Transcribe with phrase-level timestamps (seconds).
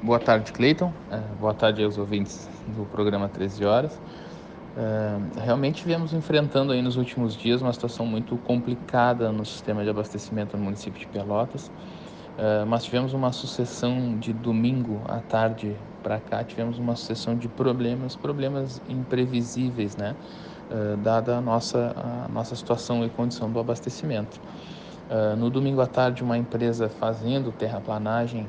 [0.00, 0.94] Boa tarde, Cleiton.
[1.10, 4.00] É, boa tarde aos ouvintes do programa 13 Horas.
[4.76, 9.90] É, realmente viemos enfrentando aí nos últimos dias uma situação muito complicada no sistema de
[9.90, 11.72] abastecimento no município de Pelotas,
[12.36, 17.48] é, mas tivemos uma sucessão de domingo à tarde para cá, tivemos uma sucessão de
[17.48, 20.14] problemas, problemas imprevisíveis, né?
[20.98, 24.38] dada a nossa, a nossa situação e condição do abastecimento.
[25.38, 28.46] no domingo à tarde, uma empresa fazendo terraplanagem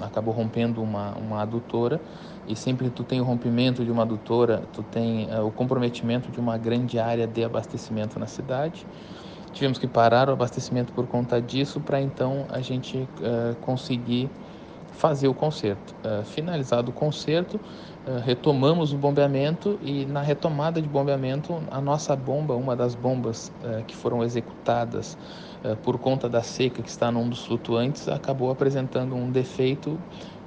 [0.00, 2.00] acabou rompendo uma, uma adutora
[2.46, 6.30] e sempre que tu tem o rompimento de uma adutora, tu tem uh, o comprometimento
[6.30, 8.86] de uma grande área de abastecimento na cidade.
[9.52, 14.30] Tivemos que parar o abastecimento por conta disso para então a gente uh, conseguir
[14.92, 15.94] fazer o conserto.
[16.04, 17.60] Uh, finalizado o conserto,
[18.24, 23.52] retomamos o bombeamento e na retomada de bombeamento, a nossa bomba, uma das bombas
[23.86, 25.49] que foram executadas eh,
[25.82, 29.98] por conta da seca que está num dos flutuantes, acabou apresentando um defeito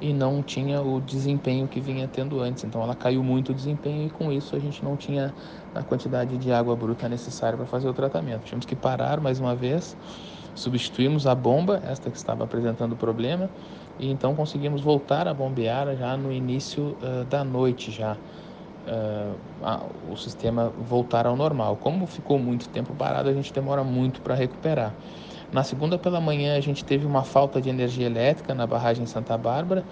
[0.02, 2.64] e não tinha o desempenho que vinha tendo antes.
[2.64, 5.34] Então ela caiu muito o desempenho e com isso a gente não tinha
[5.74, 8.44] a quantidade de água bruta necessária para fazer o tratamento.
[8.44, 9.96] Tivemos que parar mais uma vez,
[10.56, 13.50] substituímos a bomba, esta que estava apresentando problema,
[13.98, 18.18] e então conseguimos voltar a bombear já no início uh, da noite já
[18.86, 21.78] uh, a, o sistema voltar ao normal.
[21.78, 24.96] Como ficou muito tempo parado, a gente demora muito para recuperar.
[25.52, 29.38] Na segunda pela manhã, a gente teve uma falta de energia elétrica na barragem Santa
[29.38, 29.86] Bárbara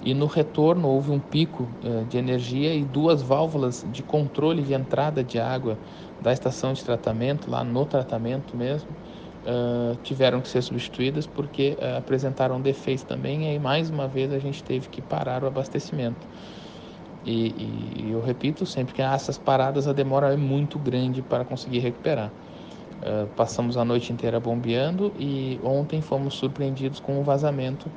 [0.00, 4.72] e no retorno houve um pico uh, de energia e duas válvulas de controle de
[4.72, 5.80] entrada de água
[6.20, 8.96] da estação de tratamento, lá no tratamento mesmo,
[9.44, 14.32] uh, tiveram que ser substituídas porque uh, apresentaram defeitos também e aí mais uma vez
[14.32, 16.28] a gente teve que parar o abastecimento.
[17.24, 21.80] E, e, eu repito, sempre que essas paradas, a demora é muito grande para conseguir
[21.80, 22.30] recuperar.
[22.98, 27.88] Uh, passamos a noite inteira bombeando e ontem fomos surpreendidos com um vazamento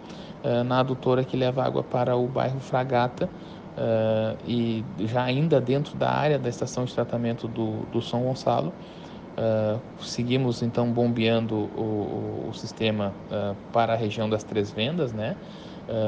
[0.43, 5.97] uh, na adutora que leva água para o bairro Fragata uh, e já ainda dentro
[5.97, 8.71] da área da estação de tratamento do, do São Gonçalo.
[9.99, 13.11] seguimos então bombeando o, o sistema
[13.73, 15.35] para a região das Três Vendas, né?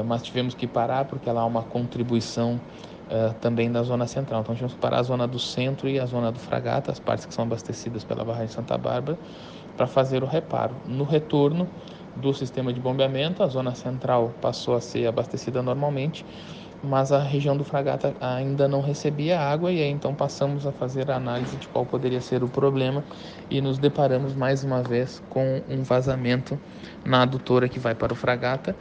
[0.06, 2.60] mas tivemos que parar porque lá há uma contribuição
[3.08, 4.40] uh, também da zona central.
[4.42, 7.26] Então, tivemos que parar a zona do centro e a zona do Fragata, as partes
[7.26, 9.18] que são abastecidas pela barragem Santa Bárbara,
[9.76, 10.80] para fazer o reparo.
[10.84, 11.70] No retorno
[12.14, 16.24] do sistema de bombeamento, a zona central passou a ser abastecida normalmente,
[16.80, 21.10] mas a região do Fragata ainda não recebia água e aí então passamos a fazer
[21.10, 23.04] a análise de qual poderia ser o problema
[23.50, 26.60] e nos deparamos mais uma vez com um vazamento
[27.04, 28.76] na adutora que vai para o Fragata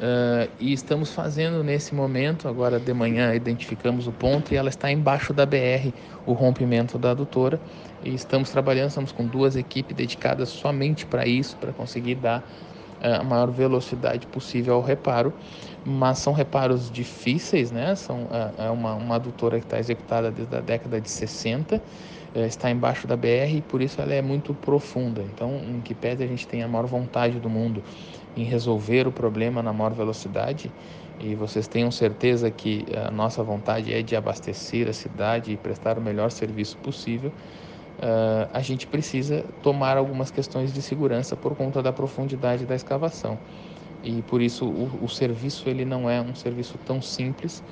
[0.00, 4.90] Uh, e estamos fazendo nesse momento, agora de manhã identificamos o ponto e ela está
[4.90, 5.92] embaixo da BR,
[6.24, 7.60] o rompimento da adutora.
[8.02, 13.20] E estamos trabalhando, estamos com duas equipes dedicadas somente para isso, para conseguir dar uh,
[13.20, 15.34] a maior velocidade possível ao reparo.
[15.84, 17.94] Mas são reparos difíceis, né?
[17.94, 21.82] São, uh, é uma, uma adutora que está executada desde a década de 60
[22.32, 25.22] está embaixo da BR e por isso ela é muito profunda.
[25.22, 27.82] Então, em que pese a gente tem a maior vontade do mundo
[28.36, 30.72] em resolver o problema na maior velocidade
[31.18, 35.98] e vocês tenham certeza que a nossa vontade é de abastecer a cidade e prestar
[35.98, 37.30] o melhor serviço possível,
[37.98, 43.38] uh, a gente precisa tomar algumas questões de segurança por conta da profundidade da escavação.
[44.02, 47.62] E por isso o, o serviço ele não é um serviço tão simples,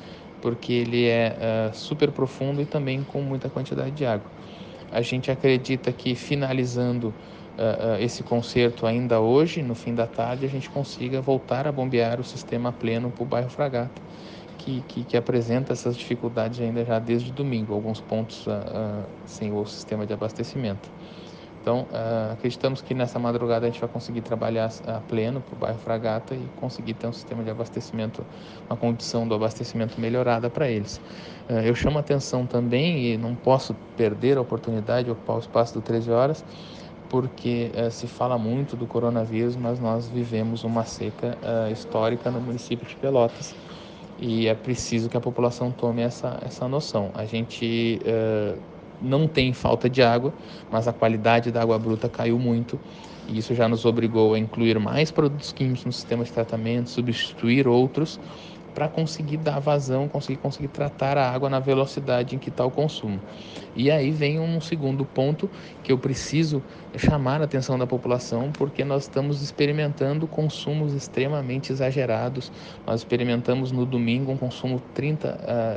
[0.40, 4.30] porque ele é uh, super profundo e também com muita quantidade de água.
[4.90, 7.16] A gente acredita que finalizando
[7.58, 12.20] uh, esse conserto ainda hoje, no fim da tarde, a gente consiga voltar a bombear
[12.20, 14.02] o sistema pleno para o bairro Fragata,
[14.56, 19.64] que, que, que, apresenta essas dificuldades ainda já desde domingo, alguns pontos uh, sem o
[19.66, 20.92] sistema de abastecimento.
[21.60, 25.58] Então, uh, acreditamos que nessa madrugada a gente vai conseguir trabalhar a pleno para o
[25.58, 28.26] bairro Fragata e conseguir ter um sistema de abastecimento,
[28.70, 30.98] uma condição do abastecimento melhorada para eles.
[31.48, 35.74] Uh, eu chamo atenção também, e não posso perder a oportunidade de ocupar o espaço
[35.74, 36.44] do 13 horas,
[37.08, 41.38] porque uh, se fala muito do coronavírus, mas nós vivemos uma seca
[41.72, 43.56] histórica no município de Pelotas
[44.18, 47.10] e é preciso que a população tome essa, essa noção.
[47.14, 48.00] A gente
[49.00, 50.32] não tem falta de água,
[50.70, 52.78] mas a qualidade da água bruta caiu muito
[53.28, 57.68] e isso já nos obrigou a incluir mais produtos químicos no sistema de tratamento, substituir
[57.68, 58.18] outros
[58.74, 62.70] para conseguir dar vazão, conseguir, conseguir tratar a água na velocidade em que está o
[62.70, 63.20] consumo.
[63.74, 65.50] E aí vem um segundo ponto
[65.82, 66.62] que eu preciso
[66.96, 72.52] chamar a atenção da população, porque nós estamos experimentando consumos extremamente exagerados.
[72.86, 75.28] Nós experimentamos no domingo um consumo 30,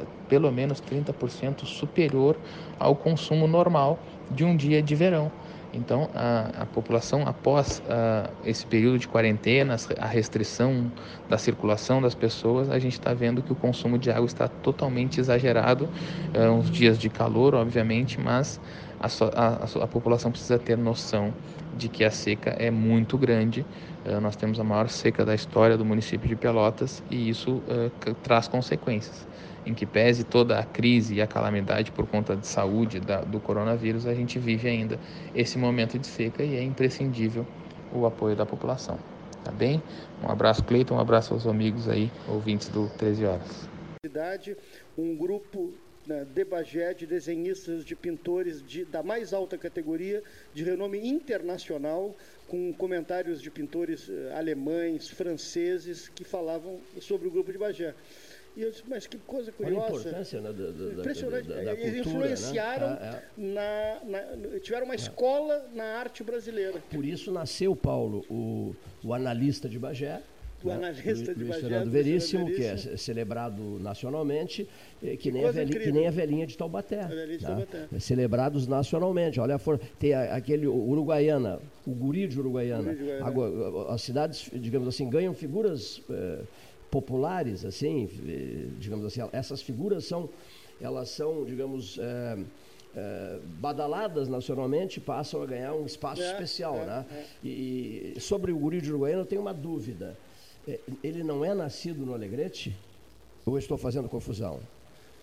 [0.05, 2.37] uh, pelo menos 30% superior
[2.79, 3.99] ao consumo normal
[4.31, 5.29] de um dia de verão.
[5.73, 10.89] Então, a, a população, após a, esse período de quarentena, a restrição
[11.27, 15.19] da circulação das pessoas, a gente está vendo que o consumo de água está totalmente
[15.19, 15.89] exagerado.
[16.33, 18.57] É, uns dias de calor, obviamente, mas
[19.01, 21.33] a, a, a, população precisa ter noção
[21.75, 23.65] de que a seca é muito grande.
[24.05, 28.13] É, nós temos a maior seca da história do município de Pelotas e isso é,
[28.23, 29.27] traz consequências
[29.65, 33.39] em que pese toda a crise e a calamidade por conta de saúde da, do
[33.39, 34.99] coronavírus, a gente vive ainda
[35.35, 37.45] esse momento de seca e é imprescindível
[37.93, 38.97] o apoio da população.
[39.43, 39.81] Tá bem?
[40.23, 43.69] Um abraço, Cleiton, um abraço aos amigos aí, ouvintes do 13 Horas.
[44.97, 45.73] Um grupo
[46.05, 50.23] né, de Bagé, de desenhistas, de pintores de, da mais alta categoria,
[50.53, 52.15] de renome internacional,
[52.47, 57.93] com comentários de pintores uh, alemães, franceses, que falavam sobre o grupo de Bagé.
[58.55, 59.77] E eu disse, mas que coisa curiosa.
[59.77, 61.47] Olha a importância né, da, da, Impressionante.
[61.47, 63.23] Da, da, Eles cultura, influenciaram, né?
[63.37, 64.97] na, na, tiveram uma é.
[64.97, 66.81] escola na arte brasileira.
[66.89, 70.21] Por isso nasceu, Paulo, o, o analista de Bagé,
[70.63, 70.75] o né?
[70.75, 74.67] analista de Luiz Bagé, Fernando Veríssimo, Veríssimo, que é celebrado nacionalmente,
[75.01, 77.07] eh, que, nem a, velhinha, que nem a velhinha de Taubaté.
[77.07, 77.49] Velhinha de né?
[77.49, 77.87] Taubaté.
[77.95, 79.39] É celebrados nacionalmente.
[79.39, 82.93] Olha, for, tem aquele Uruguaiana, o Guri de Uruguaiana.
[82.93, 83.25] De Uruguaiana.
[83.25, 86.01] Agora, as cidades, digamos assim, ganham figuras.
[86.09, 86.41] Eh,
[86.91, 90.29] populares, assim, eh, digamos assim, essas figuras são,
[90.79, 92.37] elas são, digamos, é,
[92.93, 97.05] é, badaladas nacionalmente, passam a ganhar um espaço é, especial, é, né?
[97.09, 97.47] É.
[97.47, 100.17] E, sobre o guri de Uruguaiana eu tenho uma dúvida.
[101.03, 102.75] Ele não é nascido no Alegrete?
[103.45, 104.59] Ou eu estou fazendo confusão?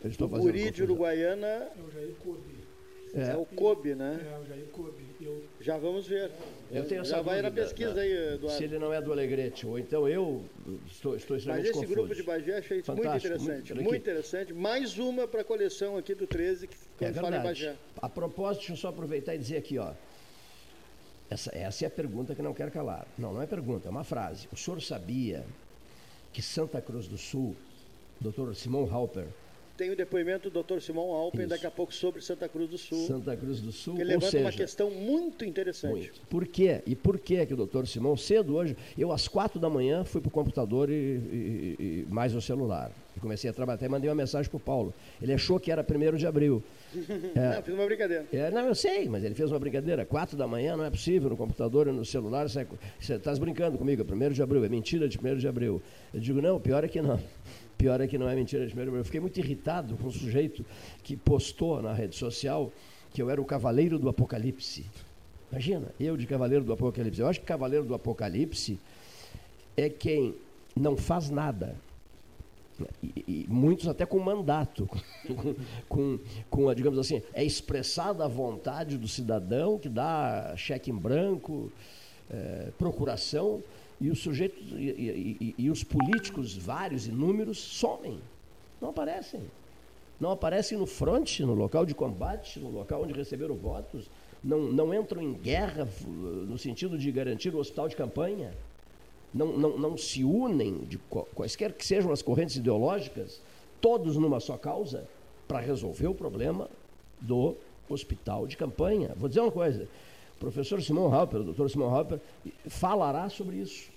[0.02, 0.74] Eu estou o fazendo guri confusão.
[0.74, 1.46] de Uruguaiana...
[1.46, 2.68] É o Jair Kobe.
[3.14, 4.20] É, é o Kobe, né?
[4.20, 5.06] É, o Jair Kobe.
[5.20, 5.42] Eu...
[5.60, 6.30] Já vamos ver.
[6.70, 8.02] Eu tenho Já vai na pesquisa né?
[8.02, 8.56] aí, Eduardo.
[8.56, 10.44] Se ele não é do Alegrete, ou então eu
[10.86, 11.94] estou, estou extremamente Mas esse confuso.
[11.94, 13.74] grupo de Bagé achei Fantástico, muito interessante.
[13.74, 14.52] Muito, muito interessante.
[14.52, 17.76] Mais uma para a coleção aqui do 13 que é fala em Bagé.
[18.00, 19.92] A propósito, deixa eu só aproveitar e dizer aqui, ó.
[21.30, 23.06] Essa, essa é a pergunta que não quero calar.
[23.18, 24.48] Não, não é pergunta, é uma frase.
[24.52, 25.44] O senhor sabia
[26.32, 27.54] que Santa Cruz do Sul,
[28.20, 29.26] doutor Simon Halper,
[29.78, 30.80] tem o depoimento do Dr.
[30.80, 31.50] Simão Alpen Isso.
[31.50, 33.06] daqui a pouco sobre Santa Cruz do Sul.
[33.06, 33.94] Santa Cruz do Sul.
[33.94, 35.92] Que levanta seja, uma questão muito interessante.
[35.92, 36.20] Muito.
[36.28, 36.82] Por quê?
[36.84, 37.86] E por que que o Dr.
[37.86, 42.06] Simão, cedo hoje, eu às quatro da manhã fui para o computador e, e, e,
[42.12, 42.90] mais o celular.
[43.20, 44.92] Comecei a trabalhar, até mandei uma mensagem para o Paulo.
[45.22, 46.62] Ele achou que era primeiro de abril.
[47.34, 48.26] É, não, fiz uma brincadeira.
[48.32, 50.04] É, não, eu sei, mas ele fez uma brincadeira.
[50.04, 52.48] Quatro da manhã não é possível, no computador e no celular.
[52.48, 55.82] Você está brincando comigo, é primeiro de abril, é mentira de primeiro de abril.
[56.12, 57.20] Eu digo, não, pior é que não.
[57.78, 60.66] Pior é que não é mentira de primeiro Eu fiquei muito irritado com um sujeito
[61.04, 62.72] que postou na rede social
[63.12, 64.84] que eu era o cavaleiro do apocalipse.
[65.50, 67.20] Imagina, eu de cavaleiro do apocalipse.
[67.20, 68.78] Eu acho que cavaleiro do apocalipse
[69.76, 70.34] é quem
[70.76, 71.76] não faz nada.
[73.02, 74.86] E, e muitos até com mandato,
[75.26, 75.54] com,
[75.88, 76.18] com,
[76.50, 81.72] com, digamos assim, é expressada a vontade do cidadão que dá cheque em branco,
[82.30, 83.62] é, procuração,
[84.00, 87.12] e os sujeitos e, e, e, os políticos, vários e
[87.54, 88.20] somem.
[88.80, 89.40] Não aparecem.
[90.20, 94.08] Não aparecem no fronte, no local de combate, no local onde receberam votos.
[94.42, 98.52] Não, não entram em guerra no sentido de garantir o hospital de campanha.
[99.34, 100.98] Não, não, não se unem, de
[101.34, 103.40] quaisquer que sejam as correntes ideológicas,
[103.80, 105.06] todos numa só causa,
[105.46, 106.68] para resolver o problema
[107.20, 107.56] do
[107.88, 109.12] hospital de campanha.
[109.16, 109.88] Vou dizer uma coisa:
[110.38, 112.20] professor Simão Halper, o doutor Simão Halper,
[112.66, 113.90] falará sobre isso.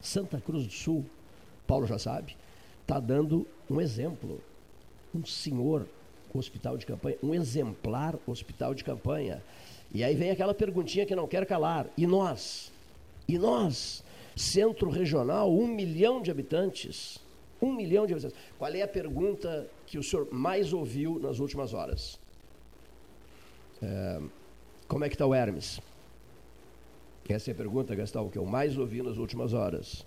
[0.00, 1.04] Santa Cruz do Sul,
[1.66, 2.36] Paulo já sabe,
[2.82, 4.40] está dando um exemplo.
[5.14, 5.86] Um senhor
[6.34, 9.42] hospital de campanha, um exemplar hospital de campanha.
[9.94, 11.86] E aí vem aquela perguntinha que não quer calar.
[11.96, 12.72] E nós?
[13.28, 14.02] E nós?
[14.34, 17.18] Centro regional, um milhão de habitantes.
[17.60, 18.38] Um milhão de habitantes.
[18.58, 22.18] Qual é a pergunta que o senhor mais ouviu nas últimas horas?
[23.82, 24.20] É,
[24.92, 25.80] como é que está o Hermes?
[27.26, 30.04] Essa é a pergunta, Gastão, que eu mais ouvi nas últimas horas.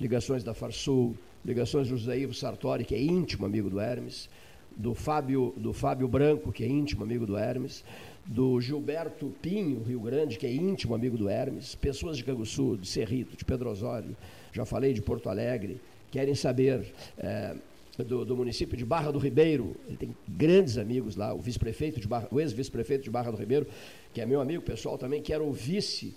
[0.00, 4.30] Ligações da Farsul, ligações do José Ivo Sartori, que é íntimo amigo do Hermes,
[4.76, 7.84] do Fábio, do Fábio Branco, que é íntimo amigo do Hermes,
[8.24, 12.86] do Gilberto Pinho, Rio Grande, que é íntimo amigo do Hermes, pessoas de Canguçu, de
[12.86, 14.16] Cerrito, de Pedro Osório,
[14.52, 15.80] já falei de Porto Alegre,
[16.12, 17.56] querem saber é,
[18.04, 19.74] do, do, município de Barra do Ribeiro.
[19.88, 23.66] Ele tem grandes amigos lá, o vice-prefeito de Barra, o ex-vice-prefeito de Barra do Ribeiro,
[24.12, 26.14] que é meu amigo pessoal também, que era o vice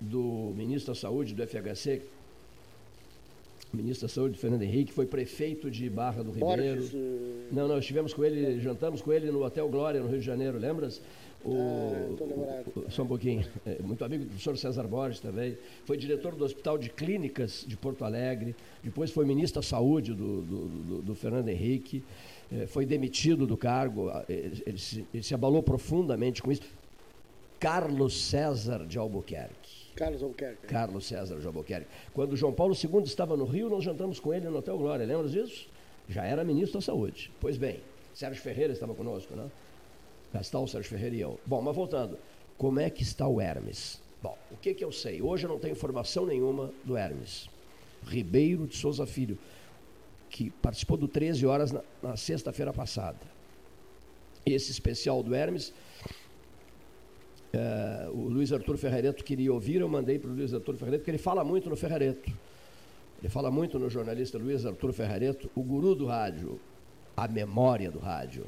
[0.00, 2.02] do ministro da Saúde do FHC,
[3.72, 6.80] ministro da Saúde, Fernando Henrique, foi prefeito de Barra do Ribeiro.
[6.82, 6.92] Borges,
[7.52, 10.58] Não, nós estivemos com ele, jantamos com ele no Hotel Glória, no Rio de Janeiro,
[10.58, 11.00] lembras?
[11.44, 13.46] O, Ah, o- só um pouquinho.
[13.64, 15.56] É, muito amigo do professor César Borges também.
[15.86, 18.54] Foi diretor do Hospital de Clínicas de Porto Alegre.
[18.82, 22.02] Depois foi ministro da Saúde do, do, do- do Fernando Henrique.
[22.52, 24.08] É, foi demitido do cargo.
[24.10, 26.60] Ah, Ele, ele se, ele se abalou profundamente com isso.
[27.60, 29.92] Carlos César de Albuquerque.
[29.94, 30.66] Carlos Albuquerque.
[30.66, 31.86] Carlos César de Albuquerque.
[32.14, 35.28] Quando João Paulo II estava no Rio, nós jantamos com ele no Hotel Glória, lembra
[35.28, 35.68] disso?
[36.08, 37.30] Já era ministro da Saúde.
[37.38, 37.80] Pois bem,
[38.14, 39.50] Sérgio Ferreira estava conosco, né?
[40.32, 41.38] Gastal, Sérgio Ferreira e eu.
[41.44, 42.18] Bom, mas voltando,
[42.56, 44.00] como é que está o Hermes?
[44.22, 45.20] Bom, o que, que eu sei?
[45.20, 47.50] Hoje eu não tenho informação nenhuma do Hermes.
[48.06, 49.38] Ribeiro de Souza Filho,
[50.30, 53.18] que participou do 13 horas na, na sexta-feira passada.
[54.46, 55.74] Esse especial do Hermes
[57.52, 61.10] é, o Luiz Arthur Ferrareto queria ouvir, eu mandei para o Luiz Arthur Ferrareto, porque
[61.10, 62.30] ele fala muito no Ferrareto.
[63.20, 66.58] Ele fala muito no jornalista Luiz Arthur Ferrareto, o guru do rádio,
[67.16, 68.46] a memória do rádio.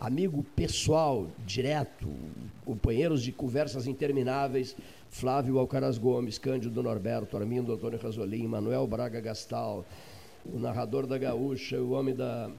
[0.00, 2.08] Amigo pessoal, direto,
[2.64, 4.74] companheiros de conversas intermináveis,
[5.10, 9.84] Flávio Alcaraz Gomes, Cândido Norberto, Armindo Antônio Rasolim, Manuel Braga Gastal,
[10.44, 12.50] o narrador da Gaúcha, o homem da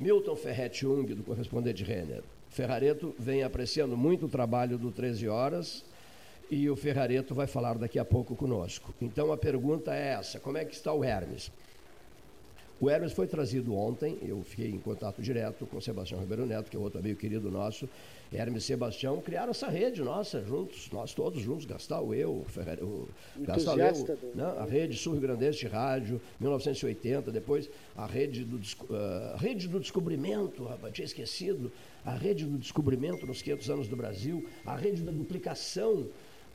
[0.00, 2.22] Milton Ferretti Jung, do correspondente Renner.
[2.50, 5.84] Ferrareto vem apreciando muito o trabalho do 13 Horas
[6.50, 8.94] e o Ferrareto vai falar daqui a pouco conosco.
[9.00, 11.50] Então a pergunta é essa: como é que está o Hermes?
[12.80, 16.70] O Hermes foi trazido ontem, eu fiquei em contato direto com o Sebastião Ribeiro Neto,
[16.70, 17.88] que é outro amigo querido nosso.
[18.32, 23.08] Hermes Sebastião criaram essa rede nossa, juntos, nós todos juntos, Gastal, eu, o Ferrari, o
[23.38, 28.44] Gastal, eu, do- né, a rede Sul Rio Grandense de Rádio, 1980, depois a rede
[28.44, 28.60] do,
[29.34, 31.72] a rede do descobrimento, rapaz, tinha esquecido,
[32.04, 36.06] a rede do descobrimento nos 500 anos do Brasil, a rede da duplicação,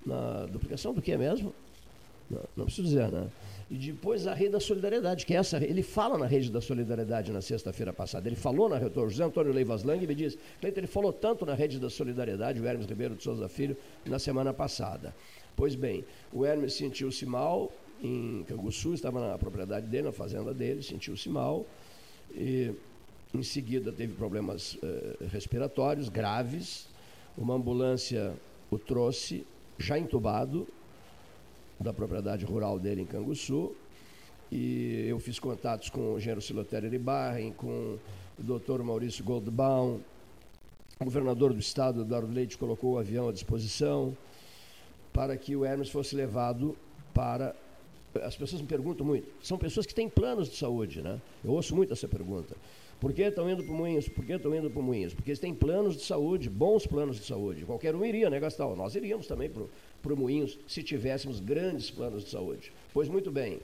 [0.05, 1.53] na duplicação do que mesmo?
[2.29, 3.27] Não, não preciso dizer, né?
[3.73, 7.31] E depois a rede da solidariedade, que é essa, ele fala na rede da solidariedade
[7.31, 8.29] na sexta-feira passada.
[8.29, 11.55] Ele falou na rede, José Antônio Leivas Lang me diz, Cleiton, ele falou tanto na
[11.55, 13.75] rede da solidariedade, o Hermes Ribeiro de Souza Filho,
[14.05, 15.15] na semana passada.
[15.55, 20.83] Pois bem, o Hermes sentiu-se mal em Canguçu, estava na propriedade dele, na fazenda dele,
[20.83, 21.65] sentiu-se mal.
[22.31, 22.71] E
[23.33, 26.87] em seguida teve problemas eh, respiratórios graves.
[27.35, 28.35] Uma ambulância
[28.69, 29.47] o trouxe,
[29.79, 30.67] já entubado,
[31.83, 33.75] da propriedade rural dele em Canguçu.
[34.51, 37.97] E eu fiz contatos com o engenheiro Silotério Iribarren, com
[38.39, 39.99] o doutor Maurício Goldbaum.
[40.99, 44.15] O governador do estado, Eduardo Leite, colocou o avião à disposição
[45.11, 46.75] para que o Hermes fosse levado
[47.13, 47.55] para.
[48.23, 49.27] As pessoas me perguntam muito.
[49.41, 51.19] São pessoas que têm planos de saúde, né?
[51.43, 52.55] Eu ouço muito essa pergunta.
[52.99, 54.07] Por que estão indo para Moinhos?
[54.07, 55.13] Por que estão indo para Moinhos?
[55.13, 57.65] Porque eles têm planos de saúde, bons planos de saúde.
[57.65, 58.75] Qualquer um iria, né, Gastal?
[58.75, 59.63] Nós iríamos também para
[60.11, 62.73] o Moinhos se tivéssemos grandes planos de saúde.
[62.93, 63.59] Pois muito bem.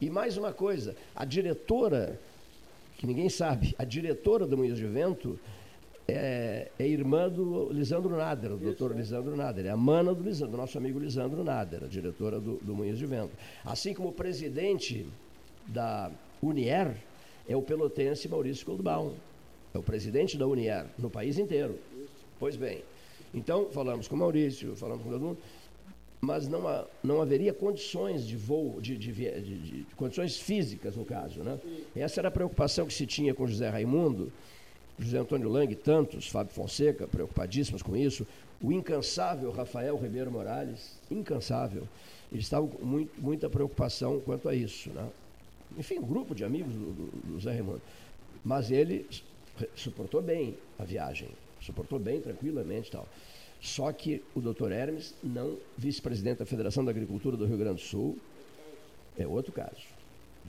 [0.00, 2.18] E mais uma coisa, a diretora,
[2.96, 5.38] que ninguém sabe, a diretora do Moinhos de Vento
[6.08, 10.52] é, é irmã do Lisandro Nader, o doutor Lisandro Nader, é a mana do Lisandro,
[10.52, 13.32] do nosso amigo Lisandro Nader, a diretora do, do Moinhos de Vento.
[13.64, 15.06] Assim como o presidente
[15.66, 16.10] da
[16.42, 16.96] Unier
[17.48, 19.14] é o pelotense Maurício Goldbaum,
[19.74, 21.78] é o presidente da Unier, no país inteiro.
[22.38, 22.82] Pois bem,
[23.34, 25.38] então falamos com o Maurício, falamos com todo mundo,
[26.20, 31.04] mas não, há- não haveria condições de voo, de, de de- de- condições físicas, no
[31.04, 31.40] caso.
[31.42, 31.58] Né?
[31.96, 34.30] Essa era a preocupação que se tinha com José Raimundo,
[34.98, 38.26] José Antônio Lang, tantos, Fábio Fonseca, preocupadíssimos com isso,
[38.62, 41.88] o incansável Rafael Ribeiro Morales, incansável,
[42.30, 44.90] eles estavam com muito, muita preocupação quanto a isso.
[44.90, 45.08] Né?
[45.78, 47.80] Enfim, um grupo de amigos do, do, do Raimundo.
[48.44, 49.24] Mas ele su-
[49.74, 51.28] suportou bem a viagem,
[51.62, 53.08] suportou bem, tranquilamente tal.
[53.60, 57.86] Só que o doutor Hermes, não vice-presidente da Federação da Agricultura do Rio Grande do
[57.86, 58.18] Sul,
[59.18, 59.82] é outro caso,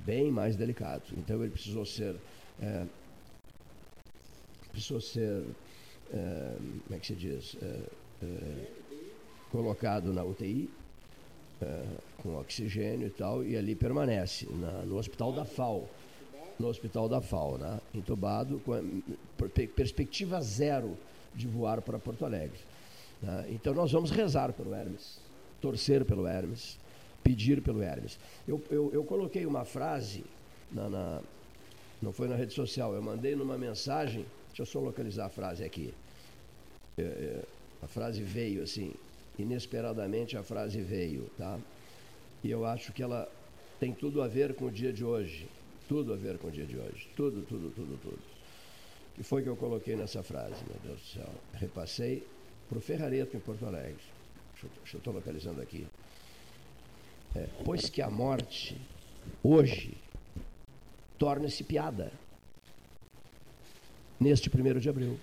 [0.06, 1.04] bem mais delicado.
[1.18, 2.16] Então ele precisou ser,
[2.62, 2.86] é,
[4.72, 5.44] precisou ser,
[6.14, 8.82] é, como é que se diz, É, é,
[9.52, 10.70] colocado na UTI,
[11.62, 11.84] é,
[12.24, 15.90] com oxigênio e tal, e ali permanece, na- no hospital da FAO.
[16.58, 17.82] No hospital da FAO, né?
[17.94, 18.82] entubado, com a
[19.50, 20.98] per- perspectiva zero
[21.36, 22.60] de voar para Porto Alegre.
[23.22, 23.46] Né?
[23.50, 25.20] Então nós vamos rezar pelo Hermes,
[25.62, 26.78] torcer pelo Hermes,
[27.24, 28.18] pedir pelo Hermes.
[28.48, 30.24] Eu, eu, eu coloquei uma frase,
[30.72, 31.22] na, na-
[32.02, 35.64] não foi na rede social, eu mandei numa mensagem, deixa eu só localizar a frase
[35.64, 35.94] aqui.
[36.98, 37.44] É, é,
[37.82, 38.94] a frase veio assim,
[39.38, 41.60] inesperadamente a frase veio, tá?
[42.44, 43.30] E eu acho que ela
[43.80, 45.48] tem tudo a ver com o dia de hoje.
[45.88, 47.08] Tudo a ver com o dia de hoje.
[47.16, 48.16] Tudo, tudo, tudo, tudo.
[48.18, 51.30] O que foi que eu coloquei nessa frase, meu Deus do céu?
[51.54, 52.24] Repassei
[52.72, 53.98] para o Ferrareto em Porto Alegre.
[54.54, 55.86] Deixa eu- estou localizando aqui.
[57.36, 58.80] É, pois que a morte
[59.44, 59.94] hoje,
[61.20, 62.14] torne-se piada
[64.18, 65.20] neste primeiro de abril.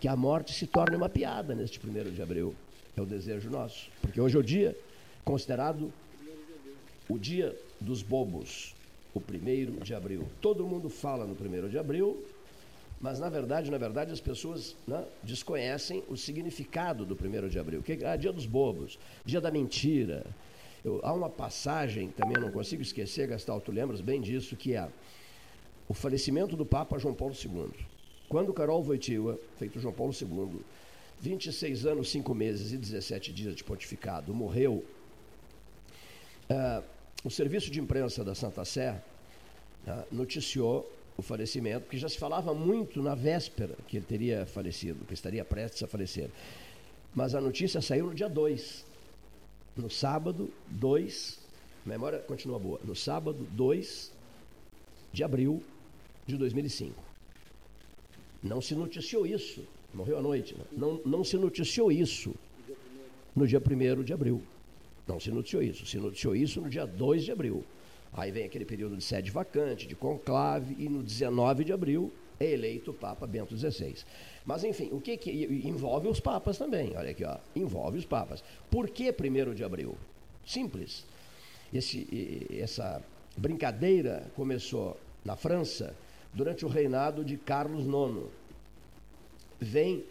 [0.00, 2.56] Que a morte se torne uma piada neste primeiro de abril.
[2.96, 3.88] É o desejo nosso.
[4.00, 4.76] Porque hoje é o dia
[5.24, 5.92] considerado
[7.08, 8.74] o dia dos bobos,
[9.14, 10.28] o primeiro de abril.
[10.40, 12.20] Todo mundo fala no primeiro de abril,
[13.02, 17.82] mas na verdade, na verdade, as pessoas né, desconhecem o significado do primeiro de abril.
[17.82, 20.24] Que é dia dos bobos, dia da mentira.
[20.84, 24.88] Eu, há uma passagem, também não consigo esquecer, Gastal, tu lembras bem disso, que é
[25.88, 27.72] o falecimento do Papa João Paulo II.
[28.28, 30.60] Quando Carol Wojtyła, feito João Paulo II,
[31.20, 34.84] 26 anos, 5 meses e 17 dias de pontificado, morreu,
[36.48, 36.84] uh,
[37.24, 39.02] o serviço de imprensa da Santa Sé
[39.86, 45.04] uh, noticiou o falecimento, porque já se falava muito na véspera que ele teria falecido,
[45.04, 46.30] que estaria prestes a falecer.
[47.14, 48.84] Mas a notícia saiu no dia 2.
[49.76, 51.38] No sábado, 2,
[51.84, 54.12] memória continua boa, no sábado, 2
[55.12, 55.62] de abril
[56.26, 56.94] de 2005.
[58.42, 59.64] Não se noticiou isso,
[59.94, 60.64] morreu à noite, né?
[60.72, 62.34] não, não se noticiou isso
[63.34, 64.42] no dia 1 de abril.
[65.06, 67.64] Não se noticiou isso, se noticiou isso no dia 2 de abril.
[68.12, 72.50] Aí vem aquele período de sede vacante, de conclave, e no 19 de abril é
[72.50, 73.94] eleito o Papa Bento XVI.
[74.44, 75.30] Mas, enfim, o que, que
[75.64, 76.92] envolve os papas também?
[76.96, 78.42] Olha aqui, ó, envolve os papas.
[78.70, 79.96] Por que 1 de abril?
[80.44, 81.04] Simples.
[81.72, 83.02] Esse, essa
[83.36, 85.94] brincadeira começou na França
[86.34, 88.26] durante o reinado de Carlos IX.
[89.58, 90.04] Vem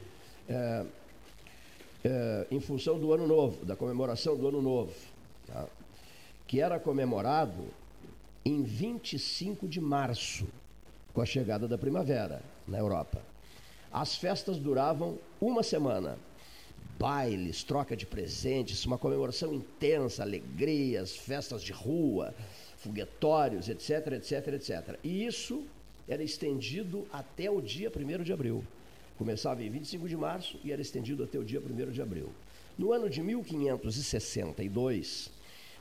[0.50, 0.86] é,
[2.04, 4.94] é, em função do Ano Novo, da comemoração do Ano Novo,
[5.46, 5.68] tá?
[6.48, 7.81] que era comemorado
[8.44, 10.48] em 25 de março,
[11.14, 13.22] com a chegada da primavera na Europa.
[13.92, 16.18] As festas duravam uma semana.
[16.98, 22.34] Bailes, troca de presentes, uma comemoração intensa, alegrias, festas de rua,
[22.78, 25.00] foguetórios, etc, etc, etc.
[25.04, 25.64] E isso
[26.08, 28.64] era estendido até o dia 1 de abril.
[29.18, 32.32] Começava em 25 de março e era estendido até o dia 1 de abril.
[32.78, 35.30] No ano de 1562,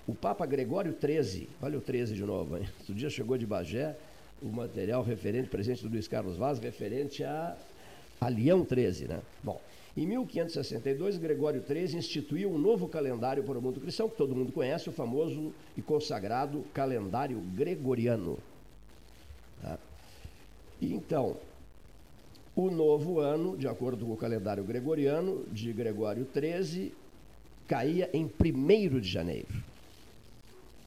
[0.07, 2.69] o Papa Gregório XIII, olha o 13 de novo, hein?
[2.81, 3.97] Outro dia chegou de Bagé
[4.43, 7.57] o material referente, presente do Luiz Carlos Vaz, referente a,
[8.21, 9.21] a Leão XIII, né?
[9.43, 9.61] Bom,
[9.97, 14.53] em 1562, Gregório XIII instituiu um novo calendário para o mundo cristão, que todo mundo
[14.53, 18.39] conhece, o famoso e consagrado calendário gregoriano.
[19.61, 19.79] Tá?
[20.81, 21.37] Então,
[22.55, 26.93] o novo ano, de acordo com o calendário gregoriano de Gregório XIII,
[27.67, 29.49] caía em 1 de janeiro.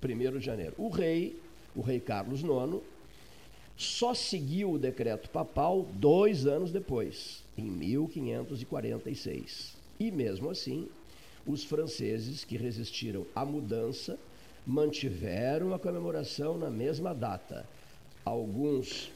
[0.04, 0.74] 1 de janeiro.
[0.78, 1.40] O rei,
[1.76, 2.82] o rei Carlos IX,
[3.76, 9.76] só seguiu o decreto papal dois anos depois, em 1546.
[10.00, 10.88] E mesmo assim,
[11.46, 14.18] os franceses que resistiram à mudança
[14.66, 17.66] mantiveram a comemoração na mesma data.
[18.24, 19.12] Alguns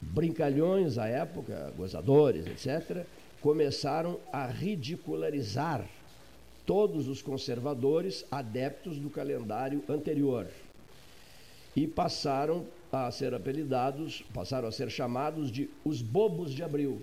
[0.00, 3.04] brincalhões à época, gozadores, etc.,
[3.40, 5.84] começaram a ridicularizar
[6.68, 10.46] todos os conservadores adeptos do calendário anterior
[11.74, 17.00] e passaram a ser apelidados, passaram a ser chamados de os bobos de abril.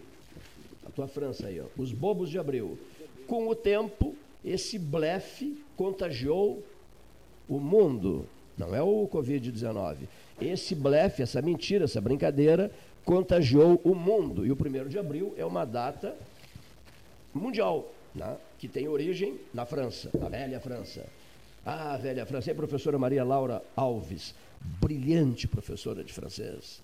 [0.86, 2.78] A tua França aí, ó, os bobos de abril.
[3.25, 6.63] Com o tempo, esse blefe contagiou
[7.49, 8.28] o mundo.
[8.56, 9.97] Não é o Covid-19.
[10.39, 12.69] Esse blefe, essa mentira, essa brincadeira
[13.04, 14.45] contagiou o mundo.
[14.45, 16.15] E o primeiro de abril é uma data
[17.34, 21.05] mundial né, que tem origem na França, na velha França.
[21.65, 22.49] Ah, velha França.
[22.49, 26.81] E a professora Maria Laura Alves, brilhante professora de francês,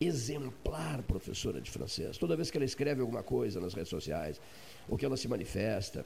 [0.00, 2.18] exemplar professora de francês.
[2.18, 4.40] Toda vez que ela escreve alguma coisa nas redes sociais,
[4.88, 6.04] ou que ela se manifesta,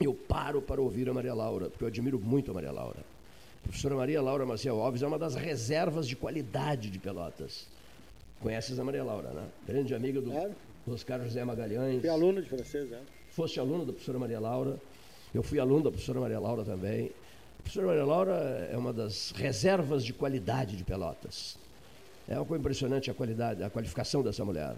[0.00, 3.00] eu paro para ouvir a Maria Laura, porque eu admiro muito a Maria Laura.
[3.00, 7.66] A professora Maria Laura Maciel Alves é uma das reservas de qualidade de Pelotas.
[8.40, 9.46] Conheces a Maria Laura, né?
[9.66, 10.54] Grande amiga do claro.
[10.88, 12.00] Oscar José Magalhães.
[12.00, 14.80] Fui aluno de francês, é foste aluno da professora Maria Laura,
[15.32, 17.10] eu fui aluno da professora Maria Laura também.
[17.58, 21.56] A professora Maria Laura é uma das reservas de qualidade de Pelotas.
[22.28, 24.76] É algo impressionante a qualidade, a qualificação dessa mulher.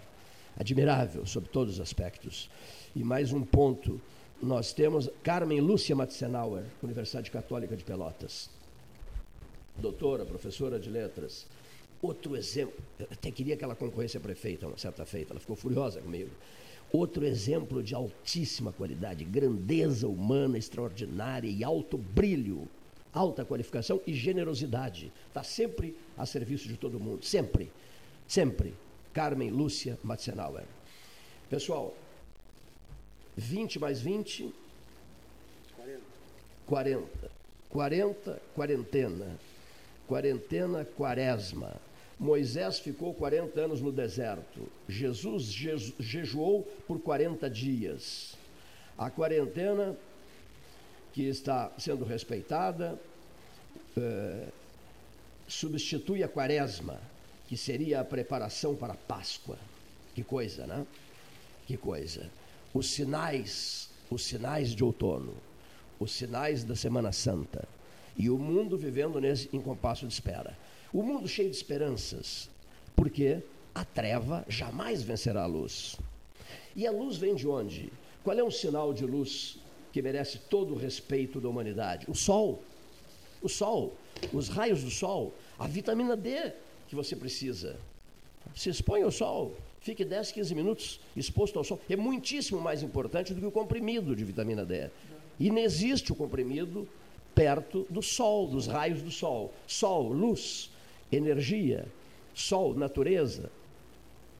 [0.57, 2.49] Admirável sob todos os aspectos.
[2.95, 3.99] E mais um ponto,
[4.41, 8.49] nós temos Carmen Lúcia Matzenauer, Universidade Católica de Pelotas.
[9.77, 11.47] Doutora, professora de letras.
[12.01, 15.55] Outro exemplo, eu até queria que ela concorresse a prefeita uma certa feita, ela ficou
[15.55, 16.29] furiosa comigo.
[16.95, 22.67] Outro exemplo de altíssima qualidade, grandeza humana extraordinária e alto brilho,
[23.11, 25.11] alta qualificação e generosidade.
[25.27, 27.71] Está sempre a serviço de todo mundo, sempre,
[28.27, 28.75] sempre.
[29.11, 30.65] Carmen Lúcia Matzenauer.
[31.49, 31.95] Pessoal,
[33.35, 34.53] 20 mais 20?
[35.75, 36.01] 40.
[36.67, 37.31] 40.
[37.69, 39.39] 40, quarentena.
[40.07, 41.75] quarentena quaresma.
[42.23, 44.67] Moisés ficou 40 anos no deserto.
[44.87, 48.37] Jesus jeju jejuou por 40 dias.
[48.97, 49.95] A quarentena
[51.11, 52.99] que está sendo respeitada
[53.97, 54.47] eh,
[55.47, 56.99] substitui a quaresma,
[57.47, 59.57] que seria a preparação para a Páscoa.
[60.15, 60.85] Que coisa, né?
[61.67, 62.29] Que coisa.
[62.73, 65.33] Os sinais, os sinais de outono,
[65.99, 67.67] os sinais da Semana Santa
[68.15, 70.57] e o mundo vivendo nesse incompasso de espera.
[70.93, 72.47] O mundo cheio de esperanças,
[72.95, 73.41] porque
[73.73, 75.97] a treva jamais vencerá a luz.
[76.75, 77.91] E a luz vem de onde?
[78.23, 79.57] Qual é um sinal de luz
[79.91, 82.05] que merece todo o respeito da humanidade?
[82.07, 82.61] O sol.
[83.41, 83.95] O sol,
[84.31, 86.53] os raios do sol, a vitamina D
[86.87, 87.75] que você precisa.
[88.55, 91.81] Se expõe ao sol, fique 10, 15 minutos exposto ao sol.
[91.89, 94.91] É muitíssimo mais importante do que o comprimido de vitamina D.
[95.39, 96.87] E não existe o comprimido
[97.33, 99.51] perto do sol, dos raios do sol.
[99.67, 100.69] Sol, luz,
[101.11, 101.85] energia,
[102.33, 103.51] sol, natureza.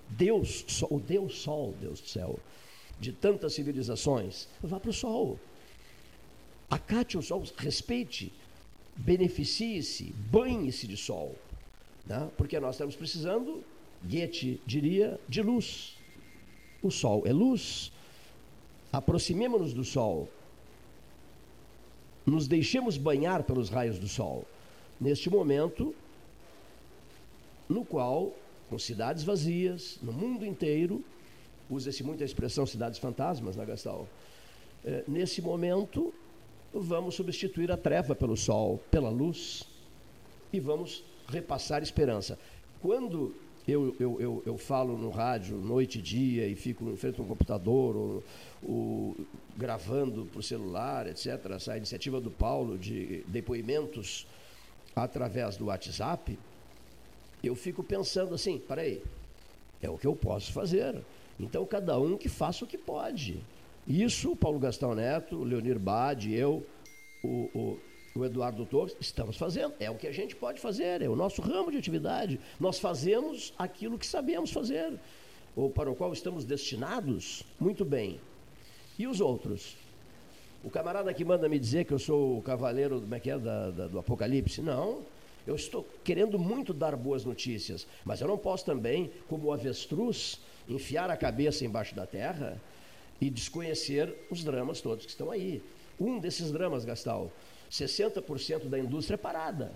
[0.10, 2.39] Deus, o Deus Sol, Deus do céu,
[2.99, 5.39] de tantas civilizações, vá para o sol.
[6.69, 8.32] Acate o sol, respeite,
[8.95, 11.36] beneficie-se, banhe-se de sol.
[12.06, 12.30] Né?
[12.38, 13.63] Porque nós estamos precisando,
[14.04, 15.95] Goethe diria, de luz.
[16.82, 17.91] O sol é luz.
[18.91, 20.30] Aproximemos-nos do sol.
[22.26, 24.45] Nos deixemos banhar pelos raios do sol.
[24.99, 25.95] Neste momento,
[27.74, 28.34] no qual,
[28.70, 31.04] com cidades vazias, no mundo inteiro,
[31.70, 34.08] usa-se muito a expressão cidades fantasmas, né, Gastal?
[34.86, 36.14] É, nesse momento,
[36.74, 39.64] vamos substituir a treva pelo sol, pela luz,
[40.52, 42.38] e vamos repassar esperança.
[42.80, 43.34] Quando
[43.68, 47.24] eu, eu, eu, eu, falo no rádio noite e dia e fico em frente a
[47.24, 48.24] um computador ou,
[48.62, 49.16] ou
[49.58, 54.28] gravando por celular, etc., essa iniciativa do Paulo de depoimentos
[54.96, 56.38] através do WhatsApp,
[57.43, 59.01] eu fico pensando assim, peraí,
[59.82, 60.95] é o que eu posso fazer.
[61.39, 63.39] Então cada um que faça o que pode.
[63.88, 66.65] Isso Paulo Gastão Neto, Leonir Bade, eu,
[67.23, 67.79] o, o
[68.15, 69.73] o Eduardo Torres, estamos fazendo.
[69.79, 72.39] É o que a gente pode fazer, é o nosso ramo de atividade.
[72.60, 74.93] Nós fazemos aquilo que sabemos fazer,
[75.56, 78.19] ou para o qual estamos destinados, muito bem.
[78.97, 79.75] E os outros?
[80.63, 83.38] O camarada que manda me dizer que eu sou o cavaleiro como é que é,
[83.38, 84.62] da, da, do Apocalipse?
[84.62, 85.01] Não.
[85.45, 90.39] Eu estou querendo muito dar boas notícias, mas eu não posso também, como o avestruz,
[90.67, 92.62] enfiar a cabeça embaixo da terra
[93.19, 95.62] e desconhecer os dramas todos que estão aí.
[95.99, 97.32] Um desses dramas, Gastal,
[97.69, 99.71] 60% da indústria parada.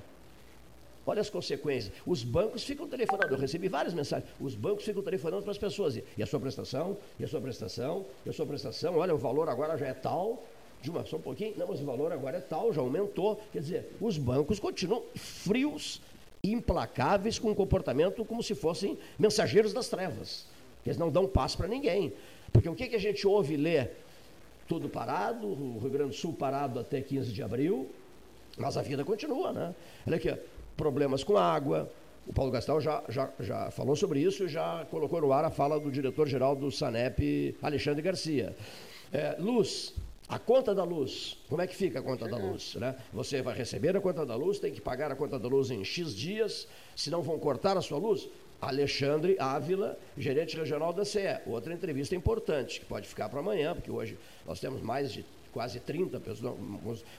[1.06, 1.94] Olha as consequências.
[2.06, 3.34] Os bancos ficam telefonando.
[3.34, 4.30] Eu recebi várias mensagens.
[4.42, 5.96] Os bancos ficam telefonando para as pessoas.
[5.96, 6.98] E a sua prestação?
[7.18, 8.06] E a sua prestação?
[8.26, 8.98] E a sua prestação?
[8.98, 10.44] Olha, o valor agora já é tal.
[10.82, 11.54] De uma, só um pouquinho.
[11.58, 13.42] Não, mas o valor agora é tal, já aumentou.
[13.52, 16.02] Quer dizer, os bancos continuam frios,
[16.44, 20.46] implacáveis, com um comportamento como se fossem mensageiros das trevas.
[20.86, 22.14] Eles não dão passo para ninguém.
[22.52, 23.88] Porque o que, que a gente ouve lê
[24.68, 27.90] tudo parado, o Rio Grande do Sul parado até 15 de abril,
[28.58, 29.76] mas a vida continua, né?
[30.06, 30.36] Olha aqui,
[30.76, 31.90] problemas com água.
[32.26, 35.50] O Paulo Gastal já, já, já falou sobre isso e já colocou no ar a
[35.50, 38.56] fala do diretor-geral do SANEP, Alexandre Garcia.
[39.14, 39.94] É, luz,
[40.30, 42.76] a conta da luz, como é que fica a conta da luz?
[42.76, 42.96] Né?
[43.14, 45.86] Você vai receber a conta da luz, tem que pagar a conta da luz em
[45.86, 48.28] X dias, senão vão cortar a sua luz.
[48.60, 51.40] Alexandre Ávila, gerente regional da CE.
[51.46, 55.80] Outra entrevista importante, que pode ficar para amanhã, porque hoje nós temos mais de quase
[55.80, 56.58] 30 pessoas.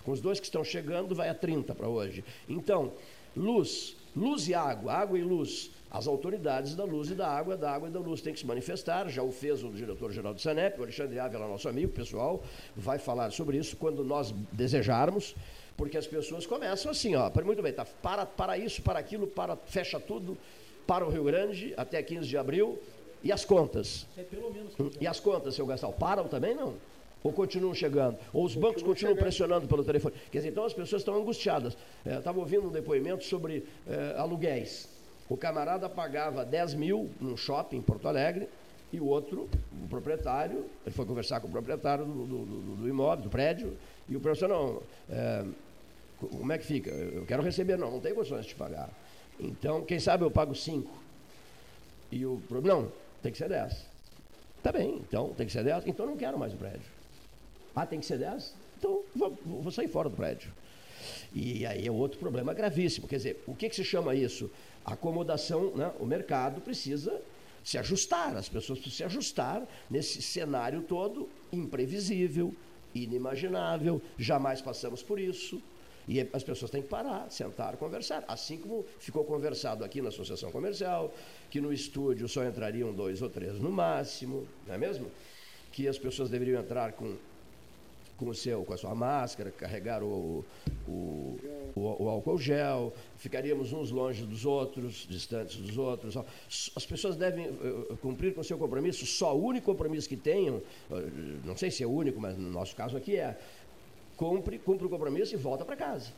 [0.05, 2.23] Com os dois que estão chegando, vai a 30 para hoje.
[2.49, 2.93] Então,
[3.37, 5.71] luz, luz e água, água e luz.
[5.91, 8.47] As autoridades da luz e da água, da água e da luz têm que se
[8.47, 12.43] manifestar, já o fez o diretor-geral do SANEP, o Alexandre Ávila, nosso amigo pessoal,
[12.77, 15.35] vai falar sobre isso quando nós desejarmos,
[15.79, 19.57] porque as pessoas começam assim, ó, muito bem, tá, para, para isso, para aquilo, para,
[19.57, 20.37] fecha tudo,
[20.87, 22.79] para o Rio Grande até 15 de abril.
[23.23, 24.07] E as contas?
[24.17, 24.75] É pelo menos.
[25.01, 26.75] E as contas, seu Gastal, param também não?
[27.23, 28.17] Ou continuam chegando?
[28.33, 29.19] Ou os bancos continuam chegando.
[29.19, 30.15] pressionando pelo telefone?
[30.31, 31.77] Quer dizer, então as pessoas estão angustiadas.
[32.07, 34.98] É, Estava ouvindo um depoimento sobre é, aluguéis.
[35.29, 38.49] O camarada pagava 10 mil num shopping em Porto Alegre
[38.93, 39.49] e o outro,
[39.85, 43.77] o proprietário, ele foi conversar com o proprietário do, do, do, do imóvel, do prédio,
[44.09, 45.45] e o professor, não, é,
[46.19, 46.91] como é que fica?
[46.91, 48.89] Eu quero receber, não, não tem condições de te pagar.
[49.39, 50.91] Então, quem sabe eu pago 5.
[52.11, 52.91] E o não,
[53.23, 53.87] tem que ser 10.
[54.63, 56.81] Tá bem, então tem que ser 10, então não quero mais o prédio.
[57.77, 58.55] Ah, tem que ser 10?
[58.79, 60.51] Então vou, vou sair fora do prédio.
[61.33, 63.07] E aí é outro problema gravíssimo.
[63.07, 64.51] Quer dizer, o que, que se chama isso?
[64.93, 65.93] Acomodação, né?
[65.99, 67.21] o mercado precisa
[67.63, 72.55] se ajustar, as pessoas precisam se ajustar nesse cenário todo imprevisível,
[72.95, 75.61] inimaginável, jamais passamos por isso.
[76.09, 78.25] E as pessoas têm que parar, sentar, conversar.
[78.27, 81.13] Assim como ficou conversado aqui na Associação Comercial,
[81.51, 85.11] que no estúdio só entrariam dois ou três no máximo, não é mesmo?
[85.71, 87.15] Que as pessoas deveriam entrar com
[88.19, 90.45] com o seu, com a sua máscara, carregar o,
[90.87, 91.39] o,
[91.75, 96.17] o, o, álcool gel, ficaríamos uns longe dos outros, distantes dos outros.
[96.77, 100.57] As pessoas devem uh, cumprir com o seu compromisso, só o único compromisso que tenham,
[100.57, 100.65] uh,
[101.45, 103.39] não sei se é o único, mas no nosso caso aqui é,
[104.17, 106.11] cumpre, cumpre o compromisso e volta para casa.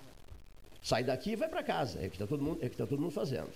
[0.82, 3.12] Sai daqui e vai para casa, é o que está todo, é tá todo mundo
[3.12, 3.50] fazendo.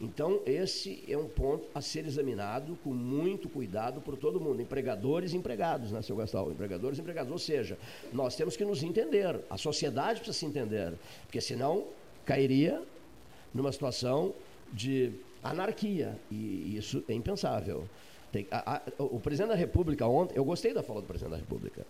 [0.00, 5.32] Então, esse é um ponto a ser examinado com muito cuidado por todo mundo, empregadores
[5.32, 6.50] e empregados, né, seu Gastal?
[6.50, 7.30] Empregadores e empregados.
[7.30, 7.78] Ou seja,
[8.12, 11.84] nós temos que nos entender, a sociedade precisa se entender, porque senão
[12.24, 12.82] cairia
[13.54, 14.34] numa situação
[14.72, 17.88] de anarquia, e isso é impensável.
[18.32, 21.36] Tem, a, a, o presidente da República ontem, eu gostei da fala do presidente da
[21.36, 21.86] República.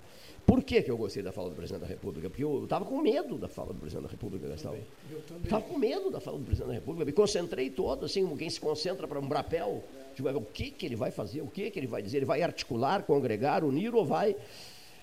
[0.46, 2.28] Por que, que eu gostei da fala do presidente da República?
[2.28, 4.76] Porque eu estava com medo da fala do presidente da República, Gastão.
[5.42, 7.04] Estava com medo da fala do presidente da República.
[7.04, 9.82] Me concentrei todo, assim, como quem se concentra para um brapel.
[10.14, 11.40] Tipo, o que, que ele vai fazer?
[11.42, 12.18] O que, que ele vai dizer?
[12.18, 14.36] Ele vai articular, congregar, unir ou vai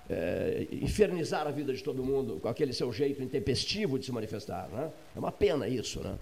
[0.10, 4.68] é, infernizar a vida de todo mundo com aquele seu jeito intempestivo de se manifestar?
[4.70, 4.92] Né?
[5.16, 6.18] É uma pena isso, né?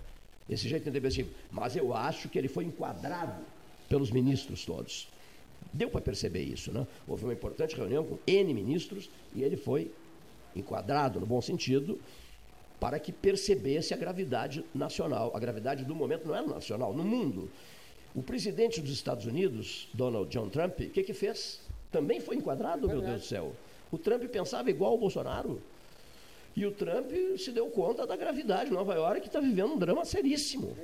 [0.49, 1.30] Esse jeito intempestivo.
[1.51, 3.43] Mas eu acho que ele foi enquadrado
[3.89, 5.08] pelos ministros todos.
[5.73, 6.88] Deu para perceber isso, né?
[7.08, 9.91] Houve uma importante reunião com N ministros e ele foi
[10.56, 11.99] enquadrado, no bom sentido,
[12.80, 15.32] para que percebesse a gravidade nacional.
[15.36, 17.49] A gravidade do momento não é nacional, no mundo.
[18.15, 21.62] O presidente dos Estados Unidos, Donald John Trump, o que, que fez?
[21.91, 23.53] Também foi enquadrado, meu Deus do céu.
[23.91, 25.62] O Trump pensava igual ao Bolsonaro.
[26.56, 28.71] E o Trump se deu conta da gravidade.
[28.71, 30.75] Nova York está vivendo um drama seríssimo.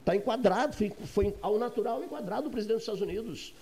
[0.00, 3.54] Está enquadrado, foi, foi ao natural enquadrado o presidente dos Estados Unidos.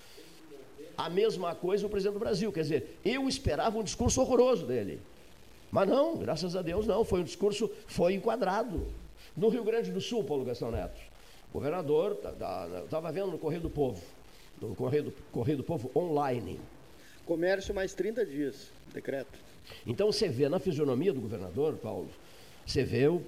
[0.97, 2.51] A mesma coisa o presidente do Brasil.
[2.51, 5.01] Quer dizer, eu esperava um discurso horroroso dele.
[5.71, 7.03] Mas não, graças a Deus não.
[7.03, 8.87] Foi um discurso, foi enquadrado.
[9.35, 11.01] No Rio Grande do Sul, Paulo Gastão Neto,
[11.49, 12.17] o governador,
[12.85, 14.01] estava vendo no Correio do Povo,
[14.61, 16.59] no Correio do, Correio do Povo online.
[17.25, 19.37] Comércio mais 30 dias, decreto.
[19.85, 22.09] Então você vê na fisionomia do governador, Paulo,
[22.65, 23.21] você vê uma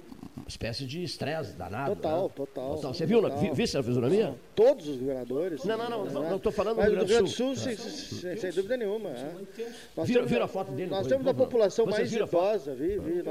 [0.48, 1.94] espécie de estresse danado.
[1.94, 2.30] Total, né?
[2.34, 2.74] total.
[2.74, 2.94] total.
[2.94, 3.38] Você viu, total.
[3.38, 4.34] viu essa fisionomia?
[4.54, 5.64] Todos os governadores.
[5.64, 7.54] Não, não, não, não estou falando do Rio Grande do Sul.
[7.54, 9.10] Sul sem, sem, sem, dúvida nenhuma.
[9.10, 10.04] É.
[10.04, 10.90] Vira, vira a foto dele.
[10.90, 13.22] Nós temos a população mais idosa, vi, vi.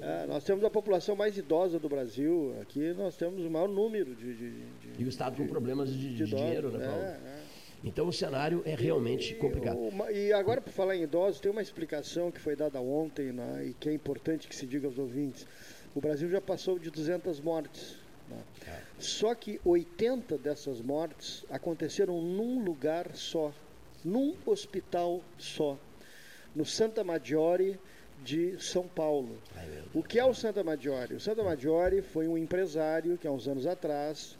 [0.00, 2.54] É, nós temos a população mais idosa do Brasil.
[2.60, 4.34] Aqui nós temos o maior número de.
[4.34, 4.64] de, de
[4.98, 7.02] e o Estado com problemas de, de dinheiro, né, Paulo?
[7.02, 7.43] É, é.
[7.84, 9.78] Então o cenário é realmente complicado.
[10.10, 13.74] E agora, por falar em idosos, tem uma explicação que foi dada ontem né, e
[13.74, 15.46] que é importante que se diga aos ouvintes.
[15.94, 17.96] O Brasil já passou de 200 mortes.
[18.28, 18.38] Né?
[18.66, 18.80] É.
[18.98, 23.52] Só que 80 dessas mortes aconteceram num lugar só,
[24.02, 25.78] num hospital só,
[26.56, 27.78] no Santa Maggiore
[28.24, 29.36] de São Paulo.
[29.92, 31.14] O que é o Santa Maggiore?
[31.14, 34.38] O Santa Maggiore foi um empresário que há uns anos atrás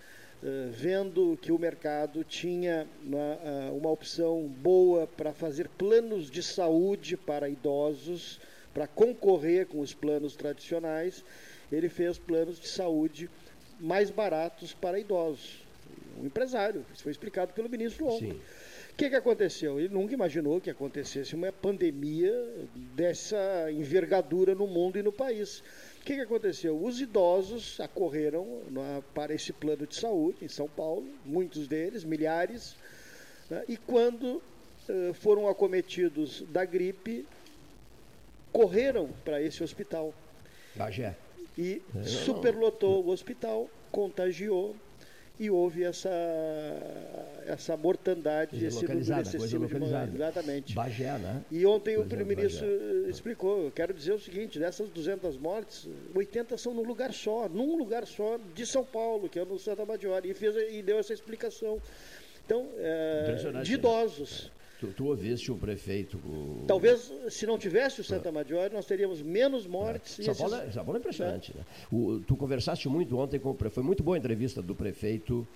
[0.72, 7.16] vendo que o mercado tinha uma, eh, uma opção boa para fazer planos de saúde
[7.16, 8.38] para idosos,
[8.74, 11.24] para concorrer com os planos tradicionais,
[11.72, 13.30] ele fez planos de saúde
[13.80, 15.62] mais baratos para idosos.
[16.20, 18.40] Um empresário, isso foi explicado pelo ministro ontem.
[18.92, 19.80] O que, que aconteceu?
[19.80, 22.32] Ele nunca imaginou que acontecesse uma pandemia
[22.94, 25.64] dessa envergadura no mundo e no país.
[26.04, 26.78] O que, que aconteceu?
[26.84, 32.76] Os idosos acorreram né, para esse plano de saúde em São Paulo, muitos deles, milhares,
[33.48, 34.42] né, e quando
[34.86, 37.26] uh, foram acometidos da gripe,
[38.52, 40.12] correram para esse hospital.
[40.74, 41.16] Bagé.
[41.56, 44.76] E superlotou o hospital, contagiou
[45.38, 46.10] e houve essa,
[47.46, 50.06] essa mortandade, esse coisa localizada.
[50.06, 50.74] De, exatamente.
[50.74, 51.42] Bagé, né?
[51.50, 52.66] E ontem o primeiro-ministro
[53.08, 57.76] explicou, eu quero dizer o seguinte, dessas 200 mortes, 80 são num lugar só, num
[57.76, 61.12] lugar só de São Paulo, que é no Santa Maggiore, e, fez, e deu essa
[61.12, 61.80] explicação.
[62.46, 63.78] Então, é, de né?
[63.78, 64.44] idosos.
[64.44, 64.63] Né?
[64.86, 66.16] Tu, tu ouviste o prefeito.
[66.18, 66.64] O...
[66.66, 70.18] Talvez, se não tivesse o Santa Maggiore, nós teríamos menos mortes.
[70.20, 70.22] É.
[70.24, 71.52] São, Paulo, é, São Paulo é impressionante.
[71.54, 71.58] É.
[71.58, 71.64] Né?
[71.92, 73.74] O, tu conversaste muito ontem com o prefeito.
[73.74, 75.46] Foi muito boa a entrevista do prefeito.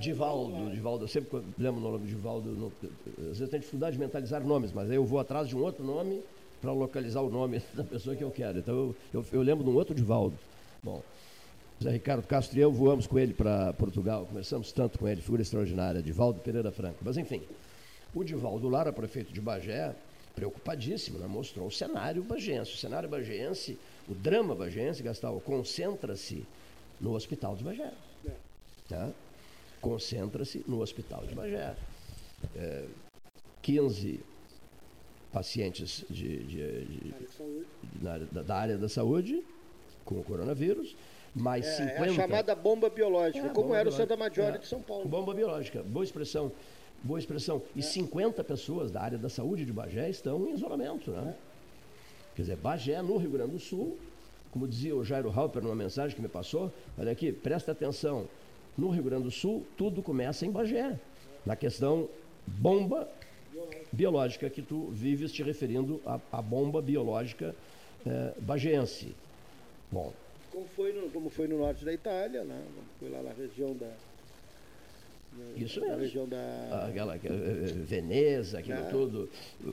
[0.00, 2.72] Divaldo, Divaldo, eu sempre lembro o nome de Divaldo, no,
[3.30, 5.82] às vezes tem dificuldade de mentalizar nomes, mas aí eu vou atrás de um outro
[5.82, 6.20] nome
[6.60, 8.58] para localizar o nome da pessoa que eu quero.
[8.58, 10.36] Então eu, eu, eu lembro de um outro Divaldo.
[10.82, 11.02] Bom,
[11.82, 15.42] Zé Ricardo Castro e eu voamos com ele para Portugal, conversamos tanto com ele, figura
[15.42, 16.98] extraordinária, Divaldo Pereira Franco.
[17.02, 17.42] Mas enfim,
[18.14, 19.94] o Divaldo Lara, prefeito de Bagé,
[20.34, 21.26] preocupadíssimo, né?
[21.26, 22.72] mostrou o cenário bagense.
[22.72, 26.46] O cenário bagense, o drama bagense, Gastal, concentra-se
[27.00, 27.92] no hospital de Bagé.
[28.26, 28.30] É.
[28.88, 29.10] Tá?
[29.80, 31.74] Concentra-se no hospital de Bagé.
[32.54, 32.84] É,
[33.62, 34.20] 15
[35.32, 37.14] pacientes de, de, de,
[38.00, 39.42] na, da área da saúde
[40.04, 40.94] com o coronavírus,
[41.34, 41.92] mais É, 50...
[42.06, 44.02] é a chamada bomba biológica, É, como bomba era o biológica.
[44.02, 44.58] Santa Maggiore É.
[44.58, 45.06] de São Paulo.
[45.08, 46.52] Bomba biológica, boa expressão.
[47.02, 47.62] Boa expressão.
[47.74, 51.34] E 50 pessoas da área da saúde de Bagé estão em isolamento, né?
[52.34, 53.96] Quer dizer, Bagé, no Rio Grande do Sul,
[54.50, 58.28] como dizia o Jairo Halper numa mensagem que me passou, olha aqui, presta atenção.
[58.76, 60.98] No Rio Grande do Sul, tudo começa em Bagé.
[61.44, 62.08] Na questão
[62.46, 63.08] bomba
[63.92, 67.54] biológica, que tu vives te referindo à, bomba biológica
[68.06, 69.14] eh, bageense.
[69.90, 70.12] Bom,
[70.52, 72.62] Como foi, no, como foi no norte da Itália, né?
[72.98, 73.90] Foi lá na região da.
[75.56, 76.00] Isso na mesmo.
[76.02, 78.88] região da aquela eh, eh, Veneza, aquilo É.
[78.90, 79.28] tudo,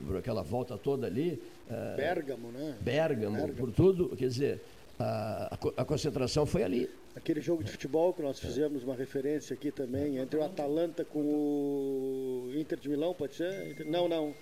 [0.06, 2.76] por aquela volta toda ali, eh, Bérgamo, né?
[2.80, 3.54] Bérgamo, Bérgamo.
[3.58, 4.60] por tudo, quer dizer,
[4.98, 6.90] a, a co- a concentração foi ali.
[7.16, 11.20] Aquele jogo de futebol que nós fizemos uma referência aqui também, entre o Atalanta com
[11.20, 13.84] o Inter de Milão, pode ser?
[13.86, 14.34] Não, não.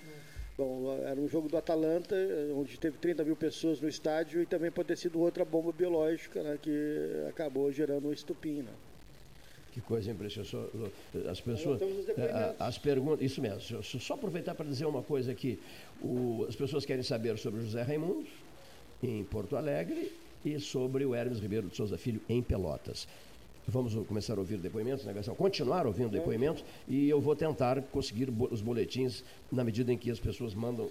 [0.57, 2.15] Bom, era um jogo do Atalanta,
[2.55, 6.43] onde teve 30 mil pessoas no estádio e também pode ter sido outra bomba biológica,
[6.43, 8.63] né, que acabou gerando um estupim.
[8.63, 8.71] Né?
[9.73, 10.55] Que coisa impressionante.
[11.31, 11.81] As pessoas.
[11.83, 13.25] eh, As perguntas.
[13.25, 13.83] Isso mesmo.
[13.83, 15.59] Só- aproveitar para dizer uma coisa aqui.
[16.03, 18.27] O- as pessoas querem saber sobre José Raimundo,
[19.03, 20.13] em Porto Alegre,
[20.45, 23.09] e sobre o Hermes Ribeiro de Souza Filho, em Pelotas.
[23.67, 25.35] Vamos começar a ouvir depoimentos, né, Gastão?
[25.37, 30.19] Continuar ouvindo depoimentos e eu vou tentar conseguir os boletins na medida em que as
[30.19, 30.91] pessoas mandam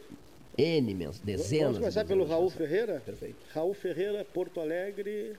[0.57, 1.63] N, dezenas.
[1.63, 2.49] Vamos começar pelo Raul.
[2.49, 3.01] Ferreira?
[3.05, 3.35] Perfeito.
[3.53, 5.35] Raul Ferreira, Porto Alegre.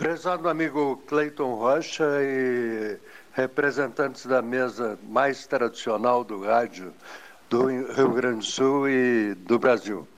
[0.00, 2.96] Prezado amigo Cleiton Rocha e
[3.34, 6.90] representantes da mesa mais tradicional do rádio
[7.50, 10.08] do Rio Grande do Sul e do Brasil.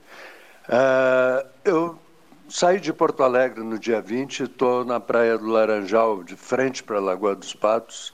[0.68, 1.99] Ah, eu
[2.49, 6.99] saí de Porto Alegre no dia 20, estou na Praia do Laranjal, de frente para
[6.99, 8.12] a Lagoa dos Patos,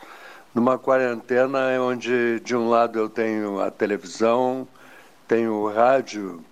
[0.55, 4.67] numa quarentena onde, de um lado, eu tenho a televisão,
[5.29, 6.43] tenho o rádio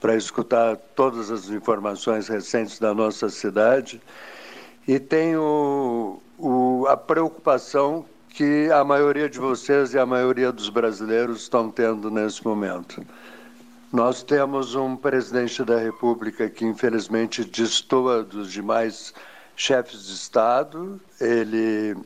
[0.00, 4.02] para escutar todas as informações recentes da nossa cidade
[4.86, 11.42] e tenho o, a preocupação que a maioria de vocês e a maioria dos brasileiros
[11.42, 13.04] estão tendo nesse momento.
[13.92, 19.14] Nós temos um presidente da República que, infelizmente, destoa dos demais
[19.54, 21.00] chefes de Estado.
[21.20, 21.96] Ele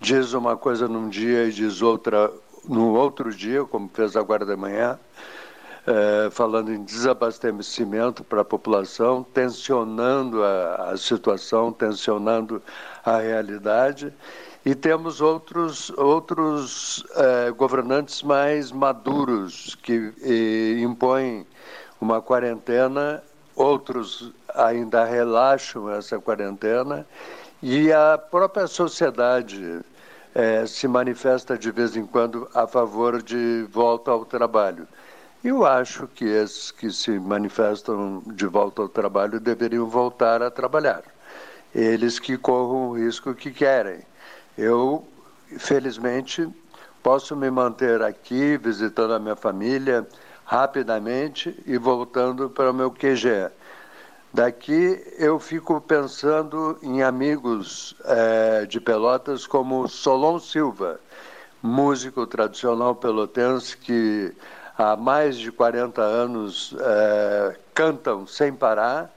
[0.00, 2.32] diz uma coisa num dia e diz outra
[2.68, 4.98] no outro dia, como fez agora de manhã,
[5.86, 12.62] eh, falando em desabastecimento para a população, tensionando a, a situação, tensionando
[13.04, 14.12] a realidade.
[14.64, 20.12] E temos outros, outros eh, governantes mais maduros que
[20.80, 21.44] impõem
[22.00, 23.22] uma quarentena,
[23.56, 27.06] outros ainda relaxam essa quarentena
[27.62, 29.80] e a própria sociedade
[30.34, 34.86] eh, se manifesta de vez em quando a favor de volta ao trabalho.
[35.44, 41.02] Eu acho que esses que se manifestam de volta ao trabalho deveriam voltar a trabalhar.
[41.74, 44.02] Eles que corram o risco que querem.
[44.56, 45.04] Eu,
[45.58, 46.48] felizmente,
[47.02, 50.06] posso me manter aqui, visitando a minha família
[50.44, 53.50] rapidamente e voltando para o meu QG.
[54.32, 61.00] Daqui eu fico pensando em amigos eh, de Pelotas como Solon Silva,
[61.60, 64.32] músico tradicional pelotense que
[64.76, 69.10] há mais de 40 anos eh, cantam sem parar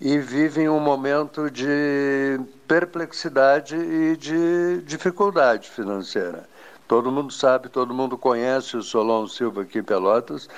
[0.00, 6.48] e vivem um momento de perplexidade e de dificuldade financeira.
[6.86, 10.48] Todo mundo sabe, todo mundo conhece o Solon Silva aqui em Pelotas,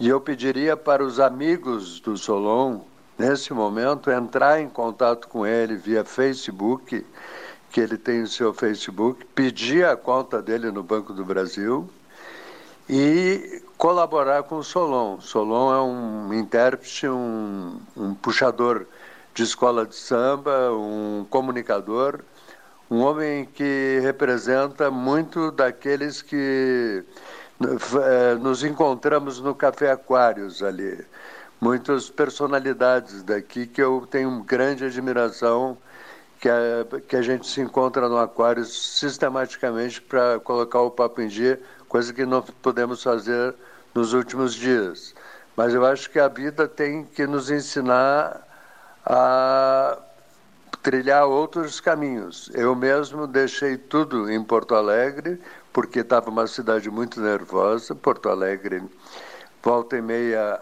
[0.00, 2.80] e eu pediria para os amigos do Solon,
[3.16, 7.04] nesse momento, entrar em contato com ele via Facebook,
[7.70, 11.88] que ele tem o seu Facebook, pedir a conta dele no Banco do Brasil
[12.88, 15.20] e colaborar com o Solon.
[15.20, 18.86] Solon é um intérprete, um, um puxador
[19.34, 22.20] de escola de samba, um comunicador,
[22.90, 27.04] um homem que representa muito daqueles que
[27.60, 31.04] eh, nos encontramos no Café Aquários ali.
[31.60, 35.76] Muitas personalidades daqui que eu tenho grande admiração,
[36.40, 41.28] que a, que a gente se encontra no Aquários sistematicamente para colocar o papo em
[41.28, 43.54] dia, coisa que não podemos fazer
[43.94, 45.14] nos últimos dias.
[45.56, 48.46] Mas eu acho que a vida tem que nos ensinar
[49.04, 49.98] a
[50.82, 52.50] trilhar outros caminhos.
[52.54, 55.40] Eu mesmo deixei tudo em Porto Alegre,
[55.72, 57.94] porque estava uma cidade muito nervosa.
[57.94, 58.82] Porto Alegre,
[59.62, 60.60] volta e meia,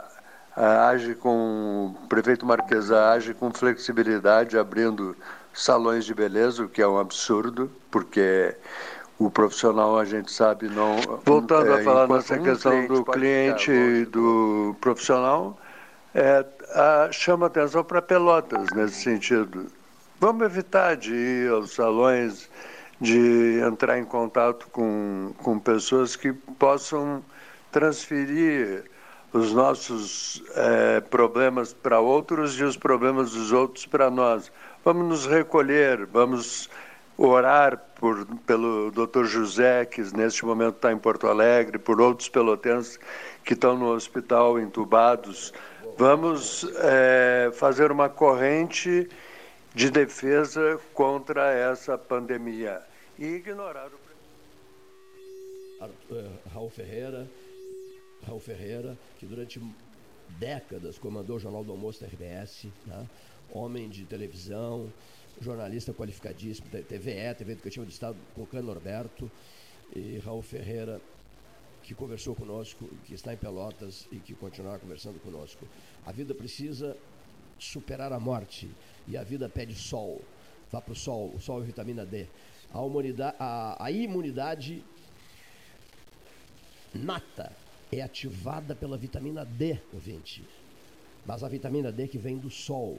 [0.57, 1.95] age com.
[2.03, 5.17] O prefeito Marquesa age com flexibilidade, abrindo
[5.53, 8.55] salões de beleza, o que é um absurdo, porque
[9.19, 10.97] o profissional, a gente sabe, não.
[11.25, 15.59] Voltando é, a falar nessa questão do cliente e do profissional,
[16.15, 16.45] é,
[16.75, 19.67] a, chama atenção para Pelotas nesse sentido.
[20.21, 22.51] Vamos evitar de ir aos salões,
[23.01, 27.23] de entrar em contato com, com pessoas que possam
[27.71, 28.85] transferir
[29.33, 34.51] os nossos é, problemas para outros e os problemas dos outros para nós.
[34.85, 36.71] Vamos nos recolher, vamos
[37.17, 39.25] orar por, pelo Dr.
[39.25, 42.99] José, que neste momento está em Porto Alegre, por outros pelotenses
[43.45, 45.53] que estão no hospital entubados.
[45.97, 49.09] Vamos é, fazer uma corrente
[49.75, 52.83] de defesa contra essa pandemia
[53.19, 54.07] e ignorar o
[56.15, 57.29] eh, Raul Ferreira,
[58.27, 59.61] Raul Ferreira, que durante
[60.39, 63.07] décadas comandou o Jornal do Almoço da RBS, né?
[63.53, 64.93] homem de televisão,
[65.41, 69.31] jornalista qualificadíssimo, TVE, TV Educativa do Estado, com Cano Norberto,
[69.95, 71.01] e Raul Ferreira,
[71.83, 75.67] que conversou conosco, que está em Pelotas e que continuará conversando conosco.
[76.05, 76.97] A vida precisa
[77.59, 78.69] superar a morte
[79.07, 80.21] e a vida pede sol.
[80.71, 82.27] Vá para o sol, o sol é vitamina D.
[82.73, 84.83] A, humanidade, a, a imunidade
[86.93, 87.53] nata
[87.93, 90.45] é ativada pela vitamina D, ouvinte.
[91.25, 92.99] Mas a vitamina D que vem do sol.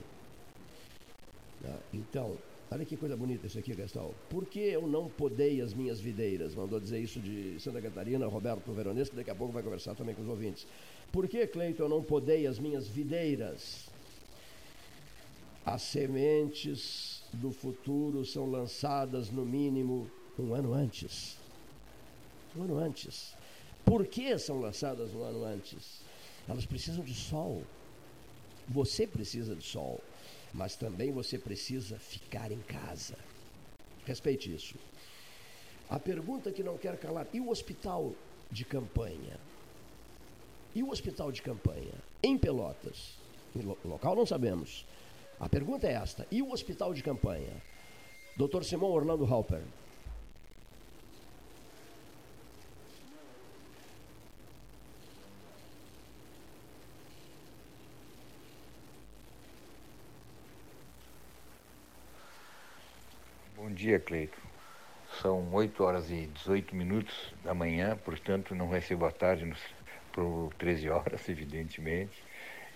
[1.61, 1.75] Né?
[1.93, 2.37] Então,
[2.69, 4.13] olha que coisa bonita isso aqui, Gastão.
[4.29, 6.55] Por que eu não podei as minhas videiras?
[6.55, 10.15] Mandou dizer isso de Santa Catarina, Roberto Veronese, que daqui a pouco vai conversar também
[10.15, 10.67] com os ouvintes.
[11.11, 13.87] Por que, Cleiton, eu não podei as minhas videiras?
[15.65, 21.37] As sementes do futuro são lançadas no mínimo um ano antes.
[22.55, 23.33] Um ano antes.
[23.83, 26.01] Por que são lançadas um ano antes?
[26.47, 27.63] Elas precisam de sol.
[28.69, 30.01] Você precisa de sol,
[30.57, 33.15] mas também você precisa ficar em casa.
[34.05, 34.75] Respeite isso.
[35.87, 38.13] A pergunta que não quer calar: e o hospital
[38.51, 39.39] de campanha?
[40.73, 41.93] E o hospital de campanha
[42.23, 43.15] em Pelotas?
[43.55, 44.83] Em local não sabemos.
[45.39, 47.53] A pergunta é esta: e o hospital de campanha?
[48.35, 48.63] Dr.
[48.63, 49.61] Simão Orlando Halper.
[63.77, 64.37] Dia, Cleito.
[65.21, 69.53] São 8 horas e 18 minutos da manhã, portanto não vai ser boa tarde
[70.11, 72.23] por 13 horas, evidentemente.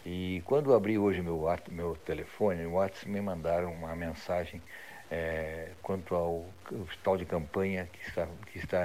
[0.05, 4.61] E quando abri hoje meu, meu telefone, o WhatsApp me mandaram uma mensagem
[5.09, 8.79] é, quanto ao hospital de campanha que está, que está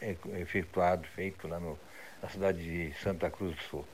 [0.00, 1.78] é, efetuado, feito lá no,
[2.22, 3.84] na cidade de Santa Cruz do Sul.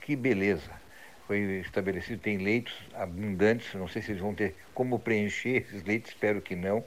[0.00, 0.85] Que beleza!
[1.26, 6.10] Foi estabelecido, tem leitos abundantes, não sei se eles vão ter como preencher esses leitos,
[6.10, 6.84] espero que não,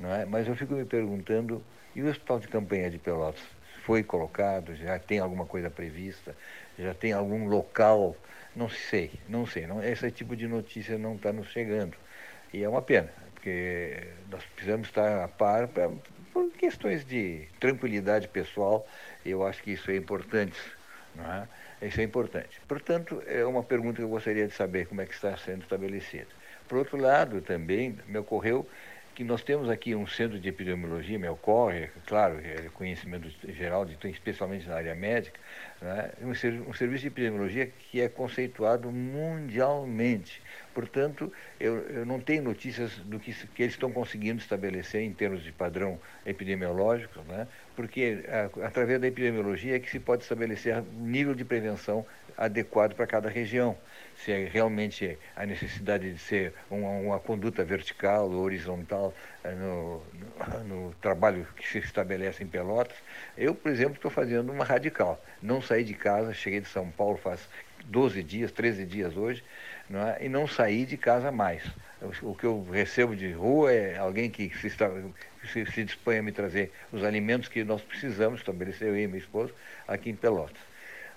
[0.00, 0.24] não é?
[0.24, 1.62] mas eu fico me perguntando,
[1.94, 3.42] e o hospital de campanha de Pelotas?
[3.84, 6.34] Foi colocado, já tem alguma coisa prevista?
[6.78, 8.16] já tem algum local,
[8.54, 9.66] não sei, não sei.
[9.66, 11.96] Não, esse tipo de notícia não está nos chegando.
[12.52, 15.90] E é uma pena, porque nós precisamos estar a par pra,
[16.32, 18.86] por questões de tranquilidade pessoal,
[19.24, 20.58] eu acho que isso é importante.
[21.18, 21.86] É?
[21.86, 22.60] Isso é importante.
[22.66, 26.28] Portanto, é uma pergunta que eu gostaria de saber como é que está sendo estabelecida.
[26.68, 28.66] Por outro lado, também me ocorreu
[29.14, 33.96] que nós temos aqui um centro de epidemiologia, me ocorre, claro, é conhecimento geral, de,
[34.08, 35.38] especialmente na área médica,
[35.80, 36.10] né?
[36.22, 40.40] um, um, serviço de epidemiologia que é conceituado mundialmente.
[40.74, 45.42] Portanto, eu, eu não tenho notícias do que, que, eles estão conseguindo estabelecer em termos
[45.42, 47.46] de padrão epidemiológico, né?
[47.76, 48.24] porque
[48.62, 52.06] através da epidemiologia é que se pode estabelecer nível de prevenção
[52.36, 53.76] adequado para cada região
[54.24, 59.12] se é realmente a necessidade de ser uma, uma conduta vertical ou horizontal
[59.42, 60.02] eh, no,
[60.64, 62.96] no, no, trabalho que se estabelece em Pelotas.
[63.36, 65.22] Eu, por exemplo, estou fazendo uma radical.
[65.42, 67.48] Não saí de casa, cheguei de São Paulo faz
[67.86, 69.42] 12 dias, 13 dias hoje,
[69.90, 70.24] não é?
[70.24, 71.64] e não saí de casa mais.
[72.22, 74.88] O que eu recebo de rua é alguém que se, está,
[75.52, 79.18] se, se dispõe a me trazer os alimentos que nós precisamos estabelecer, eu e minha
[79.18, 79.52] esposa,
[79.86, 80.71] aqui em Pelotas.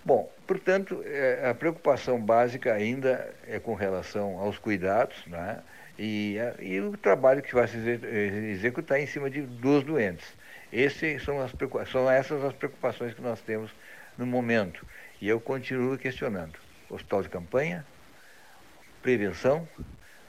[0.06, 5.64] Bom, portanto, é, a preocupação básica ainda é com relação aos cuidados né,
[5.98, 10.28] e, e, o trabalho que vai se executar em cima de, dos doentes.
[10.72, 11.52] Esses são, as,
[11.92, 13.72] são essas as preocupações que nós temos
[14.16, 14.86] no momento.
[15.20, 16.54] E eu continuo questionando.
[16.88, 17.84] Hospital de campanha,
[19.02, 19.68] prevenção,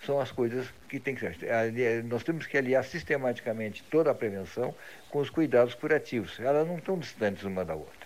[0.07, 1.37] são as coisas que tem que ser.
[2.05, 4.74] Nós temos que aliar sistematicamente toda a prevenção
[5.11, 6.41] com os cuidados curativos.
[6.41, 8.06] Elas não estão distantes uma da outra.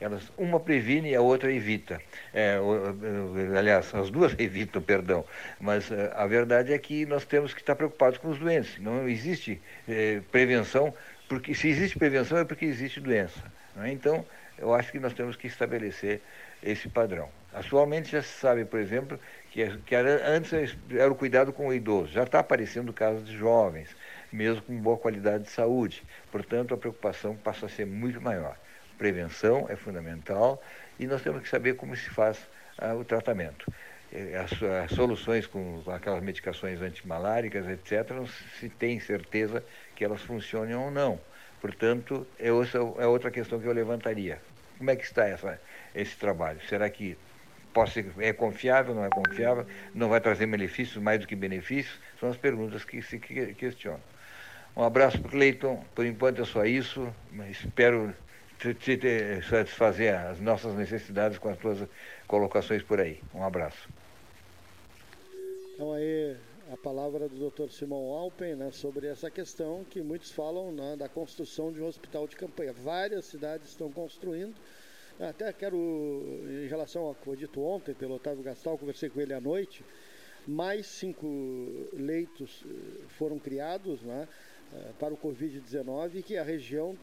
[0.00, 2.00] Elas, uma previne e a outra evita.
[2.32, 2.58] É,
[3.56, 5.24] aliás, as duas evitam, perdão.
[5.60, 8.78] Mas a verdade é que nós temos que estar preocupados com os doentes.
[8.78, 10.94] Não existe é, prevenção
[11.30, 13.40] porque se existe prevenção é porque existe doença.
[13.76, 13.92] É?
[13.92, 14.26] Então,
[14.58, 16.20] eu acho que nós temos que estabelecer
[16.60, 17.28] esse padrão.
[17.54, 19.18] Atualmente já se sabe, por exemplo,
[19.52, 22.12] que, que era, antes era o cuidado com o idoso.
[22.12, 23.94] Já está aparecendo casos de jovens,
[24.32, 26.02] mesmo com boa qualidade de saúde.
[26.32, 28.56] Portanto, a preocupação passa a ser muito maior.
[29.00, 30.62] Prevenção é fundamental
[30.98, 32.38] e nós temos que saber como se faz
[32.76, 33.64] ah, o tratamento.
[34.12, 39.64] Eh, as, as, soluções com aquelas medicações antimaláricas, etc., não se tem certeza
[39.96, 41.18] que elas funcionam ou não.
[41.62, 44.38] Portanto, é outra, é outra questão que eu levantaria.
[44.76, 45.58] Como é que está essa,
[45.94, 46.60] esse trabalho?
[46.68, 47.16] Será que
[47.90, 49.64] ser, é confiável, não é confiável?
[49.94, 51.98] Não vai trazer benefícios mais do que benefícios?
[52.20, 54.02] São as perguntas que se questionam.
[54.76, 55.82] Um abraço para o Cleiton.
[55.94, 57.10] Por enquanto é só isso.
[57.48, 58.14] Espero
[58.60, 61.78] te, te, te satisfazer as nossas necessidades com as tuas
[62.26, 63.18] colocações por aí.
[63.34, 63.88] Um abraço.
[65.74, 66.36] Então aí
[66.70, 67.70] a palavra do Dr.
[67.70, 72.28] Simão Alpen né, sobre essa questão que muitos falam né, da construção de um hospital
[72.28, 72.72] de campanha.
[72.72, 74.54] Várias cidades estão construindo.
[75.18, 75.76] Até quero,
[76.46, 79.84] em relação ao que foi dito ontem pelo Otávio Gastal, conversei com ele à noite,
[80.46, 81.26] mais cinco
[81.92, 84.26] leitos eh, foram criados né,
[84.72, 86.96] eh, para o Covid-19 e que a região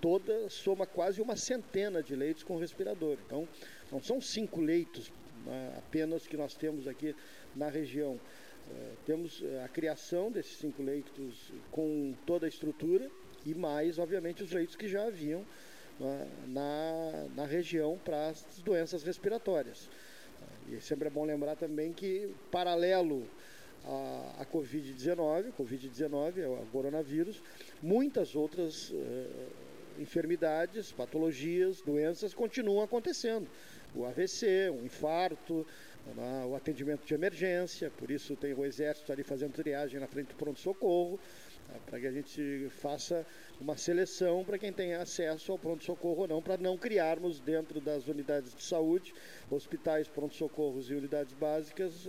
[0.00, 3.18] toda soma quase uma centena de leitos com respirador.
[3.26, 3.46] Então,
[3.92, 5.12] não são cinco leitos
[5.44, 7.14] né, apenas que nós temos aqui
[7.54, 8.14] na região.
[8.14, 13.10] Uh, temos eh, a criação desses cinco leitos com toda a estrutura
[13.44, 19.02] e mais, obviamente, os leitos que já haviam uh, na, na região para as doenças
[19.02, 19.86] respiratórias.
[19.86, 23.26] Uh, e sempre é bom lembrar também que, paralelo
[23.84, 27.42] à, à Covid-19, Covid-19 é o coronavírus,
[27.82, 28.92] muitas outras
[30.00, 33.46] enfermidades, patologias, doenças continuam acontecendo.
[33.94, 35.66] O AVC, um infarto,
[36.16, 40.28] né, o atendimento de emergência, por isso tem o exército ali fazendo triagem na frente
[40.28, 41.18] do pronto-socorro,
[41.70, 43.26] né, para que a gente faça
[43.60, 48.08] uma seleção para quem tem acesso ao pronto-socorro ou não, para não criarmos dentro das
[48.08, 49.14] unidades de saúde,
[49.50, 52.08] hospitais, pronto-socorros e unidades básicas,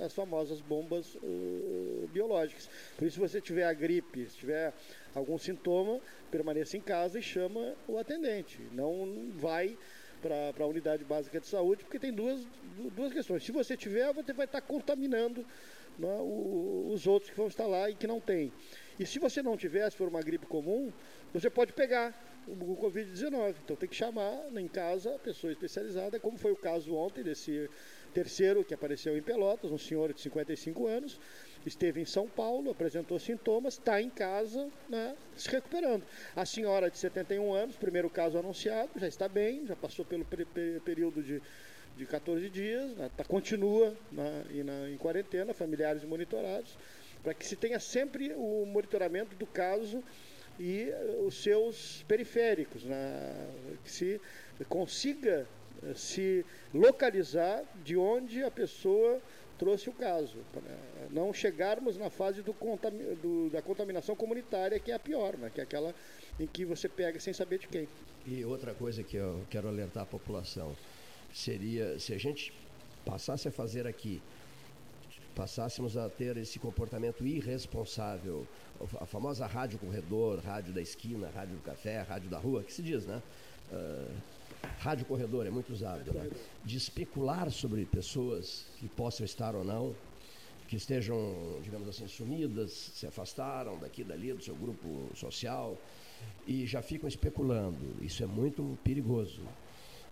[0.00, 2.68] as famosas bombas uh, biológicas.
[2.96, 4.72] Por isso, se você tiver a gripe, se tiver
[5.14, 6.00] algum sintoma,
[6.30, 8.60] permaneça em casa e chama o atendente.
[8.72, 9.76] Não vai
[10.22, 12.46] para a unidade básica de saúde, porque tem duas,
[12.96, 13.44] duas questões.
[13.44, 15.44] Se você tiver, você vai estar contaminando
[15.98, 18.52] né, os outros que vão estar lá e que não tem.
[18.98, 20.92] E se você não tiver, se for uma gripe comum,
[21.32, 22.14] você pode pegar
[22.46, 23.56] o Covid-19.
[23.64, 27.68] Então tem que chamar em casa a pessoa especializada, como foi o caso ontem desse
[28.12, 31.20] terceiro que apareceu em Pelotas, um senhor de 55 anos,
[31.66, 36.04] esteve em São Paulo, apresentou sintomas, está em casa, né, se recuperando.
[36.36, 40.24] A senhora de 71 anos, primeiro caso anunciado, já está bem, já passou pelo
[40.84, 41.42] período de,
[41.96, 46.76] de 14 dias, né, tá, continua né, na, em quarentena, familiares monitorados,
[47.22, 50.02] para que se tenha sempre o monitoramento do caso
[50.58, 53.48] e uh, os seus periféricos, né,
[53.84, 54.20] que se
[54.68, 55.46] consiga
[55.82, 59.20] uh, se localizar de onde a pessoa
[59.58, 60.62] trouxe o caso, para
[61.10, 62.54] não chegarmos na fase do,
[63.22, 65.50] do, da contaminação comunitária, que é a pior, né?
[65.52, 65.94] que é aquela
[66.38, 67.88] em que você pega sem saber de quem.
[68.26, 70.74] E outra coisa que eu quero alertar a população
[71.34, 72.52] seria se a gente
[73.04, 74.22] passasse a fazer aqui,
[75.34, 78.46] passássemos a ter esse comportamento irresponsável,
[79.00, 82.82] a famosa rádio corredor, rádio da esquina, rádio do café, rádio da rua, que se
[82.82, 83.20] diz, né?
[83.72, 84.14] Uh,
[84.78, 86.30] rádio corredor é muito usado, né?
[86.64, 89.94] de especular sobre pessoas que possam estar ou não,
[90.68, 95.76] que estejam, digamos assim, sumidas, se afastaram daqui, dali, do seu grupo social
[96.46, 97.96] e já ficam especulando.
[98.00, 99.42] Isso é muito perigoso.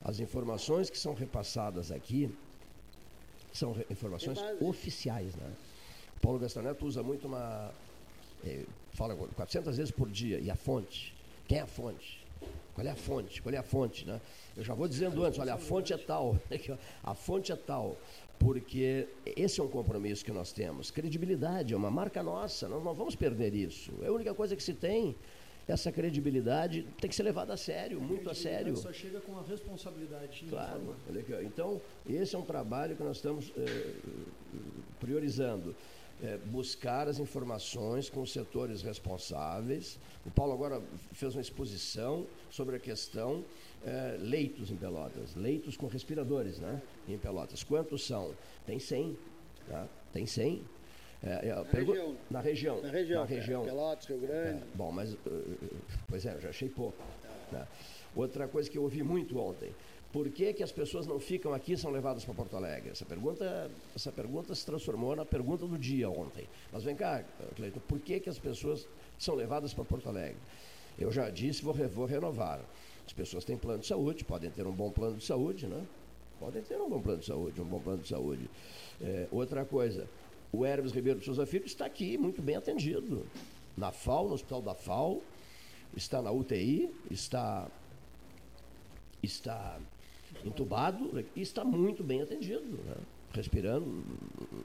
[0.05, 2.35] As informações que são repassadas aqui
[3.53, 5.53] são informações oficiais, né?
[6.21, 7.71] Paulo Gastaneto usa muito uma.
[8.45, 10.39] Eh, fala 400 vezes por dia.
[10.39, 11.15] E a fonte?
[11.47, 12.23] Quem é a fonte?
[12.75, 13.43] Qual é a fonte?
[13.43, 14.21] Qual é a fonte, né?
[14.57, 16.39] Eu já vou dizendo antes, olha, a fonte é tal,
[17.05, 17.97] a fonte é tal,
[18.39, 20.91] porque esse é um compromisso que nós temos.
[20.91, 23.93] Credibilidade é uma marca nossa, nós não vamos perder isso.
[24.03, 25.15] É a única coisa que se tem,
[25.67, 28.77] essa credibilidade tem que ser levada a sério, muito a sério.
[28.77, 30.45] Só chega com a responsabilidade.
[30.49, 30.97] Claro.
[31.45, 33.95] Então, esse é um trabalho que nós estamos eh,
[34.99, 35.75] priorizando
[36.23, 39.99] é, buscar as informações com os setores responsáveis.
[40.25, 40.81] O Paulo agora
[41.13, 43.45] fez uma exposição sobre a questão
[43.85, 46.81] é, leitos em Pelotas, leitos com respiradores, né?
[47.09, 47.65] Em Pelotas.
[47.65, 48.33] Quantos são?
[48.65, 49.19] Tem 100,
[49.69, 49.89] tá?
[50.13, 50.63] Tem 100.
[51.25, 52.16] É, é, na, região.
[52.31, 52.83] na região.
[52.83, 53.20] Na região.
[53.20, 53.64] Na região.
[53.64, 54.59] Pelotas, Rio Grande.
[54.59, 55.18] É, bom, mas, uh,
[56.09, 56.99] pois é, eu já achei pouco.
[57.53, 57.66] Né?
[58.14, 59.73] Outra coisa que eu ouvi muito ontem,
[60.12, 62.91] por que, que as pessoas não ficam aqui e são levadas para Porto Alegre?
[62.91, 66.47] Essa pergunta, essa pergunta se transformou na pergunta do dia ontem.
[66.70, 67.25] Mas vem cá,
[67.57, 68.87] Cleiton, por que, que as pessoas
[69.18, 70.37] são levadas para Porto Alegre?
[70.99, 72.61] Eu já disse, vou, vou renovar.
[73.07, 75.83] As pessoas têm plano de saúde, podem ter um bom plano de saúde, né?
[76.39, 78.51] Podem ter um bom plano de saúde, um bom plano de saúde.
[79.01, 80.07] É, outra coisa,
[80.53, 83.27] o Hermes Ribeiro de Souza Filho está aqui, muito bem atendido.
[83.77, 85.23] Na FAO, no Hospital da FAO,
[85.97, 87.67] está na UTI, está,
[89.23, 89.79] está
[90.45, 92.79] entubado e está muito bem atendido.
[92.85, 92.95] Né?
[93.33, 93.87] Respirando,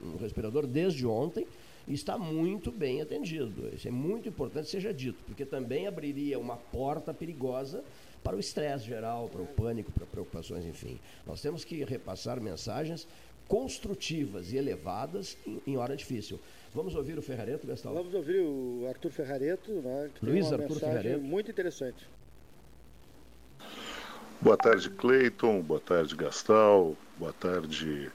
[0.04, 1.48] um respirador desde ontem
[1.88, 3.70] e está muito bem atendido.
[3.74, 7.82] Isso é muito importante que seja dito, porque também abriria uma porta perigosa
[8.22, 11.00] para o estresse geral, para o pânico, para preocupações, enfim.
[11.26, 13.08] Nós temos que repassar mensagens
[13.48, 16.40] construtivas e elevadas em, em hora difícil.
[16.74, 17.94] Vamos ouvir o Ferrareto, Gastão?
[17.94, 21.22] Vamos ouvir o Arthur Ferrareto, né, que Luiz tem uma Arthur Ferrareto.
[21.22, 22.08] muito interessante.
[24.40, 25.62] Boa tarde, Cleiton.
[25.62, 26.96] Boa tarde, Gastal.
[27.18, 28.12] Boa tarde,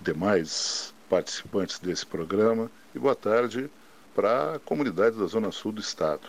[0.00, 2.68] demais participantes desse programa.
[2.94, 3.70] E boa tarde
[4.14, 6.26] para a comunidade da Zona Sul do Estado.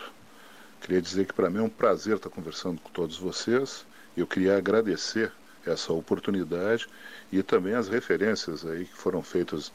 [0.80, 3.84] Queria dizer que para mim é um prazer estar conversando com todos vocês.
[4.16, 5.32] Eu queria agradecer
[5.70, 6.86] essa oportunidade
[7.32, 9.72] e também as referências aí que foram feitas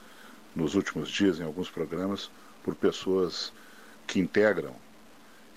[0.56, 2.30] nos últimos dias em alguns programas
[2.64, 3.52] por pessoas
[4.08, 4.76] que integram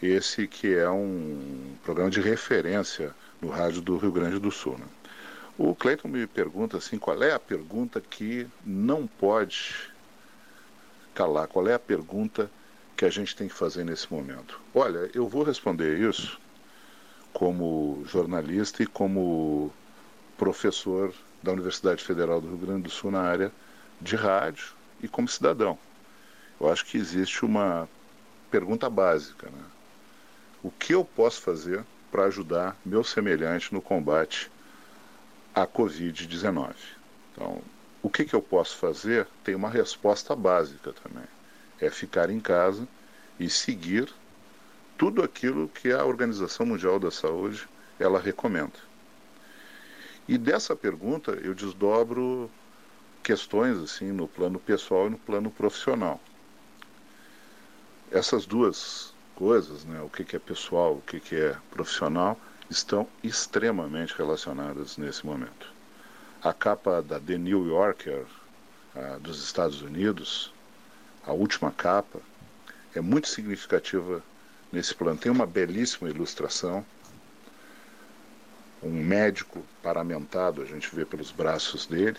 [0.02, 4.76] esse que é um programa de referência no rádio do Rio Grande do Sul.
[4.76, 4.86] Né?
[5.56, 9.74] O Cleiton me pergunta assim, qual é a pergunta que não pode
[11.14, 12.50] calar, qual é a pergunta
[12.96, 14.60] que a gente tem que fazer nesse momento?
[14.74, 16.40] Olha, eu vou responder isso
[17.32, 19.72] como jornalista e como
[20.42, 23.52] professor da Universidade Federal do Rio Grande do Sul na área
[24.00, 25.78] de rádio e como cidadão.
[26.60, 27.88] Eu acho que existe uma
[28.50, 29.64] pergunta básica, né?
[30.60, 34.50] O que eu posso fazer para ajudar meu semelhante no combate
[35.54, 36.74] à Covid-19?
[37.30, 37.62] Então,
[38.02, 41.28] o que, que eu posso fazer tem uma resposta básica também.
[41.80, 42.88] É ficar em casa
[43.38, 44.12] e seguir
[44.98, 48.91] tudo aquilo que a Organização Mundial da Saúde ela recomenda.
[50.28, 52.50] E dessa pergunta eu desdobro
[53.22, 56.20] questões assim no plano pessoal e no plano profissional.
[58.10, 63.12] Essas duas coisas, né, o que, que é pessoal, o que, que é profissional, estão
[63.22, 65.74] extremamente relacionadas nesse momento.
[66.40, 68.26] A capa da The New Yorker
[68.94, 70.54] ah, dos Estados Unidos,
[71.22, 72.20] a última capa,
[72.94, 74.24] é muito significativa
[74.70, 75.18] nesse plano.
[75.18, 76.86] Tem uma belíssima ilustração,
[78.82, 82.18] um médico paramentado, a gente vê pelos braços dele,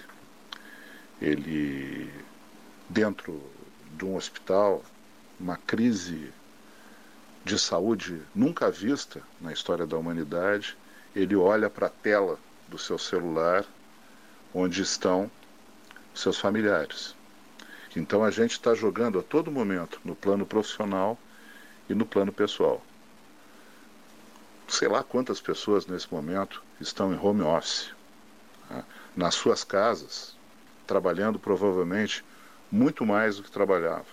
[1.21, 2.09] ele
[2.89, 3.41] dentro
[3.97, 4.83] de um hospital,
[5.39, 6.31] uma crise
[7.43, 10.77] de saúde nunca vista na história da humanidade,
[11.15, 13.65] ele olha para a tela do seu celular,
[14.53, 15.29] onde estão
[16.13, 17.15] seus familiares.
[17.95, 21.17] Então a gente está jogando a todo momento no plano profissional
[21.89, 22.81] e no plano pessoal.
[24.67, 27.91] Sei lá quantas pessoas nesse momento estão em home office,
[28.69, 28.83] né?
[29.15, 30.35] nas suas casas,
[30.87, 32.23] trabalhando provavelmente
[32.71, 34.05] muito mais do que trabalhavam.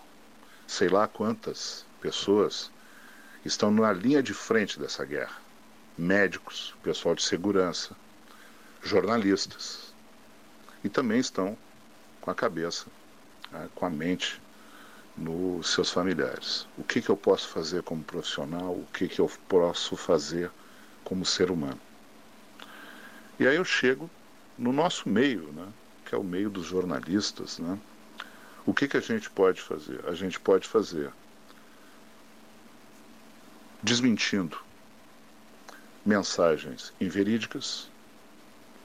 [0.66, 2.70] Sei lá quantas pessoas
[3.44, 5.36] estão na linha de frente dessa guerra.
[5.96, 7.96] Médicos, pessoal de segurança,
[8.82, 9.94] jornalistas.
[10.84, 11.56] E também estão
[12.20, 12.86] com a cabeça,
[13.50, 14.40] né, com a mente
[15.16, 16.66] nos seus familiares.
[16.78, 18.72] O que, que eu posso fazer como profissional?
[18.72, 20.50] O que, que eu posso fazer
[21.04, 21.80] como ser humano?
[23.38, 24.10] E aí eu chego
[24.56, 25.66] no nosso meio, né,
[26.04, 27.58] que é o meio dos jornalistas.
[27.58, 27.78] Né?
[28.66, 30.04] O que, que a gente pode fazer?
[30.06, 31.10] A gente pode fazer
[33.82, 34.58] desmentindo
[36.04, 37.90] mensagens inverídicas,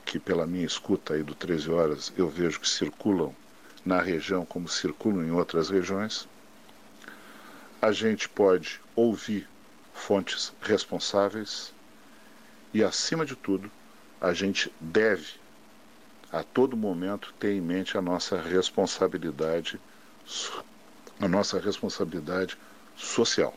[0.05, 3.36] que pela minha escuta aí do 13 horas eu vejo que circulam
[3.86, 6.28] na região como circulam em outras regiões.
[7.82, 9.48] A gente pode ouvir
[9.94, 11.72] fontes responsáveis
[12.74, 13.72] e, acima de tudo,
[14.20, 15.46] a gente deve
[16.32, 19.80] a todo momento ter em mente a nossa responsabilidade,
[21.20, 22.58] a nossa responsabilidade
[22.98, 23.56] social.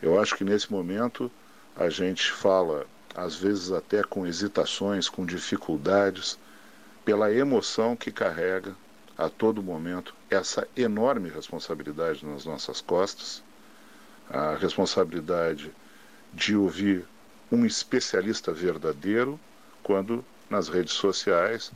[0.00, 1.30] Eu acho que nesse momento
[1.74, 6.38] a gente fala, às vezes até com hesitações, com dificuldades,
[7.04, 8.74] pela emoção que carrega
[9.16, 13.42] a todo momento essa enorme responsabilidade nas nossas costas,
[14.28, 15.70] a responsabilidade
[16.32, 17.04] de ouvir
[17.52, 19.38] um especialista verdadeiro
[19.82, 21.70] quando nas redes sociais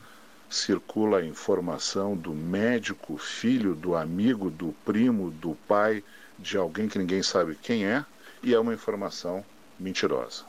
[0.48, 6.02] circula a informação do médico, filho, do amigo, do primo, do pai,
[6.38, 8.04] de alguém que ninguém sabe quem é,
[8.42, 9.44] e é uma informação
[9.78, 10.44] mentirosa.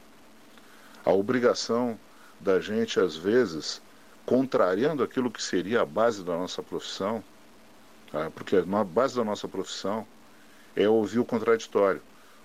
[1.04, 2.00] A obrigação
[2.40, 3.82] da gente, às vezes,
[4.30, 7.24] contrariando aquilo que seria a base da nossa profissão,
[8.12, 8.30] tá?
[8.30, 10.06] porque a base da nossa profissão
[10.76, 12.00] é ouvir o contraditório.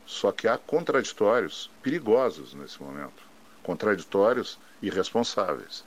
[0.06, 3.22] Só que há contraditórios perigosos nesse momento,
[3.62, 5.84] contraditórios irresponsáveis.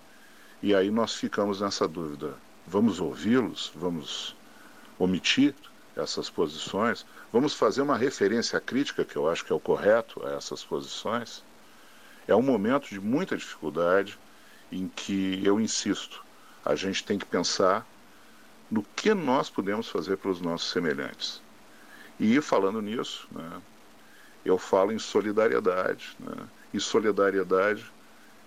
[0.62, 2.36] E aí nós ficamos nessa dúvida:
[2.68, 3.72] vamos ouvi-los?
[3.76, 4.36] Vamos
[5.00, 5.56] omitir
[5.96, 7.08] essas posições?
[7.34, 11.44] Vamos fazer uma referência crítica, que eu acho que é o correto, a essas posições?
[12.28, 14.16] É um momento de muita dificuldade
[14.72, 16.24] em que, eu insisto,
[16.64, 17.86] a gente tem que pensar
[18.70, 21.42] no que nós podemos fazer para os nossos semelhantes.
[22.20, 23.62] E falando nisso, né,
[24.44, 26.16] eu falo em solidariedade.
[26.20, 26.36] Né,
[26.74, 27.90] e solidariedade,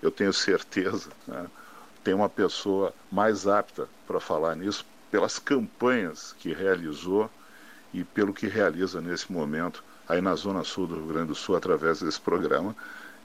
[0.02, 1.46] eu tenho certeza, né,
[2.04, 7.30] tem uma pessoa mais apta para falar nisso pelas campanhas que realizou
[7.92, 11.56] e pelo que realiza nesse momento aí na Zona Sul do Rio Grande do Sul
[11.56, 12.76] através desse programa,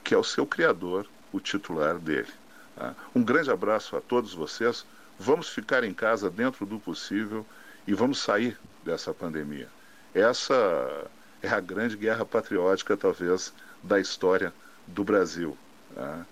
[0.03, 2.31] que é o seu criador, o titular dele.
[2.75, 2.95] Tá?
[3.13, 4.85] Um grande abraço a todos vocês.
[5.17, 7.45] Vamos ficar em casa dentro do possível
[7.87, 9.69] e vamos sair dessa pandemia.
[10.13, 11.07] Essa
[11.41, 14.53] é a grande guerra patriótica, talvez, da história
[14.87, 15.57] do Brasil.
[15.93, 16.25] Tá?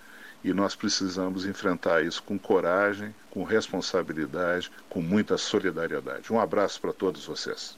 [0.44, 6.34] E nós precisamos enfrentar isso com coragem, com responsabilidade, com muita solidariedade.
[6.34, 7.78] Um abraço para todos vocês.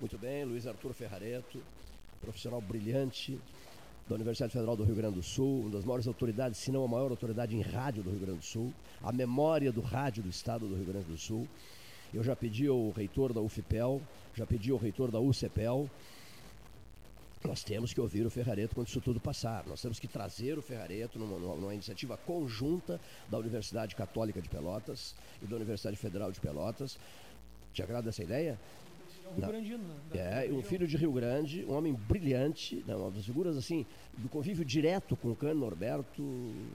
[0.00, 1.62] Muito bem, Luiz Arthur Ferrareto,
[2.22, 3.38] profissional brilhante
[4.10, 6.88] da Universidade Federal do Rio Grande do Sul, uma das maiores autoridades, se não a
[6.88, 10.66] maior autoridade em rádio do Rio Grande do Sul, a memória do rádio do estado
[10.66, 11.46] do Rio Grande do Sul.
[12.12, 14.02] Eu já pedi ao reitor da UFPEL,
[14.34, 15.88] já pedi ao reitor da UCPEL,
[17.44, 19.64] nós temos que ouvir o Ferrareto quando isso tudo passar.
[19.66, 23.00] Nós temos que trazer o Ferrareto numa, numa, iniciativa conjunta
[23.30, 26.98] da Universidade Católica de Pelotas e da Universidade Federal de Pelotas.
[27.72, 28.58] Te agrada essa ideia?
[29.34, 30.46] Rio Grandino, né?
[30.46, 33.86] É, um filho de Rio Grande, um homem brilhante, né, uma das figuras assim,
[34.18, 36.22] do convívio direto com o Cano Norberto,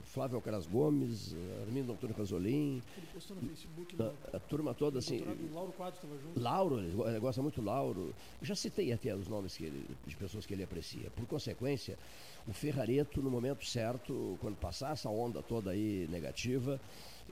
[0.03, 2.81] Flávio Alcaraz Gomes, Armindo Antônio Casolim.
[2.97, 3.95] Ele postou no Facebook.
[4.01, 5.23] A, a turma toda assim.
[5.53, 6.39] Lauro Quadros estava junto.
[6.39, 8.13] Lauro, ele gosta muito do Lauro.
[8.41, 11.09] Eu já citei até os nomes que ele, de pessoas que ele aprecia.
[11.11, 11.97] Por consequência,
[12.47, 16.79] o Ferrareto, no momento certo, quando passar essa onda toda aí negativa,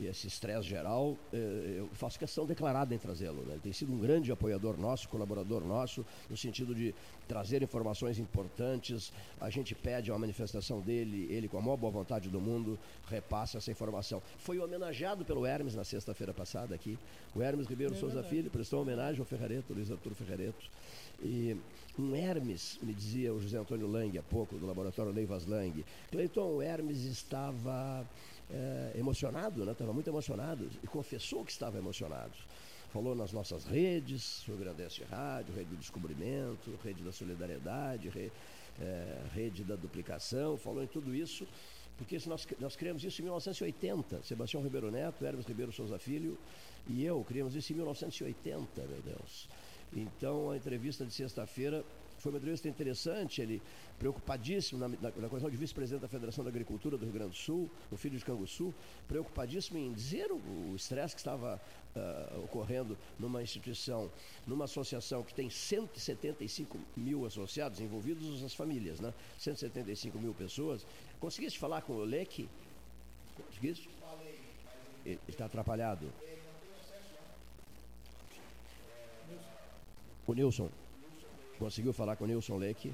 [0.02, 3.44] esse estresse geral, eh, eu faço questão declarada em trazê-lo.
[3.44, 3.54] Né?
[3.54, 6.96] Ele tem sido um grande apoiador nosso, colaborador nosso, no sentido de
[7.28, 9.14] trazer informações importantes.
[9.40, 12.78] A gente pede uma manifestação dele, ele, com a maior boa vontade do mundo,
[13.08, 14.22] repassa essa informação.
[14.38, 16.98] Foi homenageado pelo Hermes na sexta-feira passada aqui.
[17.36, 20.70] O Hermes Ribeiro é Souza Filho prestou homenagem ao Ferrareto, Luiz Arturo Ferrareto.
[21.22, 21.56] E
[21.98, 26.56] um Hermes, me dizia o José Antônio Lang há pouco, do laboratório Leivas Lang, Cleiton,
[26.56, 28.06] o Hermes estava
[28.52, 29.72] é, emocionado, né?
[29.72, 32.34] estava muito emocionado e confessou que estava emocionado.
[32.92, 34.74] Falou nas nossas redes, sobre a
[35.10, 38.32] Rádio, Rede do Descobrimento, Rede da Solidariedade, re,
[38.80, 41.48] é, Rede da Duplicação, falou em tudo isso,
[41.98, 44.22] porque nós, nós criamos isso em 1980.
[44.24, 46.38] Sebastião Ribeiro Neto, Hermes Ribeiro Souza Filho
[46.88, 49.48] e eu criamos isso em 1980, meu Deus.
[49.96, 51.84] Então a entrevista de sexta-feira
[52.20, 53.62] foi uma entrevista interessante, ele
[54.04, 57.38] preocupadíssimo na, na, na condição de vice-presidente da Federação da Agricultura do Rio Grande do
[57.38, 58.74] Sul, no filho de Canguçu,
[59.08, 61.62] preocupadíssimo em dizer o estresse que estava
[61.96, 64.12] uh, ocorrendo numa instituição,
[64.46, 69.14] numa associação que tem 175 mil associados, envolvidos as famílias, né?
[69.40, 70.86] 175 mil pessoas.
[71.22, 72.50] Conseguiste falar com o Leque?
[73.38, 73.90] Conseguiste?
[75.06, 76.12] Ele está atrapalhado.
[80.28, 80.70] O Nilson.
[81.58, 82.94] Conseguiu falar com o Nilson Leque,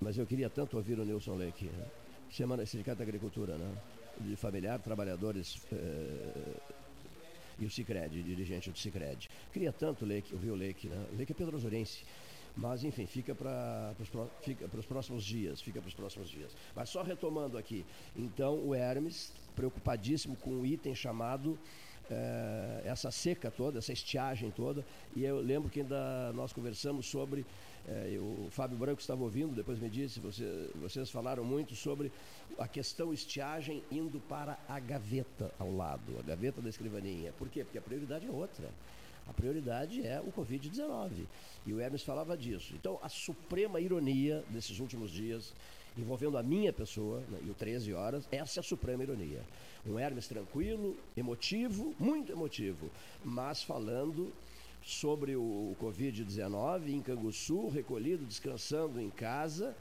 [0.00, 1.66] mas eu queria tanto ouvir o Nilson Leque.
[1.66, 1.86] Né?
[2.30, 3.74] Semana Sindicato da Agricultura, né?
[4.20, 6.56] De familiar, trabalhadores eh,
[7.58, 9.28] e o Cicred, dirigente do Cicred.
[9.52, 11.06] Queria tanto Leque, ouvir o Leque, né?
[11.12, 12.04] O Leque é Pedro Azurense.
[12.56, 13.94] Mas, enfim, fica para
[14.76, 16.50] os próximos dias, fica para os próximos dias.
[16.74, 17.84] Mas só retomando aqui,
[18.16, 21.56] então o Hermes, preocupadíssimo com um item chamado
[22.10, 24.84] é, essa seca toda, essa estiagem toda.
[25.14, 27.46] E eu lembro que ainda nós conversamos sobre,
[27.88, 32.12] é, o Fábio Branco estava ouvindo, depois me disse, você, vocês falaram muito sobre
[32.58, 37.32] a questão estiagem indo para a gaveta ao lado, a gaveta da escrivaninha.
[37.32, 37.64] Por quê?
[37.64, 38.70] Porque a prioridade é outra.
[39.26, 41.26] A prioridade é o Covid-19.
[41.66, 42.74] E o Hermes falava disso.
[42.74, 45.54] Então, a suprema ironia desses últimos dias,
[45.96, 49.42] envolvendo a minha pessoa, né, e o 13 horas, essa é a suprema ironia.
[49.86, 52.90] Um Hermes tranquilo, emotivo, muito emotivo,
[53.24, 54.32] mas falando
[54.82, 59.76] sobre o Covid-19 em Canguçu, recolhido, descansando em casa,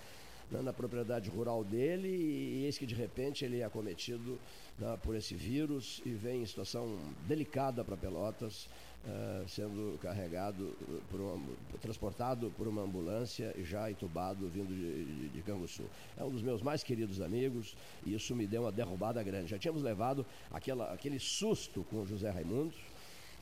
[0.52, 4.39] né, na propriedade rural dele, e eis que de repente ele é acometido
[4.80, 8.70] né, por esse vírus e vem em situação delicada para Pelotas,
[9.06, 10.76] uh, sendo carregado,
[11.10, 15.84] por uma, transportado por uma ambulância e já entubado vindo de, de, de Canguçu.
[16.18, 17.76] É um dos meus mais queridos amigos
[18.06, 19.52] e isso me deu uma derrubada grande.
[19.52, 22.74] Já tínhamos levado aquela, aquele susto com o José Raimundo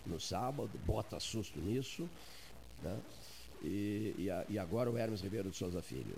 [0.06, 2.10] no sábado, bota susto nisso,
[2.84, 3.00] né?
[3.66, 6.16] e, e, a, e, agora o Hermes Ribeiro de Souza Filho.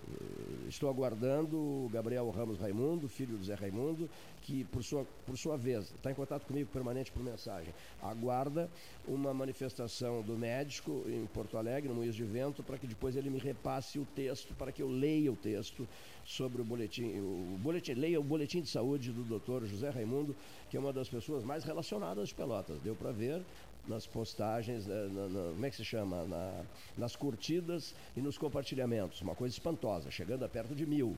[0.68, 4.10] Estou aguardando o Gabriel Ramos Raimundo, filho do Zé Raimundo,
[4.42, 7.74] que por sua, por sua vez está em contato comigo permanente por mensagem.
[8.02, 8.70] Aguarda
[9.08, 13.30] uma manifestação do médico em Porto Alegre, no Moinhos de Vento, para que depois ele
[13.30, 15.88] me repasse o texto, para que eu leia o texto
[16.26, 20.36] sobre o boletim, o boletim, leia o boletim de saúde do doutor José Raimundo,
[20.70, 22.82] que é uma das pessoas mais relacionadas de Pelotas.
[22.82, 23.42] Deu para ver
[23.88, 26.24] nas postagens, eh, na, na, como é que se chama?
[26.26, 26.64] Na,
[26.98, 29.22] nas curtidas e nos compartilhamentos.
[29.22, 31.16] Uma coisa espantosa, chegando a perto de mil.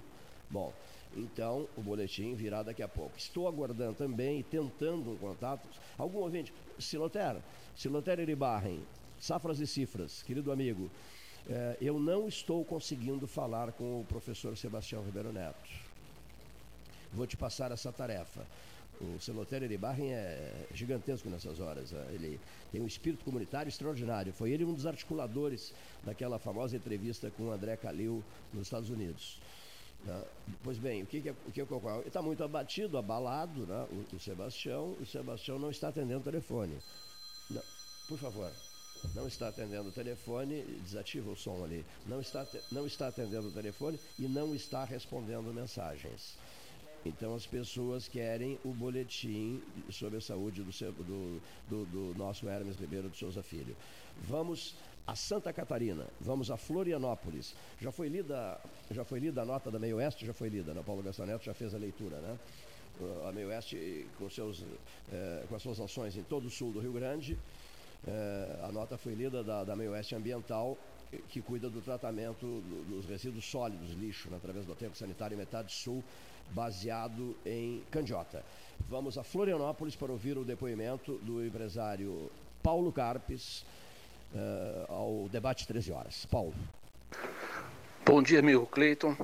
[0.49, 0.73] Bom,
[1.15, 3.17] então o boletim virá daqui a pouco.
[3.17, 5.67] Estou aguardando também e tentando um contato.
[5.97, 7.37] Algum ouvinte, Siloter,
[7.75, 8.81] Siloter Iribarren,
[9.19, 10.89] Safras e Cifras, querido amigo,
[11.49, 15.69] eh, eu não estou conseguindo falar com o professor Sebastião Ribeiro Neto.
[17.11, 18.45] Vou te passar essa tarefa.
[19.01, 21.91] O Celotério Iribarren é gigantesco nessas horas.
[21.91, 22.05] Né?
[22.11, 22.39] Ele
[22.71, 24.33] tem um espírito comunitário extraordinário.
[24.33, 25.73] Foi ele um dos articuladores
[26.03, 28.23] daquela famosa entrevista com o André Calil
[28.53, 29.39] nos Estados Unidos.
[30.05, 30.23] Né?
[30.63, 31.99] Pois bem, o que, que, o que ocorre?
[31.99, 33.87] Ele está muito abatido, abalado, né?
[33.91, 34.95] o, o Sebastião.
[34.99, 36.77] O Sebastião não está atendendo o telefone.
[37.49, 37.61] Não,
[38.07, 38.51] por favor.
[39.15, 41.85] Não está atendendo o telefone, desativa o som ali.
[42.05, 46.37] Não está, não está atendendo o telefone e não está respondendo mensagens.
[47.05, 52.77] Então as pessoas querem o boletim sobre a saúde do, do, do, do nosso Hermes
[52.77, 53.75] Ribeiro de Souza Filho.
[54.21, 54.75] Vamos
[55.07, 57.55] a Santa Catarina, vamos a Florianópolis.
[57.81, 58.59] Já foi lida,
[58.91, 60.83] já foi lida a nota da Meio Oeste, já foi lida, né?
[60.85, 62.37] Paulo Gastaneto já fez a leitura, né?
[63.27, 64.63] A Meio Oeste com, seus,
[65.11, 67.37] eh, com as suas ações em todo o sul do Rio Grande.
[68.05, 70.77] Eh, a nota foi lida da, da Meio Oeste Ambiental
[71.27, 76.03] que cuida do tratamento dos resíduos sólidos, lixo, né, através do tempo sanitário Metade Sul,
[76.51, 78.43] baseado em Candiota.
[78.89, 82.31] Vamos a Florianópolis para ouvir o depoimento do empresário
[82.63, 83.65] Paulo Carpes
[84.33, 86.25] uh, ao debate 13 horas.
[86.25, 86.53] Paulo.
[88.05, 89.15] Bom dia, amigo Cleiton.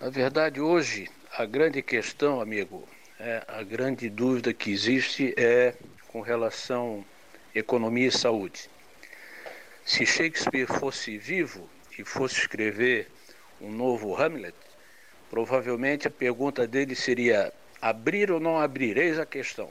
[0.00, 2.86] Na verdade, hoje, a grande questão, amigo,
[3.18, 5.74] é, a grande dúvida que existe é
[6.08, 7.04] com relação
[7.54, 8.68] economia e saúde.
[9.84, 13.10] Se Shakespeare fosse vivo e fosse escrever
[13.60, 14.54] um novo Hamlet,
[15.32, 18.98] provavelmente a pergunta dele seria: abrir ou não abrir?
[18.98, 19.70] Eis a questão.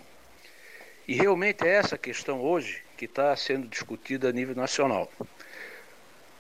[1.08, 5.12] E realmente é essa questão hoje que está sendo discutida a nível nacional.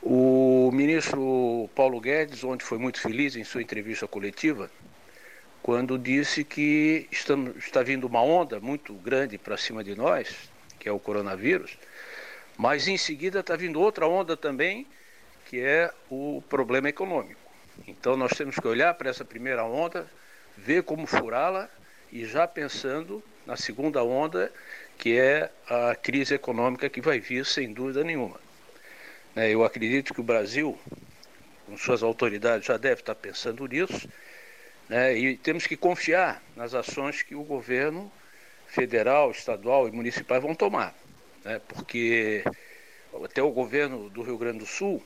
[0.01, 4.72] O ministro Paulo Guedes, onde foi muito feliz em sua entrevista coletiva,
[5.61, 10.49] quando disse que estamos, está vindo uma onda muito grande para cima de nós,
[10.80, 11.78] que é o coronavírus,
[12.57, 14.88] mas em seguida está vindo outra onda também,
[15.45, 17.40] que é o problema econômico.
[17.88, 20.07] Então nós temos que olhar para essa primeira onda,
[20.57, 21.69] ver como furá-la
[22.11, 24.51] e já pensando na segunda onda,
[24.97, 28.39] que é a crise econômica que vai vir sem dúvida nenhuma.
[29.36, 30.78] Né, eu acredito que o Brasil,
[31.65, 34.07] com suas autoridades, já deve estar pensando nisso,
[34.89, 38.11] né, e temos que confiar nas ações que o governo
[38.67, 40.93] federal, estadual e municipal vão tomar
[41.43, 42.43] né, porque
[43.24, 45.03] até o governo do Rio Grande do Sul,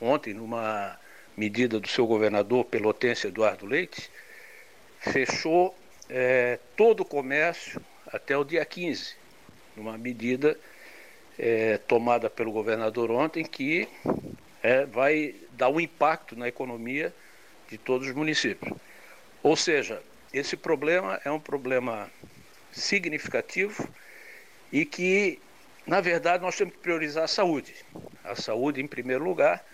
[0.00, 0.98] ontem, numa
[1.36, 4.10] medida do seu governador pelotense Eduardo Leite,
[5.00, 5.74] fechou
[6.08, 9.14] é, todo o comércio até o dia 15,
[9.76, 10.58] numa medida
[11.38, 13.88] é, tomada pelo governador ontem que
[14.62, 17.12] é, vai dar um impacto na economia
[17.68, 18.72] de todos os municípios.
[19.42, 20.02] Ou seja,
[20.32, 22.10] esse problema é um problema
[22.70, 23.88] significativo
[24.70, 25.38] e que,
[25.86, 27.74] na verdade, nós temos que priorizar a saúde.
[28.22, 29.64] A saúde em primeiro lugar,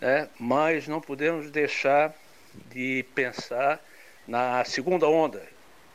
[0.00, 0.28] né?
[0.38, 2.14] mas não podemos deixar
[2.70, 3.80] de pensar
[4.26, 5.42] na segunda onda,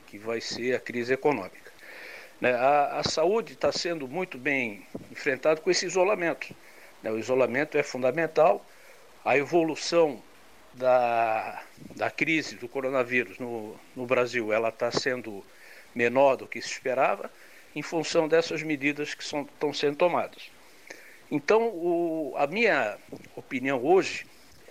[0.08, 1.72] que vai ser a crise econômica.
[2.40, 2.54] Né?
[2.54, 6.56] A, a saúde está sendo muito bem enfrentada com esse isolamento.
[7.02, 7.12] Né?
[7.12, 8.66] O isolamento é fundamental,
[9.24, 10.22] a evolução
[10.74, 11.64] da,
[11.96, 15.44] da crise do coronavírus no, no Brasil ela está sendo
[15.94, 17.32] menor do que se esperava
[17.74, 20.55] em função dessas medidas que estão sendo tomadas.
[21.32, 22.98] Então, o, a minha
[23.36, 24.26] opinião hoje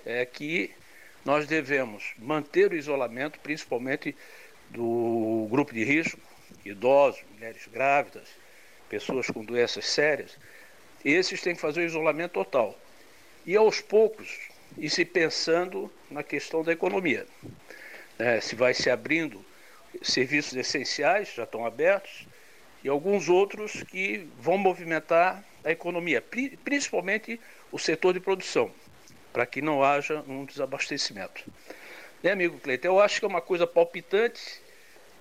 [0.07, 0.71] é que
[1.25, 4.15] nós devemos manter o isolamento, principalmente
[4.71, 6.21] do grupo de risco,
[6.65, 8.29] idosos, mulheres grávidas,
[8.89, 10.39] pessoas com doenças sérias.
[11.05, 12.79] Esses têm que fazer o isolamento total.
[13.47, 14.39] E aos poucos,
[14.79, 17.27] ir se pensando na questão da economia.
[18.19, 19.45] É, se vai se abrindo
[20.03, 22.27] serviços essenciais, já estão abertos,
[22.83, 26.23] e alguns outros que vão movimentar a economia,
[26.65, 27.41] principalmente
[27.73, 28.71] o setor de produção,
[29.33, 31.45] para que não haja um desabastecimento.
[32.23, 32.89] Né, amigo Cleiton?
[32.89, 34.63] Eu acho que é uma coisa palpitante,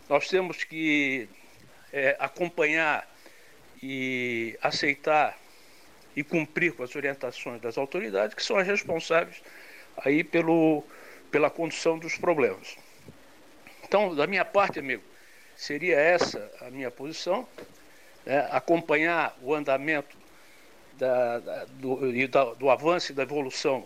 [0.10, 1.28] nós temos que
[1.92, 3.10] é, acompanhar
[3.82, 5.38] e aceitar
[6.16, 9.42] e cumprir com as orientações das autoridades, que são as responsáveis
[9.98, 10.84] aí pelo,
[11.32, 12.78] pela condução dos problemas.
[13.84, 15.04] Então, da minha parte, amigo,
[15.56, 17.48] seria essa a minha posição,
[18.26, 18.48] né?
[18.52, 20.23] acompanhar o andamento
[20.98, 23.86] da, do, da, do avanço e da evolução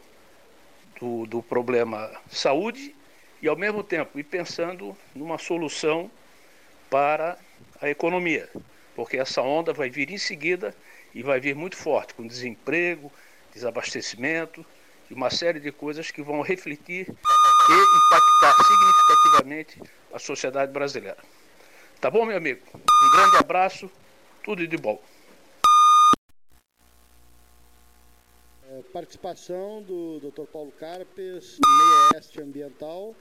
[0.99, 2.95] do, do problema saúde
[3.41, 6.09] e, ao mesmo tempo, ir pensando numa solução
[6.89, 7.37] para
[7.81, 8.49] a economia,
[8.95, 10.73] porque essa onda vai vir em seguida
[11.13, 13.11] e vai vir muito forte, com desemprego,
[13.53, 14.65] desabastecimento
[15.09, 19.81] e uma série de coisas que vão refletir e impactar significativamente
[20.13, 21.17] a sociedade brasileira.
[21.99, 22.61] Tá bom, meu amigo?
[22.75, 23.91] Um grande abraço,
[24.43, 25.01] tudo de bom.
[28.91, 30.45] Participação do Dr.
[30.51, 33.15] Paulo Carpes, meio oeste ambiental,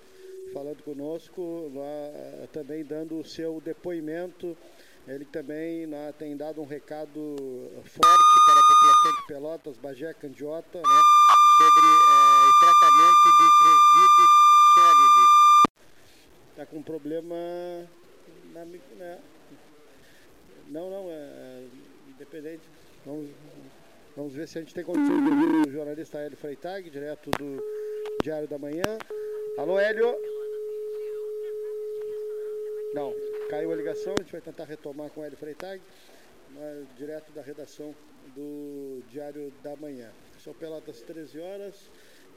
[0.53, 4.57] falando conosco, lá, também dando o seu depoimento.
[5.07, 7.37] Ele também né, tem dado um recado
[7.85, 11.01] forte para a população de Pelotas, Bagé, Candiota, né,
[11.59, 14.31] sobre é, o tratamento dos resíduos
[14.75, 15.29] sólidos.
[16.51, 17.37] Está com um problema
[18.53, 19.19] na, na,
[20.69, 21.65] não, não, é,
[22.09, 22.63] independente.
[23.05, 23.31] Vamos,
[24.17, 27.63] vamos ver se a gente tem condições de ouvir o jornalista Hélio Freitag, direto do
[28.23, 28.99] Diário da Manhã.
[29.59, 30.17] Alô, Hélio?
[32.95, 33.15] Não,
[33.51, 35.83] caiu a ligação, a gente vai tentar retomar com o Hélio Freitag,
[36.97, 37.95] direto da redação
[38.35, 40.11] do Diário da Manhã.
[40.43, 41.91] São pelas 13 horas,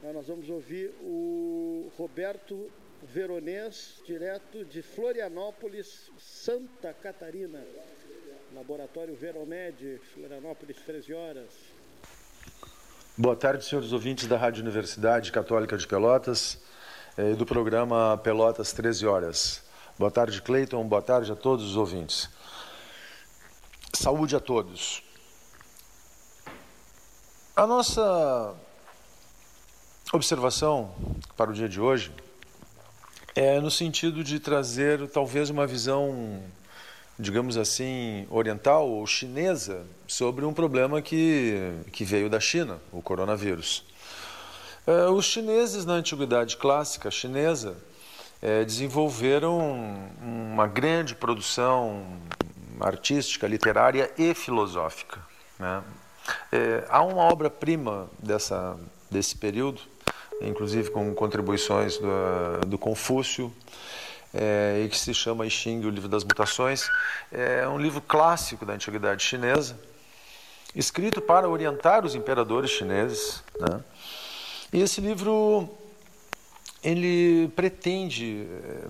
[0.03, 2.69] nós vamos ouvir o Roberto
[3.01, 7.65] Veronês, direto de Florianópolis, Santa Catarina.
[8.53, 11.49] Laboratório Veromed, Florianópolis, 13 horas.
[13.15, 16.59] Boa tarde, senhores ouvintes da Rádio Universidade Católica de Pelotas
[17.17, 19.63] eh, e do programa Pelotas 13 horas.
[19.99, 20.87] Boa tarde, Cleiton.
[20.87, 22.29] Boa tarde a todos os ouvintes.
[23.93, 25.03] Saúde a todos.
[27.55, 28.55] A nossa
[30.11, 30.95] observação
[31.37, 32.11] para o dia de hoje
[33.35, 36.41] é no sentido de trazer talvez uma visão,
[37.19, 43.83] digamos assim, oriental ou chinesa sobre um problema que, que veio da China, o coronavírus.
[44.87, 47.75] É, os chineses, na antiguidade clássica chinesa,
[48.41, 49.59] é, desenvolveram
[50.21, 52.05] uma grande produção
[52.79, 55.19] artística, literária e filosófica.
[55.59, 55.83] Né?
[56.51, 59.81] É, há uma obra-prima dessa desse período,
[60.41, 63.51] inclusive com contribuições do, do Confúcio,
[64.33, 66.89] é, e que se chama I Ching, o livro das mutações.
[67.31, 69.77] É um livro clássico da antiguidade chinesa,
[70.75, 73.43] escrito para orientar os imperadores chineses.
[73.59, 73.83] Né?
[74.71, 75.69] E esse livro
[76.83, 78.87] ele pretende é,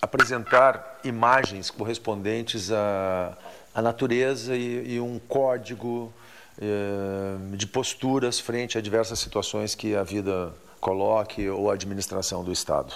[0.00, 3.36] apresentar imagens correspondentes à,
[3.74, 6.12] à natureza e, e um código
[6.60, 12.52] é, de posturas frente a diversas situações que a vida coloque ou a administração do
[12.52, 12.94] Estado.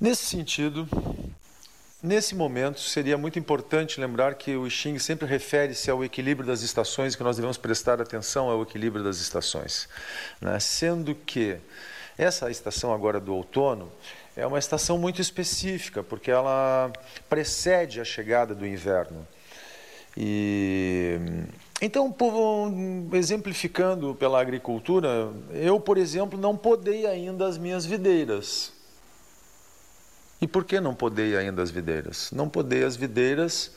[0.00, 0.88] Nesse sentido,
[2.00, 6.62] nesse momento, seria muito importante lembrar que o I Ching sempre refere-se ao equilíbrio das
[6.62, 9.88] estações, que nós devemos prestar atenção ao equilíbrio das estações.
[10.40, 10.60] Né?
[10.60, 11.56] Sendo que
[12.16, 13.90] essa estação agora do outono
[14.36, 16.92] é uma estação muito específica, porque ela
[17.28, 19.26] precede a chegada do inverno.
[20.16, 21.18] E
[21.82, 22.14] então,
[23.12, 28.77] exemplificando pela agricultura, eu, por exemplo, não podei ainda as minhas videiras.
[30.40, 32.30] E por que não podei ainda as videiras?
[32.32, 33.72] Não podei as videiras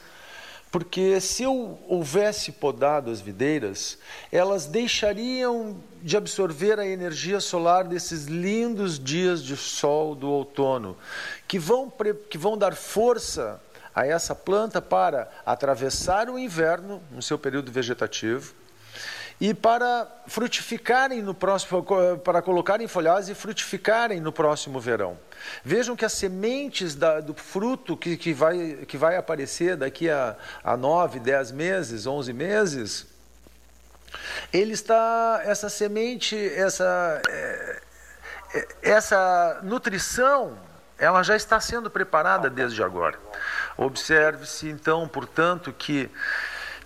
[0.72, 3.98] porque se eu houvesse podado as videiras,
[4.32, 10.98] elas deixariam de absorver a energia solar desses lindos dias de sol do outono,
[11.46, 11.92] que vão,
[12.30, 13.60] que vão dar força
[13.94, 18.61] a essa planta para atravessar o inverno no seu período vegetativo
[19.42, 21.84] e para frutificarem no próximo,
[22.24, 25.18] para colocarem folhagem e frutificarem no próximo verão.
[25.66, 30.36] Vejam que as sementes da, do fruto que, que, vai, que vai aparecer daqui a,
[30.64, 33.08] a 9, 10 meses, 11 meses,
[34.54, 37.82] ele está, essa semente, essa, é,
[38.54, 40.56] é, essa nutrição,
[41.00, 43.18] ela já está sendo preparada desde agora.
[43.76, 46.12] Observe-se então, portanto, que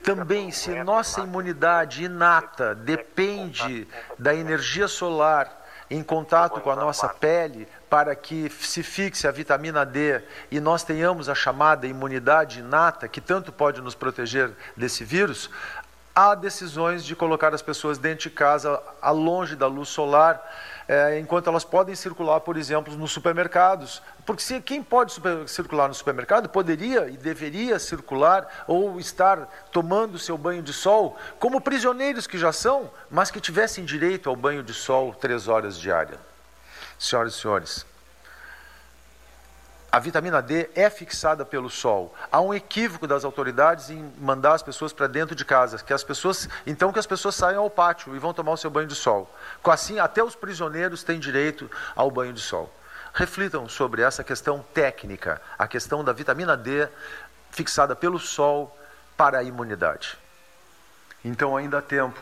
[0.05, 3.87] também se nossa imunidade inata depende
[4.19, 9.83] da energia solar em contato com a nossa pele para que se fixe a vitamina
[9.83, 15.49] D e nós tenhamos a chamada imunidade inata que tanto pode nos proteger desse vírus,
[16.13, 20.41] há decisões de colocar as pessoas dentro de casa, a longe da luz solar,
[20.87, 24.01] é, enquanto elas podem circular, por exemplo, nos supermercados.
[24.25, 30.19] Porque se quem pode super, circular no supermercado poderia e deveria circular ou estar tomando
[30.19, 34.63] seu banho de sol, como prisioneiros que já são, mas que tivessem direito ao banho
[34.63, 36.19] de sol três horas diárias.
[36.97, 37.85] Senhoras e senhores,
[39.95, 42.13] a vitamina D é fixada pelo sol.
[42.29, 46.03] Há um equívoco das autoridades em mandar as pessoas para dentro de casa, que as
[46.03, 48.93] pessoas, então que as pessoas saiam ao pátio e vão tomar o seu banho de
[48.93, 49.33] sol.
[49.63, 52.69] Assim, até os prisioneiros têm direito ao banho de sol.
[53.13, 56.89] Reflitam sobre essa questão técnica, a questão da vitamina D
[57.49, 58.77] fixada pelo sol
[59.15, 60.17] para a imunidade.
[61.23, 62.21] Então ainda há tempo.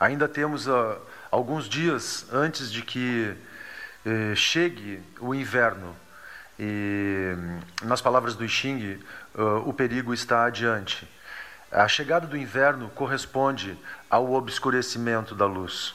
[0.00, 0.96] Ainda temos uh,
[1.30, 3.36] alguns dias antes de que
[4.06, 5.94] uh, chegue o inverno
[6.58, 7.34] e,
[7.82, 8.98] nas palavras do Xing,
[9.34, 11.08] uh, o perigo está adiante.
[11.70, 13.76] A chegada do inverno corresponde
[14.08, 15.94] ao obscurecimento da luz.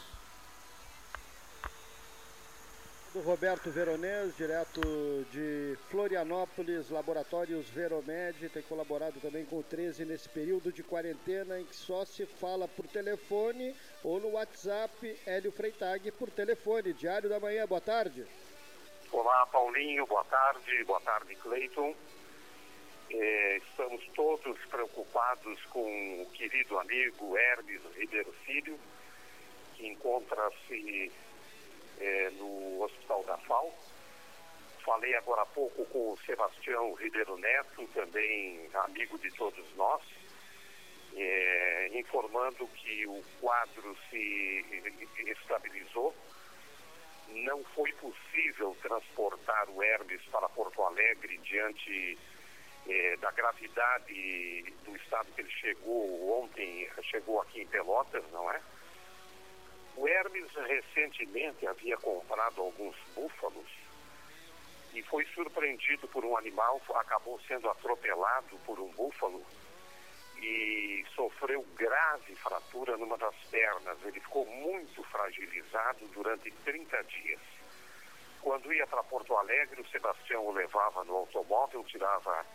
[3.14, 4.80] Do Roberto Veronese, direto
[5.32, 11.66] de Florianópolis, Laboratórios Veromed, tem colaborado também com o 13 nesse período de quarentena em
[11.66, 15.20] que só se fala por telefone ou no WhatsApp.
[15.26, 16.94] Hélio Freitag por telefone.
[16.94, 18.26] Diário da Manhã, boa tarde.
[19.14, 21.94] Olá, Paulinho, boa tarde, boa tarde, Cleiton.
[23.10, 28.80] É, estamos todos preocupados com o querido amigo Hermes Ribeiro Filho,
[29.76, 31.12] que encontra-se
[32.00, 33.74] é, no Hospital da FAO.
[34.86, 40.02] Falei agora há pouco com o Sebastião Ribeiro Neto, também amigo de todos nós,
[41.18, 44.66] é, informando que o quadro se
[45.28, 46.16] estabilizou
[47.34, 52.18] não foi possível transportar o Hermes para Porto Alegre diante
[52.88, 58.62] eh, da gravidade do estado que ele chegou ontem, chegou aqui em Pelotas, não é?
[59.96, 63.68] O Hermes recentemente havia comprado alguns búfalos
[64.94, 69.46] e foi surpreendido por um animal, acabou sendo atropelado por um búfalo
[70.42, 73.98] e sofreu grave fratura numa das pernas.
[74.04, 77.40] Ele ficou muito fragilizado durante 30 dias.
[78.42, 82.46] Quando ia para Porto Alegre, o Sebastião o levava no automóvel, tirava,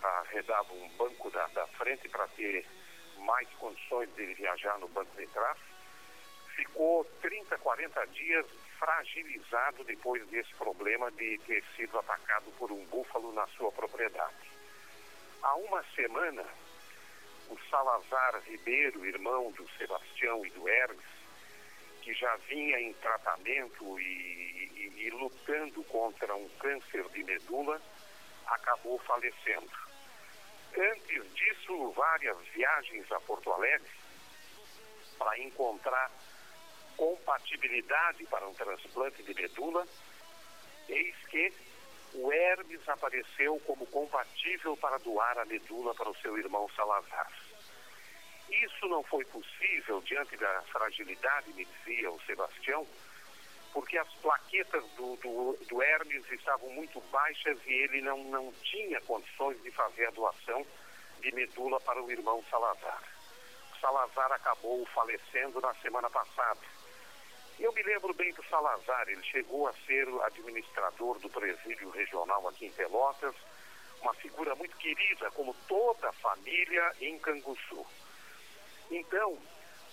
[0.00, 2.64] arredava um banco da, da frente para ter
[3.18, 5.58] mais condições de viajar no banco de trás.
[6.54, 8.46] Ficou 30, 40 dias
[8.78, 14.48] fragilizado depois desse problema de ter sido atacado por um búfalo na sua propriedade.
[15.42, 16.44] Há uma semana,
[17.48, 21.04] o Salazar Ribeiro, irmão do Sebastião e do Hermes,
[22.02, 27.80] que já vinha em tratamento e, e, e lutando contra um câncer de medula,
[28.46, 29.70] acabou falecendo.
[30.76, 33.90] Antes disso, várias viagens a Porto Alegre
[35.18, 36.10] para encontrar
[36.96, 39.86] compatibilidade para um transplante de medula,
[40.88, 41.52] eis que
[42.14, 47.30] o Hermes apareceu como compatível para doar a medula para o seu irmão Salazar.
[48.48, 52.86] Isso não foi possível diante da fragilidade, me dizia o Sebastião,
[53.72, 59.00] porque as plaquetas do, do, do Hermes estavam muito baixas e ele não, não tinha
[59.02, 60.66] condições de fazer a doação
[61.20, 63.02] de medula para o irmão Salazar.
[63.80, 66.77] Salazar acabou falecendo na semana passada
[67.58, 72.66] eu me lembro bem do Salazar, ele chegou a ser administrador do presídio regional aqui
[72.66, 73.34] em Pelotas,
[74.00, 77.84] uma figura muito querida, como toda a família em Canguçu.
[78.90, 79.38] Então,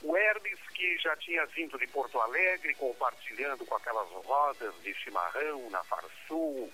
[0.03, 5.69] o Hermes, que já tinha vindo de Porto Alegre, compartilhando com aquelas rodas de chimarrão
[5.71, 6.71] na Farsul,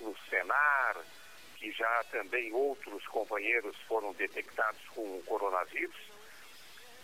[0.00, 0.96] no Senar,
[1.56, 6.09] que já também outros companheiros foram detectados com o coronavírus,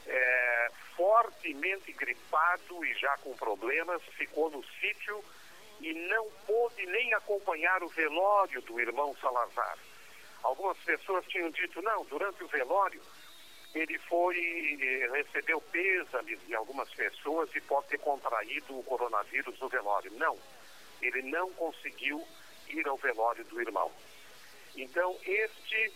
[0.06, 5.24] é, fortemente gripado e já com problemas, ficou no sítio
[5.80, 9.78] e não pôde nem acompanhar o velório do irmão Salazar.
[10.42, 13.02] Algumas pessoas tinham dito, não, durante o velório
[13.78, 19.68] ele foi, eh, recebeu pêsames de algumas pessoas e pode ter contraído o coronavírus no
[19.68, 20.10] velório.
[20.14, 20.38] Não,
[21.02, 22.26] ele não conseguiu
[22.68, 23.90] ir ao velório do irmão.
[24.74, 25.92] Então, este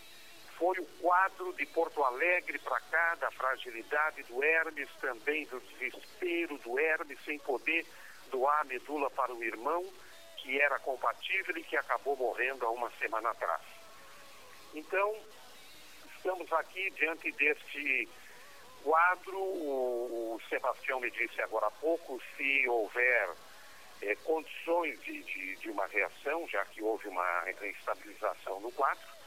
[0.61, 6.55] foi o quadro de Porto Alegre para cá, da fragilidade do Hermes, também do desespero
[6.59, 7.83] do Hermes sem poder
[8.29, 9.83] doar a medula para o irmão,
[10.37, 13.63] que era compatível e que acabou morrendo há uma semana atrás.
[14.75, 15.17] Então,
[16.15, 18.07] estamos aqui diante deste
[18.83, 19.39] quadro.
[19.39, 23.29] O, Sebastião me disse agora há pouco, se houver
[24.03, 29.20] eh, condições de, de, de uma reação, já que houve uma estabilização no quadro,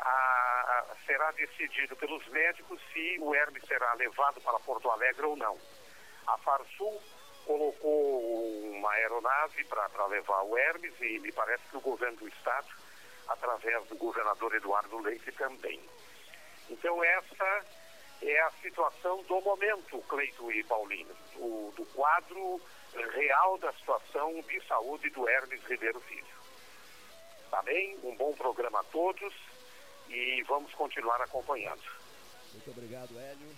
[0.00, 5.58] a, será decidido pelos médicos se o Hermes será levado para Porto Alegre ou não.
[6.26, 7.02] A Farsul
[7.46, 8.20] colocou
[8.70, 12.68] uma aeronave para levar o Hermes e me parece que o governo do estado,
[13.28, 15.80] através do governador Eduardo Leite, também.
[16.68, 17.64] Então essa
[18.20, 22.60] é a situação do momento, Cleito e Paulino, o, do quadro
[23.14, 26.38] real da situação de saúde do Hermes Ribeiro Filho.
[27.50, 27.98] Tá bem?
[28.02, 29.47] Um bom programa a todos
[30.08, 31.82] e vamos continuar acompanhando.
[32.52, 33.48] Muito obrigado, Hélio.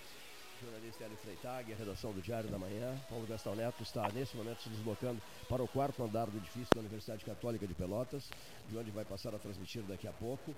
[0.63, 2.95] Jornalista Hélio Freitag, a redação do Diário da Manhã.
[3.09, 6.81] Paulo Gastão Neto está nesse momento se deslocando para o quarto andar do edifício da
[6.81, 8.29] Universidade Católica de Pelotas,
[8.69, 10.55] de onde vai passar a transmitir daqui a pouco.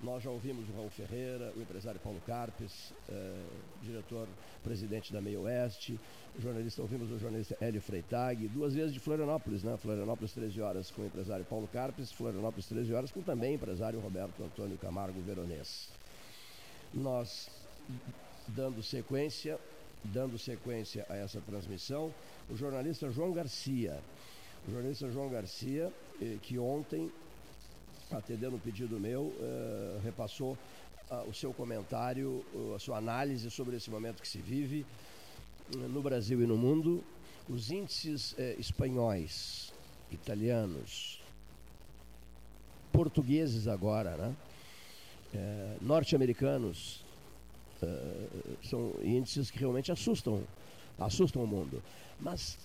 [0.00, 3.44] Nós já ouvimos o Raul Ferreira, o empresário Paulo Carpes, eh,
[3.82, 5.98] diretor-presidente da Meio Oeste,
[6.38, 9.76] o jornalista, ouvimos o jornalista Hélio Freitag, duas vezes de Florianópolis, né?
[9.76, 13.98] Florianópolis 13 horas com o empresário Paulo Carpes, Florianópolis 13 horas com também o empresário
[13.98, 15.88] Roberto Antônio Camargo Veronês.
[16.94, 17.50] Nós,
[18.46, 19.58] dando sequência,
[20.04, 22.14] dando sequência a essa transmissão,
[22.48, 23.98] o jornalista João Garcia.
[24.68, 25.92] O jornalista João Garcia,
[26.22, 27.10] eh, que ontem
[28.10, 30.56] atendendo um pedido meu, uh, repassou
[31.10, 34.86] uh, o seu comentário, uh, a sua análise sobre esse momento que se vive
[35.90, 37.04] no Brasil e no mundo.
[37.48, 39.72] Os índices eh, espanhóis,
[40.10, 41.18] italianos,
[42.92, 44.36] portugueses agora, né?
[45.80, 47.02] norte-americanos,
[48.62, 50.42] são índices que realmente assustam,
[50.98, 51.82] assustam o mundo.
[52.20, 52.58] Mas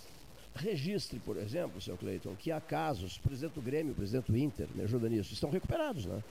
[0.56, 4.38] Registre, por exemplo, seu Cleiton, que há casos, o presidente do Grêmio, o presidente do
[4.38, 6.24] Inter, me ajuda nisso, estão recuperados, né?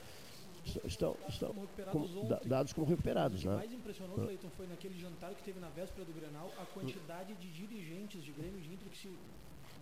[0.84, 3.50] Estão, estão recuperados com, dados como recuperados, né?
[3.50, 4.24] O que mais impressionou, ah.
[4.24, 8.30] Cleiton, foi naquele jantar que teve na véspera do Grenal, a quantidade de dirigentes de
[8.30, 9.08] Grêmio e de Inter que se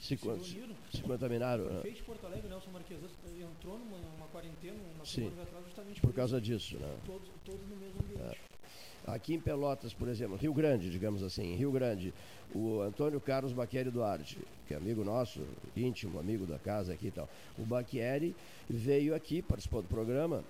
[0.01, 0.75] se, se, reuniram.
[0.91, 1.65] Se contaminaram.
[1.65, 1.73] O né?
[1.75, 2.97] prefeito de Porto Alegre, Nelson Marques,
[3.39, 6.79] entrou numa, numa quarentena uma semana atrás justamente por, por causa disso.
[6.79, 6.97] Né?
[7.05, 8.23] Todos, todos no mesmo ambiente.
[8.23, 8.60] É.
[9.06, 12.12] Aqui em Pelotas, por exemplo, Rio Grande, digamos assim, Rio Grande,
[12.55, 15.40] o Antônio Carlos Baqueri Duarte, que é amigo nosso,
[15.77, 17.28] íntimo, amigo da casa aqui e tal.
[17.59, 18.36] O Baqueri
[18.68, 20.44] veio aqui, participou do programa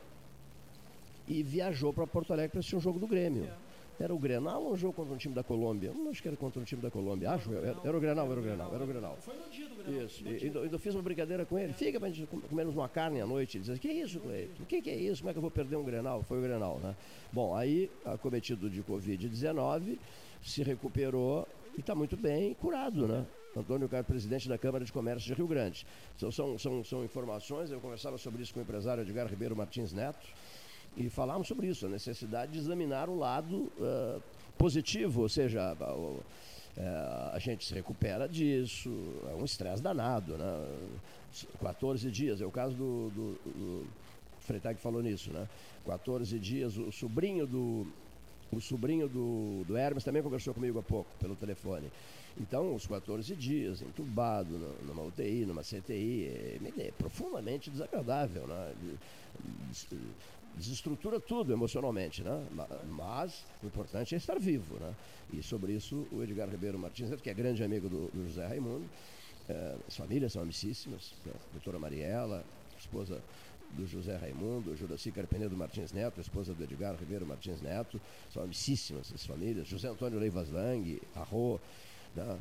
[1.28, 3.44] e viajou para Porto Alegre para assistir um jogo do Grêmio.
[3.44, 3.69] É.
[4.00, 5.92] Era o Grenal ou um jogo contra um time da Colômbia?
[5.92, 7.32] Não acho que era contra um time da Colômbia.
[7.32, 9.18] Acho, era, era o Grenal, era o Grenal, era o Grenal.
[9.20, 10.04] Foi no dia do Grenal.
[10.06, 10.26] Isso.
[10.26, 11.74] E, ainda, ainda fiz uma brincadeira com ele.
[11.74, 13.58] Fica pra gente comermos uma carne à noite.
[13.58, 14.62] Ele diz, que isso, Cleito?
[14.62, 15.20] O que, que é isso?
[15.20, 16.22] Como é que eu vou perder um Grenal?
[16.22, 16.96] Foi o Grenal, né?
[17.30, 19.98] Bom, aí, acometido de Covid-19,
[20.42, 21.46] se recuperou
[21.76, 23.26] e está muito bem curado, né?
[23.54, 25.86] Antônio Carlos, presidente da Câmara de Comércio de Rio Grande.
[26.16, 29.92] São, são, são, são informações, eu conversava sobre isso com o empresário Edgar Ribeiro Martins
[29.92, 30.26] Neto,
[30.96, 34.22] e falávamos sobre isso, a necessidade de examinar o lado uh,
[34.58, 38.90] positivo, ou seja, a, é, a gente se recupera disso,
[39.30, 40.66] é um estresse danado, né?
[41.60, 43.86] 14 dias, é o caso do, do, do
[44.40, 45.48] Freitag falou nisso, né?
[45.86, 47.86] 14 dias, o sobrinho do,
[48.52, 51.90] o sobrinho do, do Hermes também conversou comigo há pouco, pelo telefone.
[52.38, 54.50] Então, os 14 dias, entubado,
[54.86, 58.46] numa UTI, numa CTI, é, é profundamente desagradável.
[58.46, 58.74] Né?
[60.56, 62.46] Desestrutura tudo emocionalmente, né?
[62.88, 64.94] Mas o importante é estar vivo, né?
[65.32, 68.88] E sobre isso o Edgar Ribeiro Martins, que é grande amigo do, do José Raimundo,
[69.48, 71.32] é, as famílias são amicíssimas, né?
[71.34, 72.44] a doutora Mariela,
[72.78, 73.22] esposa
[73.72, 78.00] do José Raimundo, Juraci Carpenedo Martins Neto, esposa do Edgar Ribeiro Martins Neto,
[78.32, 81.60] são amicíssimas as famílias, José Antônio Leivas Lang, Arro,
[82.14, 82.38] né?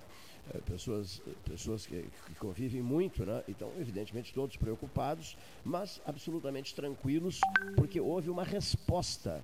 [0.54, 3.44] É, pessoas, pessoas que, que, convivem muito, né?
[3.48, 7.40] Então, evidentemente, todos preocupados, mas absolutamente tranquilos,
[7.76, 9.44] porque houve uma resposta.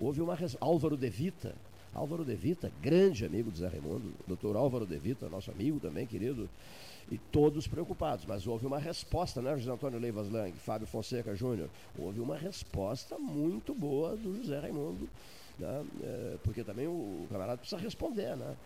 [0.00, 0.56] Houve uma res...
[0.60, 1.54] Álvaro De Vita,
[1.94, 6.06] Álvaro De Vita, grande amigo do Zé Raimundo, doutor Álvaro De Vita, nosso amigo também,
[6.06, 6.48] querido,
[7.10, 11.68] e todos preocupados, mas houve uma resposta, né, José Antônio Leivas Lang, Fábio Fonseca Júnior,
[11.98, 15.08] houve uma resposta muito boa do José Raimundo,
[15.58, 18.56] né, é, porque também o camarada precisa responder, né?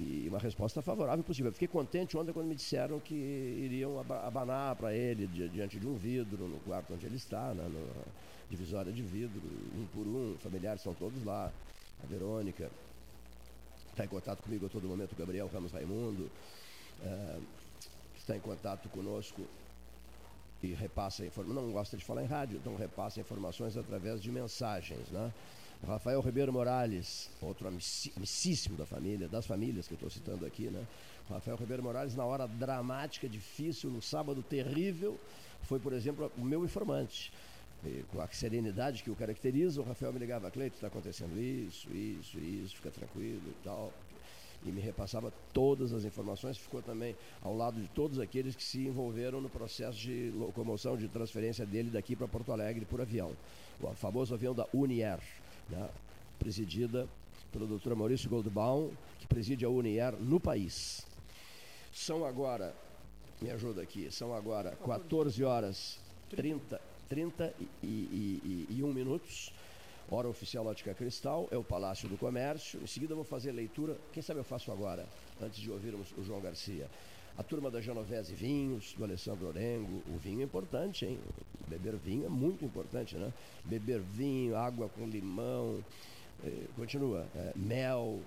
[0.00, 1.48] E uma resposta favorável possível.
[1.48, 5.96] Eu fiquei contente ontem quando me disseram que iriam abanar para ele diante de um
[5.96, 8.04] vidro no quarto onde ele está, né, na
[8.50, 9.40] divisória de vidro,
[9.76, 11.52] um por um, familiares estão todos lá.
[12.02, 12.70] A Verônica
[13.90, 16.30] está em contato comigo a todo momento, Gabriel Ramos Raimundo,
[17.02, 17.38] é,
[18.16, 19.42] está em contato conosco
[20.62, 25.08] e repassa informações, não gosta de falar em rádio, então repassa informações através de mensagens,
[25.10, 25.32] né?
[25.84, 30.86] Rafael Ribeiro Morales, outro amicíssimo da família, das famílias que eu estou citando aqui, né?
[31.28, 35.18] Rafael Ribeiro Morales, na hora dramática, difícil, no sábado terrível,
[35.62, 37.32] foi, por exemplo, o meu informante.
[37.84, 41.88] E, com a serenidade que o caracteriza, o Rafael me ligava, Cleito, está acontecendo isso,
[41.94, 43.92] isso, isso, fica tranquilo e tal.
[44.64, 48.86] e me repassava todas as informações, ficou também ao lado de todos aqueles que se
[48.86, 53.32] envolveram no processo de locomoção, de transferência dele daqui para Porto Alegre por avião.
[53.80, 55.20] O famoso avião da Unier,
[55.68, 55.88] né,
[56.38, 57.08] presidida
[57.52, 57.94] pelo Dr.
[57.94, 61.06] Maurício Goldbaum, que preside a Unier no país.
[61.92, 62.74] São agora,
[63.40, 65.98] me ajuda aqui, são agora 14 horas
[66.30, 69.52] 30, 30 e, e, e, e 1 minutos.
[70.10, 72.78] Hora oficial Ótica Cristal, é o Palácio do Comércio.
[72.82, 73.96] Em seguida, eu vou fazer leitura.
[74.12, 75.06] Quem sabe eu faço agora,
[75.40, 76.90] antes de ouvirmos o João Garcia.
[77.36, 80.02] A turma da Genovese Vinhos, do Alessandro Orengo.
[80.08, 81.18] O vinho é importante, hein?
[81.66, 83.32] Beber vinho é muito importante, né?
[83.64, 85.82] Beber vinho, água com limão,
[86.44, 88.20] eh, continua, eh, mel,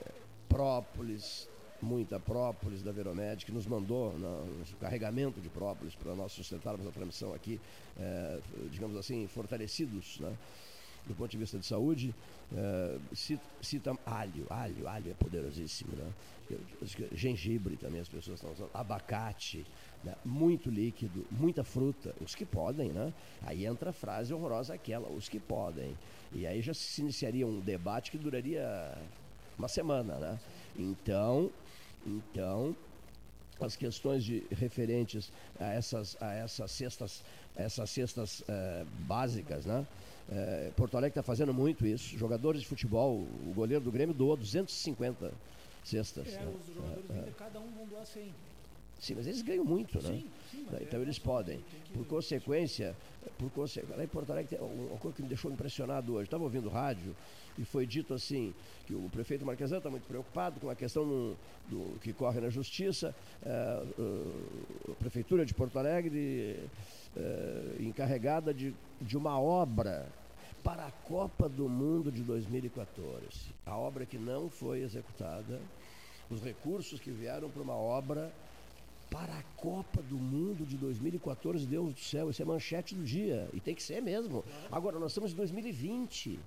[0.00, 0.12] eh,
[0.48, 1.46] própolis,
[1.82, 6.90] muita própolis da Veromed, que nos mandou no carregamento de própolis para nós sustentarmos a
[6.90, 7.60] transmissão aqui,
[7.96, 10.36] é, digamos assim, fortalecidos, né?
[11.08, 12.14] Do ponto de vista de saúde,
[12.54, 16.12] é, cita, cita, alho, alho, alho é poderosíssimo, né?
[17.12, 19.66] Gengibre também as pessoas estão usando, abacate,
[20.04, 20.14] né?
[20.24, 23.12] muito líquido, muita fruta, os que podem, né?
[23.42, 25.96] Aí entra a frase horrorosa aquela, os que podem.
[26.32, 28.96] E aí já se iniciaria um debate que duraria
[29.58, 30.38] uma semana, né?
[30.78, 31.50] Então,
[32.06, 32.76] então,
[33.60, 37.22] as questões de, referentes a essas, a essas cestas,
[37.56, 39.86] essas cestas eh, básicas, né?
[40.30, 42.16] Eh, Porto Alegre está fazendo muito isso.
[42.18, 45.32] Jogadores de futebol, o goleiro do Grêmio doou 250
[45.84, 46.28] cestas.
[46.28, 46.52] É, né?
[46.60, 48.32] os jogadores ainda, cada um vão doar 100.
[49.00, 50.10] Sim, mas eles ganham muito, né?
[50.10, 51.58] Sim, sim, então é- eles podem.
[51.84, 52.96] que- Por consequência,
[53.38, 56.24] por consequência, lá em Porto Alegre tem uma coisa que me deixou impressionado hoje.
[56.24, 57.14] Estava ouvindo rádio
[57.56, 58.52] e foi dito assim
[58.86, 61.36] que o prefeito Marquesan está muito preocupado com a questão no-
[61.68, 63.14] do, que corre na justiça.
[63.46, 63.82] É,
[64.90, 66.58] a prefeitura de Porto Alegre
[67.16, 70.08] é, encarregada de, de uma obra
[71.08, 73.18] Copa do Mundo de 2014.
[73.64, 75.58] A obra que não foi executada,
[76.28, 78.30] os recursos que vieram para uma obra
[79.10, 83.48] para a Copa do Mundo de 2014, Deus do céu, isso é manchete do dia.
[83.54, 84.44] E tem que ser mesmo.
[84.70, 86.38] Agora, nós estamos em 2020.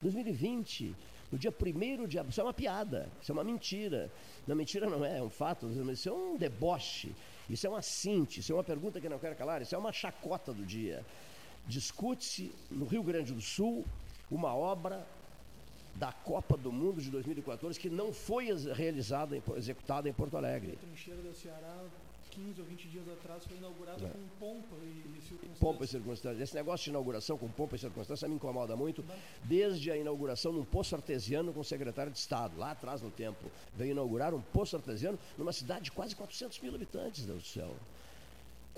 [0.00, 0.94] 2020,
[1.32, 2.30] no dia 1 de abril.
[2.30, 4.08] Isso é uma piada, isso é uma mentira.
[4.46, 7.12] Não, mentira não é, é um fato, mas isso é um deboche.
[7.50, 9.92] Isso é uma cinte, isso é uma pergunta que não quero calar, isso é uma
[9.92, 11.04] chacota do dia.
[11.68, 13.84] Discute-se no Rio Grande do Sul
[14.30, 15.06] uma obra
[15.94, 20.78] da Copa do Mundo de 2014 que não foi realizada, executada em Porto Alegre.
[20.80, 21.84] A trincheira do Ceará,
[22.30, 24.08] 15 ou 20 dias atrás, foi inaugurada É.
[24.08, 25.58] com pompa e, circunstâncias.
[25.58, 26.42] Pompa e circunstância.
[26.42, 29.04] Esse negócio de inauguração com pompa e circunstância me incomoda muito,
[29.44, 33.50] desde a inauguração num poço artesiano com o secretário de Estado, lá atrás no tempo.
[33.76, 37.74] Veio inaugurar um poço artesiano numa cidade de quase 400 mil habitantes, Deus do céu.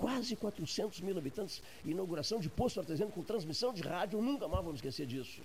[0.01, 1.61] Quase 400 mil habitantes.
[1.85, 5.41] Inauguração de poço artesiano com transmissão de rádio, nunca mais vamos esquecer disso.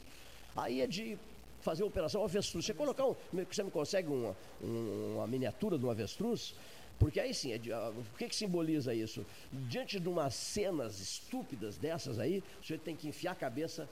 [0.57, 1.19] Aí é de
[1.61, 2.65] fazer a operação avestruz.
[2.65, 3.15] Você colocar um.
[3.53, 6.55] Você me consegue uma, um- uma miniatura de um avestruz?
[6.99, 9.27] Porque aí sim, é de- ah, o que, que simboliza isso?
[9.53, 13.87] Diante de umas cenas estúpidas dessas aí, o tem que enfiar a cabeça,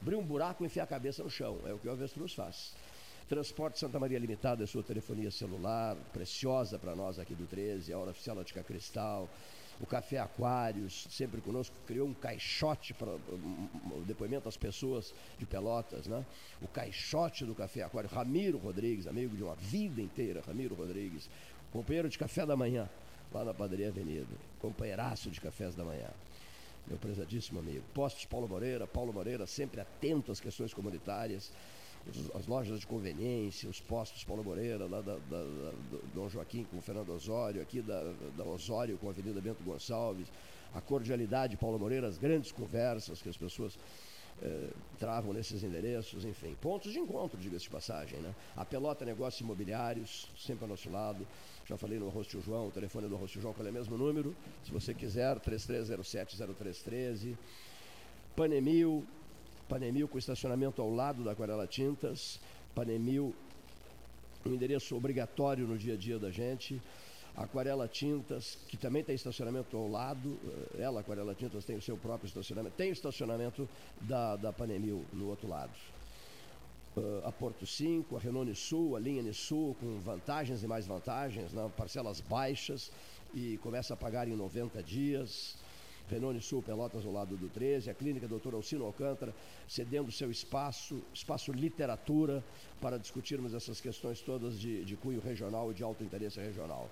[0.00, 1.58] abrir um buraco e enfiar a cabeça no chão.
[1.66, 2.72] É o que o avestruz faz.
[3.28, 8.12] Transporte Santa Maria Limitada sua telefonia celular, preciosa para nós aqui do 13, a hora
[8.12, 9.28] oficial Ótica Cristal.
[9.80, 16.06] O Café Aquários, sempre conosco, criou um caixote para um, depoimento às pessoas de Pelotas,
[16.06, 16.24] né?
[16.62, 21.28] O caixote do Café Aquário, Ramiro Rodrigues, amigo de uma vida inteira, Ramiro Rodrigues,
[21.72, 22.88] companheiro de café da manhã,
[23.32, 24.26] lá na Padaria Avenida,
[24.60, 26.08] companheiraço de cafés da manhã
[26.86, 27.84] meu prezadíssimo amigo.
[27.92, 31.52] Postos Paulo Moreira, Paulo Moreira sempre atento às questões comunitárias,
[32.34, 36.64] as lojas de conveniência, os postos Paulo Moreira, lá da, da- da- do Dom Joaquim
[36.64, 38.00] com o Fernando Osório, aqui da,
[38.36, 40.28] da Osório com a Avenida Bento Gonçalves,
[40.74, 43.76] a cordialidade Paulo Moreira, as grandes conversas que as pessoas
[44.42, 48.34] eh, travam nesses endereços, enfim, pontos de encontro, diga-se de passagem, né?
[48.54, 51.26] A Pelota Negócios Imobiliários, sempre ao nosso lado,
[51.66, 54.36] já falei no Arroz João, o telefone do Arroz João, qual é o mesmo número,
[54.64, 57.36] se você quiser, 3307-0313,
[58.36, 59.04] Panemil,
[59.68, 62.40] Panemil com estacionamento ao lado da Aquarela Tintas,
[62.74, 63.34] Panemil,
[64.44, 66.80] um endereço obrigatório no dia a dia da gente,
[67.36, 70.38] Aquarela Tintas, que também tem estacionamento ao lado,
[70.74, 73.68] eh, ela, Aquarela Tintas, tem o seu próprio estacionamento, tem o estacionamento
[74.00, 75.72] da, da Panemil no outro lado.
[76.96, 81.52] Uh, a Porto 5, a Renault Sul, a linha Nissul, com vantagens e mais vantagens,
[81.52, 81.70] né?
[81.76, 82.90] parcelas baixas
[83.34, 85.56] e começa a pagar em 90 dias.
[86.08, 88.54] Renault Sul, Pelotas ao lado do 13, a clínica Dr.
[88.54, 89.34] Alcino Alcântara
[89.68, 92.44] cedendo seu espaço, espaço literatura,
[92.80, 96.90] para discutirmos essas questões todas de, de cunho regional e de alto interesse regional.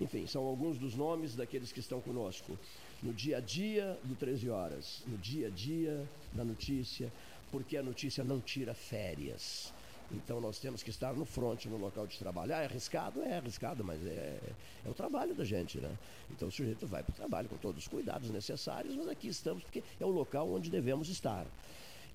[0.00, 2.56] Enfim, são alguns dos nomes daqueles que estão conosco.
[3.02, 7.12] No dia a dia do 13 horas, no dia a dia da notícia,
[7.50, 9.72] porque a notícia não tira férias.
[10.10, 12.54] Então nós temos que estar no front, no local de trabalho.
[12.54, 13.22] Ah, é arriscado?
[13.22, 14.40] É arriscado, mas é,
[14.86, 15.90] é o trabalho da gente, né?
[16.30, 19.62] Então o sujeito vai para o trabalho com todos os cuidados necessários, mas aqui estamos
[19.62, 21.46] porque é o local onde devemos estar.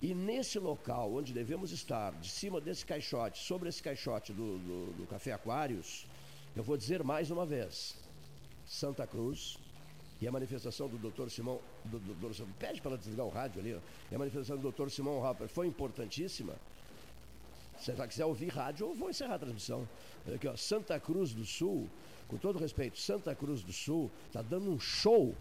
[0.01, 4.93] E nesse local onde devemos estar, de cima desse caixote, sobre esse caixote do, do,
[4.97, 6.05] do Café Aquários,
[6.55, 7.95] eu vou dizer mais uma vez:
[8.65, 9.57] Santa Cruz,
[10.19, 11.29] e a manifestação do Dr.
[11.29, 13.79] Simão, do, do, do, pede para desligar o rádio ali, ó,
[14.11, 14.89] e a manifestação do Dr.
[14.89, 16.55] Simão Hopper foi importantíssima.
[17.84, 19.85] Se você quiser ouvir rádio, eu vou encerrar a transmissão.
[20.34, 21.89] Aqui, ó, Santa Cruz do Sul,
[22.30, 25.35] com todo respeito, Santa Cruz do Sul está dando um show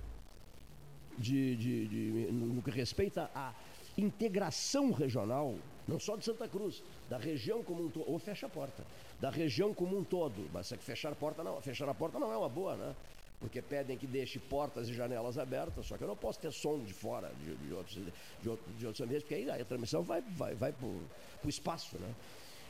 [1.17, 3.55] de, de, de, no que respeita à
[3.97, 5.55] integração regional,
[5.87, 8.85] não só de Santa Cruz, da região como um todo, ou fecha a porta,
[9.21, 10.51] da região como um todo.
[10.53, 12.97] Mas é que fechar a porta não, fechar a porta não é uma boa, né?
[13.43, 16.79] Porque pedem que deixe portas e janelas abertas, só que eu não posso ter som
[16.79, 18.13] de fora de, de, outros, de,
[18.79, 21.99] de outros ambientes, porque aí a transmissão vai, vai, vai para o espaço.
[21.99, 22.15] Né?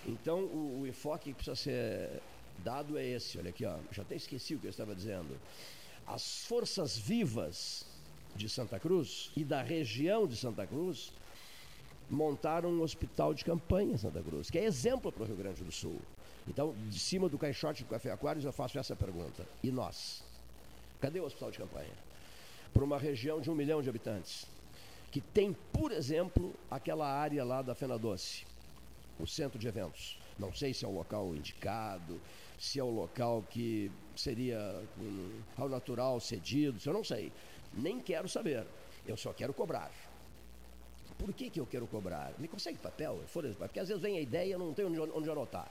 [0.06, 2.22] Então o, o, enfoque que precisa ser
[2.64, 5.38] dado é esse, olha aqui, ó, já até esqueci o que eu estava dizendo.
[6.06, 7.84] As forças vivas
[8.34, 11.12] de Santa Cruz e da região de Santa Cruz
[12.08, 15.62] montaram um hospital de campanha em Santa Cruz, que é exemplo para o Rio Grande
[15.62, 16.00] do Sul.
[16.48, 19.46] Então, de cima do caixote do Café Aquários, eu faço essa pergunta.
[19.62, 20.31] E nós?
[21.02, 21.92] Cadê o hospital de campanha?
[22.72, 24.46] Para uma região de um milhão de habitantes,
[25.10, 28.46] que tem, por exemplo, aquela área lá da Fena Doce,
[29.18, 30.16] o centro de eventos.
[30.38, 32.20] Não sei se é o local indicado,
[32.56, 37.32] se é o local que seria um, ao natural cedido, eu não sei.
[37.74, 38.64] Nem quero saber.
[39.04, 39.90] Eu só quero cobrar.
[41.18, 42.32] Por que, que eu quero cobrar?
[42.38, 43.20] Me consegue papel?
[43.58, 45.68] Porque às vezes vem a ideia e não tenho onde anotar.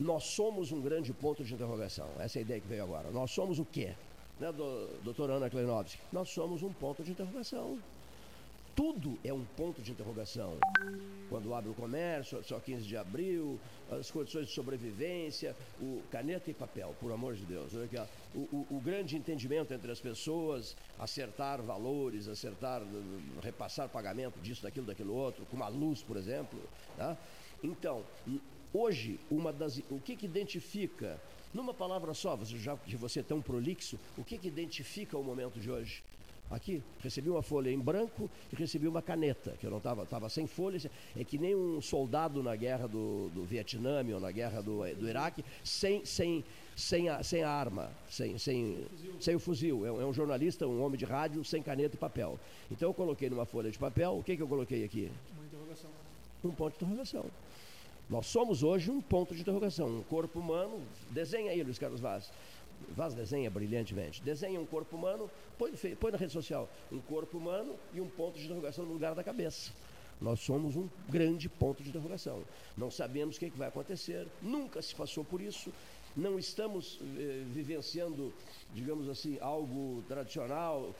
[0.00, 2.08] Nós somos um grande ponto de interrogação.
[2.18, 3.10] Essa é a ideia que veio agora.
[3.10, 3.94] Nós somos o quê?
[4.40, 7.78] Né, do, doutora Ana Kleinovski, nós somos um ponto de interrogação.
[8.78, 10.56] Tudo é um ponto de interrogação.
[11.28, 13.58] Quando abre o comércio, só 15 de abril,
[13.90, 17.72] as condições de sobrevivência, o caneta e papel, por amor de Deus.
[17.72, 22.80] O, o, o grande entendimento entre as pessoas, acertar valores, acertar,
[23.42, 26.60] repassar pagamento disso, daquilo, daquilo outro, com uma luz, por exemplo.
[26.96, 27.18] Tá?
[27.64, 28.04] Então,
[28.72, 31.20] hoje, uma das, o que, que identifica
[31.52, 35.24] numa palavra só, você, já que você é tão prolixo, o que, que identifica o
[35.24, 36.02] momento de hoje?
[36.50, 40.30] Aqui, recebi uma folha em branco e recebi uma caneta, que eu não estava tava
[40.30, 40.78] sem folha.
[41.14, 45.06] É que nem um soldado na guerra do, do Vietnã ou na guerra do, do
[45.06, 46.42] Iraque, sem, sem,
[46.74, 48.86] sem, a, sem a arma, sem, sem,
[49.20, 49.84] sem o fuzil.
[49.84, 52.40] É um, é um, jornalista, um homem de rádio, sem caneta e papel.
[52.70, 55.10] Então eu coloquei numa folha de papel, o que, que eu coloquei aqui?
[55.36, 55.90] Uma interrogação.
[56.42, 57.26] Um ponto de interrogação.
[58.08, 60.80] Nós somos hoje um ponto de interrogação, um corpo humano.
[61.10, 62.30] Desenha aí, Luiz Carlos Vaz.
[62.96, 64.22] Vaz desenha brilhantemente.
[64.22, 66.70] Desenha um corpo humano, põe, põe na rede social.
[66.90, 69.72] Um corpo humano e um ponto de interrogação no lugar da cabeça.
[70.20, 72.42] Nós somos um grande ponto de interrogação.
[72.78, 75.70] Não sabemos o que, é que vai acontecer, nunca se passou por isso,
[76.16, 78.32] não estamos eh, vivenciando,
[78.74, 80.92] digamos assim, algo tradicional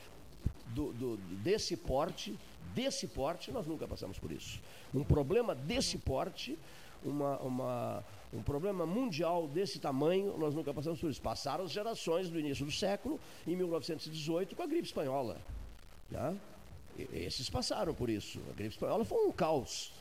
[0.69, 2.39] do, do, desse porte,
[2.75, 4.61] desse porte, nós nunca passamos por isso.
[4.95, 6.57] Um problema desse porte
[7.05, 11.21] uma, uma, um problema mundial desse tamanho, nós nunca passamos por isso.
[11.21, 15.37] Passaram as gerações do início do século, em 1918, com a gripe espanhola.
[16.11, 16.39] Né?
[17.13, 18.41] esses passaram por isso.
[18.51, 19.93] A gripe espanhola foi um caos.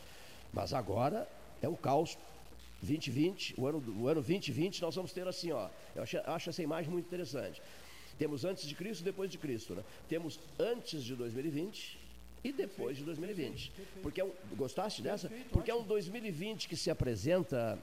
[0.52, 1.28] Mas agora
[1.62, 2.18] é o caos
[2.82, 5.70] 2020, o ano, o ano 2020, nós vamos ter assim, ó.
[5.96, 7.62] Eu acho, acho essa imagem muito interessante.
[8.18, 9.76] Temos antes de Cristo e depois de Cristo.
[9.76, 9.84] Né?
[10.10, 12.07] Temos antes de 2020
[12.44, 13.72] e depois de 2020.
[14.02, 15.30] Porque é um, gostaste dessa?
[15.52, 17.78] Porque é um 2020 que se apresenta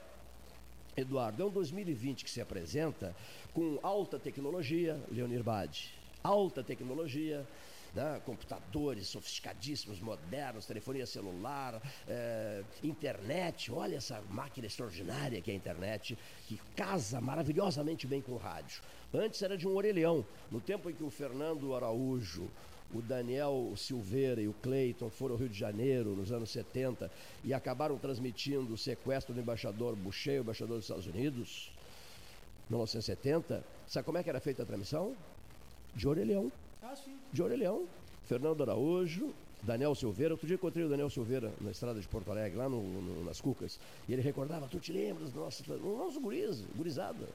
[0.97, 3.15] Eduardo, é um 2020 que se apresenta
[3.53, 7.47] com alta tecnologia, Leonir Bade, alta tecnologia,
[7.95, 8.21] né?
[8.25, 13.71] computadores sofisticadíssimos, modernos, telefonia celular, é, internet.
[13.73, 18.83] Olha essa máquina extraordinária que é a internet, que casa maravilhosamente bem com o rádio.
[19.13, 20.25] Antes era de um orelhão.
[20.51, 22.51] No tempo em que o Fernando Araújo,
[22.95, 27.11] o Daniel Silveira e o Cleiton foram ao Rio de Janeiro nos anos 70
[27.43, 31.73] e acabaram transmitindo o sequestro do embaixador Boucher, o embaixador dos Estados Unidos,
[32.69, 33.65] em 1970.
[33.87, 35.17] Sabe como é que era feita a transmissão?
[35.95, 36.53] De orelhão.
[36.81, 37.17] Ah, sim.
[37.33, 37.87] De orelhão.
[38.23, 40.35] Fernando Araújo, Daniel Silveira.
[40.35, 43.41] Outro dia encontrei o Daniel Silveira na estrada de Porto Alegre, lá no, no, nas
[43.41, 43.79] Cucas.
[44.09, 47.29] E ele recordava, tu te lembras do nosso, do nosso guriz, gurizada.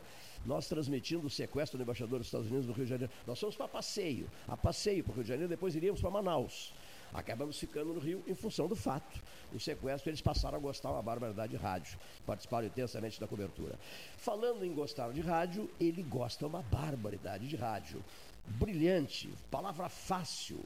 [0.45, 3.13] Nós transmitindo o sequestro do embaixador dos Estados Unidos no Rio de Janeiro.
[3.27, 6.73] Nós fomos para passeio, a passeio para o Rio de Janeiro, depois iríamos para Manaus.
[7.13, 9.19] Acabamos ficando no Rio em função do fato.
[9.53, 11.97] O sequestro, eles passaram a gostar uma barbaridade de rádio.
[12.25, 13.79] Participaram intensamente da cobertura.
[14.17, 18.03] Falando em gostar de rádio, ele gosta uma barbaridade de rádio.
[18.45, 20.59] Brilhante, palavra fácil.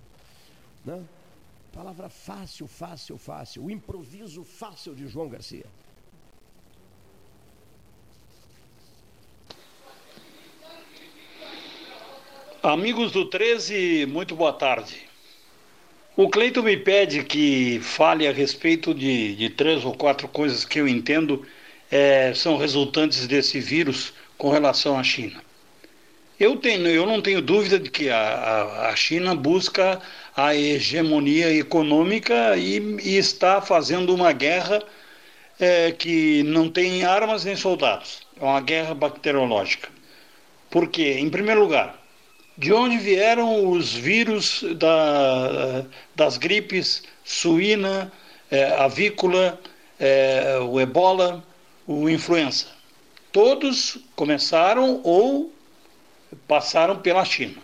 [0.85, 1.03] Né?
[1.71, 3.65] Palavra fácil, fácil, fácil.
[3.65, 5.65] O improviso fácil de João Garcia.
[12.63, 14.95] Amigos do 13, muito boa tarde.
[16.15, 20.79] O Cleito me pede que fale a respeito de, de três ou quatro coisas que
[20.79, 21.45] eu entendo
[21.91, 25.43] é, são resultantes desse vírus com relação à China.
[26.39, 30.01] Eu, tenho, eu não tenho dúvida de que a, a China busca
[30.33, 34.81] a hegemonia econômica e, e está fazendo uma guerra
[35.59, 38.25] é, que não tem armas nem soldados.
[38.39, 39.89] É uma guerra bacteriológica.
[40.69, 41.17] Por quê?
[41.19, 42.02] Em primeiro lugar,
[42.57, 45.85] de onde vieram os vírus da,
[46.15, 48.11] das gripes suína,
[48.51, 49.59] é, avícola,
[49.99, 51.43] é, o ebola,
[51.87, 52.67] o influenza.
[53.31, 55.51] Todos começaram ou
[56.47, 57.57] passaram pela China.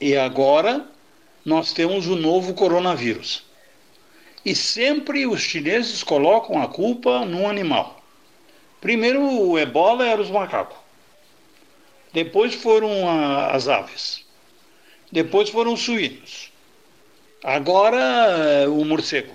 [0.00, 0.86] E agora
[1.44, 3.44] nós temos o novo coronavírus.
[4.44, 8.00] E sempre os chineses colocam a culpa no animal.
[8.80, 10.79] Primeiro o ebola era os macacos.
[12.12, 14.24] Depois foram a, as aves.
[15.12, 16.52] Depois foram os suínos.
[17.42, 19.34] Agora eh, o morcego.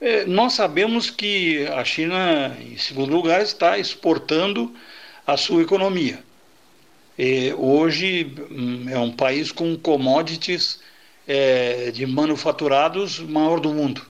[0.00, 4.74] É, nós sabemos que a China, em segundo lugar, está exportando
[5.26, 6.24] a sua economia.
[7.58, 10.80] Hoje hum, é um país com commodities
[11.28, 14.04] é, de manufaturados maior do mundo.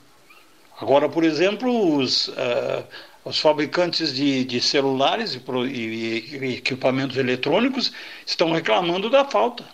[0.81, 2.85] Agora, por exemplo, os, uh,
[3.31, 7.93] os fabricantes de, de celulares e, e, e, equipamentos eletrônicos
[8.27, 9.65] estão reclamando da falta.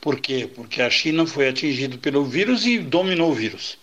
[0.00, 0.48] Por quê?
[0.54, 3.78] Porque a China foi atingida pelo vírus e dominou o vírus.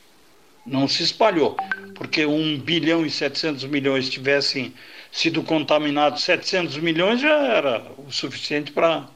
[0.65, 1.55] Não se espalhou.
[1.93, 4.73] Porque 1 bilhão e 700 milhões tivessem
[5.11, 9.07] sido contaminados, 700 milhões já era o suficiente para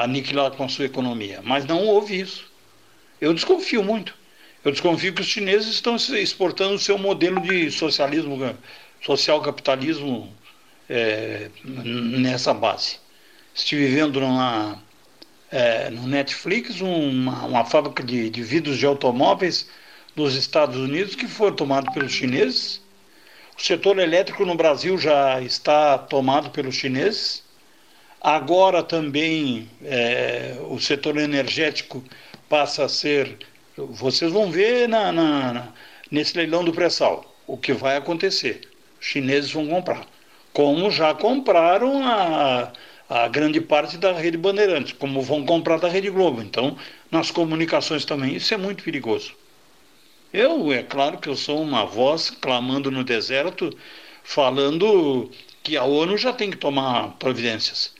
[0.00, 1.40] aniquilar com a sua economia.
[1.44, 2.50] Mas não houve isso.
[3.20, 4.14] Eu desconfio muito.
[4.66, 8.36] Eu desconfio que os chineses estão exportando o seu modelo de socialismo,
[9.00, 10.34] social capitalismo
[10.90, 12.96] é, nessa base.
[13.54, 14.20] Estive vendo
[15.52, 19.68] é, no Netflix uma, uma fábrica de, de vidros de automóveis
[20.16, 22.82] nos Estados Unidos que foi tomado pelos chineses.
[23.56, 27.44] O setor elétrico no Brasil já está tomado pelos chineses.
[28.20, 32.02] Agora também é, o setor energético
[32.48, 33.38] passa a ser
[33.76, 35.68] vocês vão ver na, na, na,
[36.10, 38.68] nesse leilão do pré-sal o que vai acontecer.
[39.00, 40.06] Os chineses vão comprar.
[40.52, 42.72] Como já compraram a,
[43.08, 46.42] a grande parte da rede Bandeirantes, como vão comprar da Rede Globo.
[46.42, 46.76] Então,
[47.10, 49.32] nas comunicações também, isso é muito perigoso.
[50.32, 53.70] Eu, é claro que eu sou uma voz clamando no deserto,
[54.24, 55.30] falando
[55.62, 57.94] que a ONU já tem que tomar providências.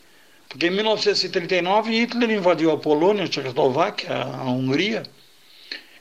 [0.49, 5.03] Porque em 1939 Hitler invadiu a Polônia, a Tchecoslováquia, a Hungria,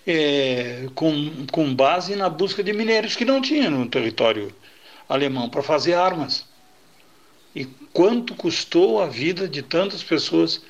[0.06, 4.54] é, com, com base na busca de minérios que não tinha no território
[5.10, 6.46] alemão para fazer armas.
[7.56, 10.62] E quanto custou a vida de tantas pessoas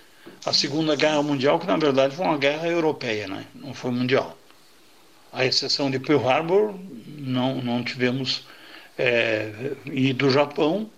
[0.45, 3.45] a Segunda Guerra Mundial, que na verdade foi uma guerra europeia, né?
[3.53, 4.37] não foi mundial.
[5.33, 6.75] A exceção de Pearl Harbor,
[7.17, 8.43] não, não tivemos.
[8.97, 10.89] É, e do Japão,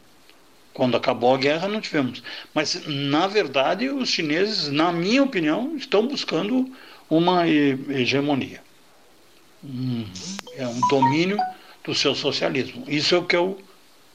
[0.73, 2.21] quando acabou a guerra, não tivemos.
[2.53, 6.71] Mas, na verdade, os chineses, na minha opinião, estão buscando
[7.09, 8.61] uma hegemonia.
[9.63, 10.05] Um,
[10.55, 11.37] é um domínio
[11.83, 12.83] do seu socialismo.
[12.87, 13.59] Isso é o que eu,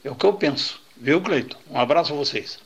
[0.04, 0.80] é o que eu penso.
[0.96, 1.58] Viu, Cleiton?
[1.70, 2.58] Um abraço a vocês.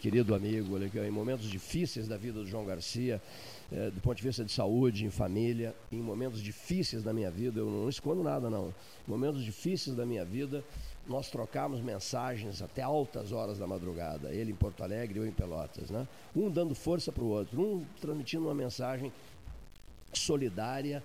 [0.00, 3.22] Querido amigo, em momentos difíceis da vida do João Garcia,
[3.70, 7.60] é, do ponto de vista de saúde, em família, em momentos difíceis da minha vida,
[7.60, 8.74] eu não escondo nada não.
[9.06, 10.64] Momentos difíceis da minha vida,
[11.10, 15.90] nós trocamos mensagens até altas horas da madrugada, ele em Porto Alegre eu em Pelotas,
[15.90, 16.06] né?
[16.34, 19.12] Um dando força para o outro, um transmitindo uma mensagem
[20.12, 21.02] solidária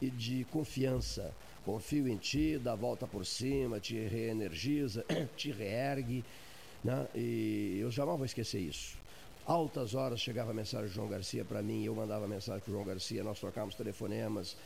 [0.00, 1.34] e de confiança.
[1.64, 5.04] Confio em ti, dá a volta por cima, te reenergiza,
[5.36, 6.24] te reergue,
[6.84, 7.08] né?
[7.12, 8.96] E eu jamais vou esquecer isso.
[9.44, 12.74] Altas horas chegava a mensagem do João Garcia para mim, eu mandava mensagem para o
[12.74, 14.56] João Garcia, nós trocávamos telefonemas,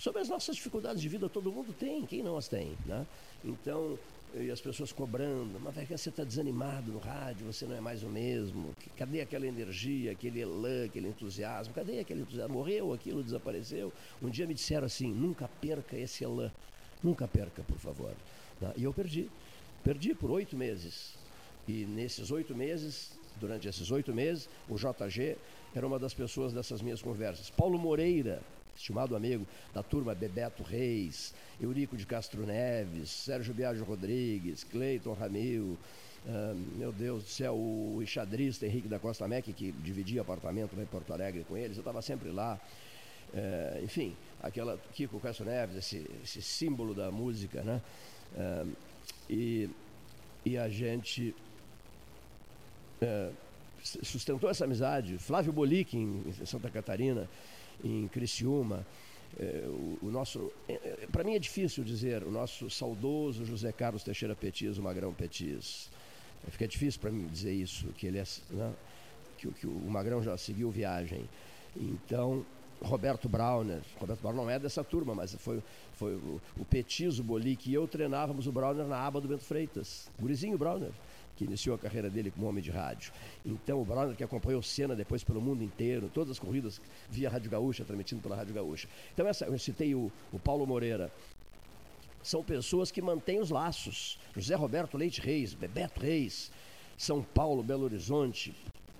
[0.00, 3.06] sobre as nossas dificuldades de vida, todo mundo tem, quem não as tem, né?
[3.44, 3.98] Então,
[4.34, 7.80] e as pessoas cobrando, mas vai que você está desanimado no rádio, você não é
[7.80, 8.74] mais o mesmo.
[8.96, 11.74] Cadê aquela energia, aquele elan, aquele entusiasmo?
[11.74, 12.54] Cadê aquele entusiasmo?
[12.54, 13.92] Morreu aquilo, desapareceu?
[14.22, 16.52] Um dia me disseram assim: nunca perca esse elan,
[17.02, 18.14] nunca perca, por favor.
[18.60, 18.72] Né?
[18.76, 19.28] E eu perdi,
[19.82, 21.14] perdi por oito meses.
[21.66, 25.36] E nesses oito meses, durante esses oito meses, o JG
[25.74, 27.50] era uma das pessoas dessas minhas conversas.
[27.50, 28.40] Paulo Moreira,
[28.80, 35.76] estimado amigo da turma Bebeto Reis, Eurico de Castro Neves, Sérgio Biagio Rodrigues, Cleiton Ramil,
[36.26, 40.82] uh, meu Deus do céu, o enxadrista Henrique da Costa Mec, que dividia apartamento lá
[40.82, 42.58] em Porto Alegre com eles, eu estava sempre lá.
[43.34, 47.82] Uh, enfim, aquela Kiko Castro Neves, esse, esse símbolo da música, né?
[48.34, 48.72] Uh,
[49.28, 49.70] e,
[50.44, 51.34] e a gente
[53.02, 53.30] é,
[53.82, 55.18] sustentou essa amizade.
[55.18, 57.28] Flávio Bolic, em, em Santa Catarina,
[57.84, 58.86] em Criciúma.
[59.38, 63.72] É, o, o, nosso, é, é para mim é difícil dizer, o nosso saudoso José
[63.72, 65.90] Carlos Teixeira Petis, o Magrão Petis.
[66.48, 68.72] Fica difícil para mim dizer isso, que ele é, né,
[69.36, 71.28] que, que o Magrão já seguiu viagem.
[71.76, 72.44] Então,
[72.82, 73.82] Roberto Brauner.
[73.98, 75.62] Roberto Brauner não é dessa turma, mas foi,
[75.94, 80.10] foi o, o Petis, o Bolic eu treinávamos o Brauner na aba do Bento Freitas.
[80.18, 80.92] Gurizinho Brauner,
[81.40, 83.10] que iniciou a carreira dele como homem de rádio.
[83.46, 87.50] Então o Brauner que acompanhou Senna depois pelo mundo inteiro, todas as corridas via Rádio
[87.50, 88.86] Gaúcha, transmitindo pela Rádio Gaúcha.
[89.14, 91.10] Então essa, eu citei o, o Paulo Moreira.
[92.22, 94.18] São pessoas que mantêm os laços.
[94.36, 96.52] José Roberto Leite Reis, Bebeto Reis,
[96.98, 98.54] São Paulo, Belo Horizonte,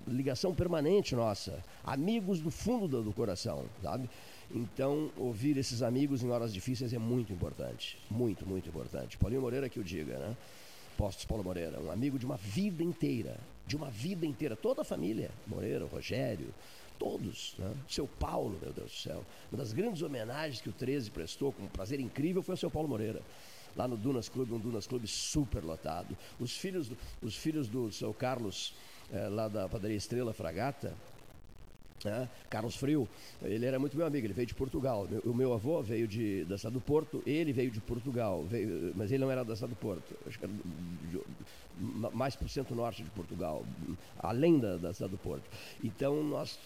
[0.07, 4.09] ligação permanente nossa, amigos do fundo do, do, coração, sabe?
[4.49, 9.15] Então, ouvir esses amigos em horas difíceis é muito importante, muito, muito importante.
[9.15, 10.35] Paulinho Moreira que o diga, né?
[10.97, 14.85] Postos Paulo Moreira, um amigo de uma vida inteira, de uma vida inteira, toda a
[14.85, 16.53] família, Moreira, Rogério,
[16.99, 17.73] todos, né?
[17.87, 19.25] Seu Paulo, meu Deus do céu.
[19.51, 22.69] Uma das grandes homenagens que o 13 prestou com um prazer incrível foi ao seu
[22.69, 23.21] Paulo Moreira
[23.75, 26.17] lá no Dunas Clube, um Dunas Clube super lotado.
[26.39, 28.73] Os filhos do, os filhos do seu Carlos
[29.11, 30.93] é, lá da padaria Estrela Fragata,
[32.05, 32.29] né?
[32.49, 33.07] Carlos Frio,
[33.43, 35.07] ele era muito meu amigo, ele veio de Portugal.
[35.25, 39.23] O meu avô veio de, da do Porto, ele veio de Portugal, veio, mas ele
[39.23, 41.21] não era da do Porto, acho que era de,
[42.15, 43.65] mais por cento norte de Portugal,
[44.19, 45.43] além da, da do Porto.
[45.83, 46.57] Então nós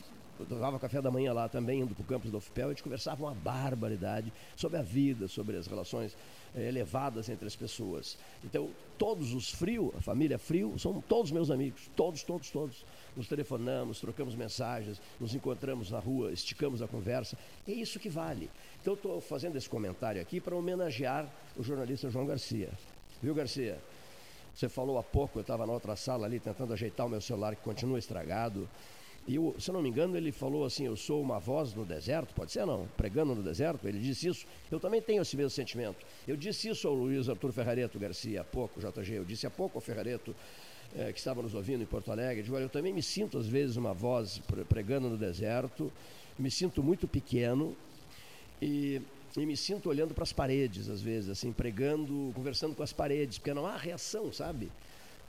[0.50, 3.24] tomava café da manhã lá também, indo para o campus da UFPEL, a gente conversava
[3.24, 6.16] uma barbaridade sobre a vida, sobre as relações
[6.56, 8.18] elevadas entre as pessoas.
[8.44, 12.86] Então, todos os Frio, a família Frio, são todos meus amigos, todos, todos, todos.
[13.16, 17.38] Nos telefonamos, trocamos mensagens, nos encontramos na rua, esticamos a conversa.
[17.68, 18.50] É isso que vale.
[18.82, 22.70] Então, estou fazendo esse comentário aqui para homenagear o jornalista João Garcia.
[23.22, 23.80] Viu, Garcia?
[24.56, 27.56] Você falou há pouco, eu estava na outra sala ali tentando ajeitar o meu celular
[27.56, 28.70] que continua estragado.
[29.28, 32.34] E, eu, se não me engano, ele falou assim: Eu sou uma voz no deserto,
[32.34, 32.88] pode ser não?
[32.96, 34.46] Pregando no deserto, ele disse isso.
[34.72, 35.98] Eu também tenho esse mesmo sentimento.
[36.28, 39.14] Eu disse isso ao Luiz Arthur Ferrareto Garcia há pouco, JG.
[39.14, 40.36] Eu disse há pouco ao Ferrareto,
[40.96, 43.94] é, que estava nos ouvindo em Porto Alegre: Eu também me sinto, às vezes, uma
[43.94, 44.40] voz
[44.70, 45.92] pregando no deserto,
[46.38, 47.76] me sinto muito pequeno
[48.62, 49.02] e,
[49.36, 53.40] e me sinto olhando para as paredes, às vezes, assim, pregando, conversando com as paredes,
[53.40, 54.70] porque não há reação, sabe?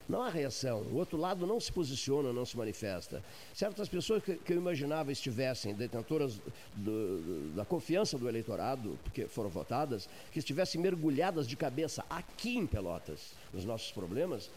[0.09, 0.83] Não há reação.
[0.83, 3.23] O outro lado não se posiciona, não se manifesta.
[3.53, 6.41] Certas pessoas que, que eu imaginava estivessem detentoras
[6.75, 12.67] do, da confiança do eleitorado, porque foram votadas, que estivessem mergulhadas de cabeça aqui em
[12.67, 14.49] Pelotas nos nossos problemas,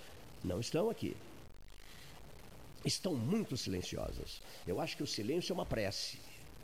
[0.43, 1.17] não estão aqui.
[2.85, 4.41] Estão muito silenciosas.
[4.67, 6.19] Eu acho que o silêncio é uma prece.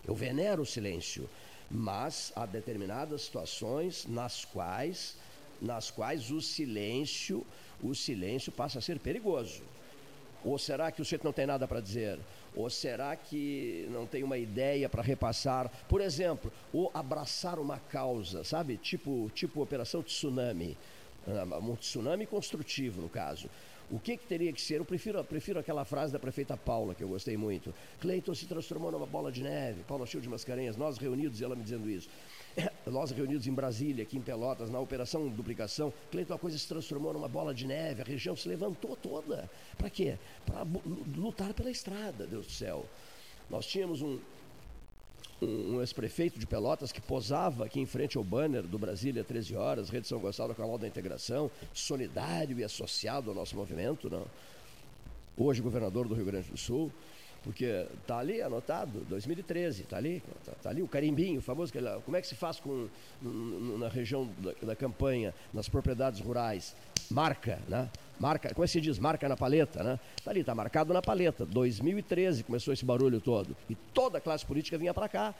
[0.08, 1.28] Eu venero o silêncio.
[1.70, 5.16] Mas há determinadas situações nas quais
[5.62, 7.46] nas quais o silêncio,
[7.82, 9.62] o silêncio passa a ser perigoso.
[10.44, 12.20] Ou será que o sujeito não tem nada para dizer?
[12.56, 15.70] Ou será que não tem uma ideia para repassar?
[15.90, 18.78] Por exemplo, ou abraçar uma causa, sabe?
[18.78, 20.78] Tipo, tipo operação tsunami.
[21.28, 23.50] Ah, um tsunami construtivo, no caso.
[23.90, 24.76] O que, que teria que ser?
[24.76, 27.74] Eu prefiro, prefiro aquela frase da prefeita Paula, que eu gostei muito.
[28.00, 29.84] Cleiton se transformou numa bola de neve.
[29.88, 32.10] Paula Chiu de Mascarenhas, nós reunidos, e ela me dizendo isso.
[32.86, 37.14] Nós reunidos em Brasília, aqui em Pelotas, na operação duplicação, Cleiton, a coisa se transformou
[37.14, 39.50] numa bola de neve, a região se levantou toda.
[39.78, 40.18] Para quê?
[40.46, 40.66] Para
[41.16, 42.86] lutar pela estrada, Deus do céu.
[43.50, 44.20] Nós tínhamos um,
[45.42, 49.56] um, um ex-prefeito de Pelotas que posava aqui em frente ao banner do Brasília 13
[49.56, 54.26] horas, Rede São Gonçalo, Canal da Integração, solidário e associado ao nosso movimento, não?
[55.38, 56.92] hoje governador do Rio Grande do Sul.
[57.46, 61.72] Porque está ali anotado, 2013, está ali, está tá ali o carimbinho, o famoso,
[62.04, 62.88] como é que se faz com,
[63.22, 66.76] na região da, da campanha, nas propriedades rurais?
[67.12, 67.88] Marca, né?
[68.20, 68.98] Marca, como é que se diz?
[68.98, 70.00] Marca na paleta, né?
[70.18, 71.46] Está ali, está marcado na paleta.
[71.46, 73.56] 2013 começou esse barulho todo.
[73.70, 75.36] E toda a classe política vinha para cá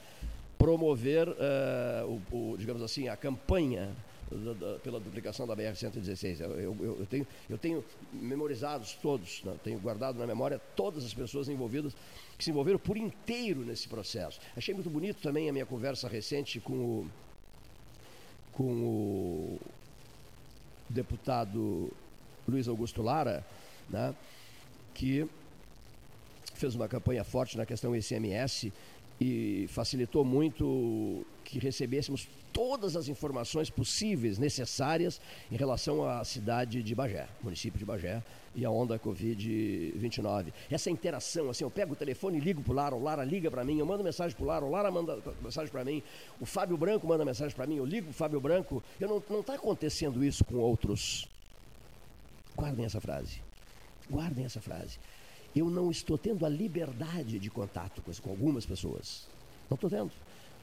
[0.56, 3.90] promover, uh, o, o, digamos assim, a campanha
[4.30, 6.40] da, da, pela duplicação da BR-116.
[6.40, 9.54] Eu, eu, eu, tenho, eu tenho memorizados todos, né?
[9.62, 11.94] tenho guardado na memória todas as pessoas envolvidas,
[12.36, 14.40] que se envolveram por inteiro nesse processo.
[14.56, 17.10] Achei muito bonito também a minha conversa recente com o,
[18.52, 19.60] com o
[20.88, 21.92] deputado
[22.48, 23.46] Luiz Augusto Lara,
[23.88, 24.14] né?
[24.94, 25.28] que
[26.54, 28.72] fez uma campanha forte na questão ICMS
[29.20, 35.20] e facilitou muito que recebêssemos todas as informações possíveis, necessárias,
[35.52, 38.22] em relação à cidade de Bagé, município de Bagé,
[38.54, 40.54] e a onda Covid-29.
[40.70, 43.50] Essa interação, assim, eu pego o telefone e ligo para o Lara, o Lara liga
[43.50, 46.02] para mim, eu mando mensagem para o Lara, o Lara manda mensagem para mim,
[46.40, 48.82] o Fábio Branco manda mensagem para mim, eu ligo para o Fábio Branco.
[48.98, 51.28] Eu não está acontecendo isso com outros.
[52.56, 53.42] Guardem essa frase.
[54.10, 54.98] Guardem essa frase.
[55.54, 59.26] eu não estou tendo a liberdade de contato com, com algumas pessoas.
[59.68, 60.10] Não estou tendo.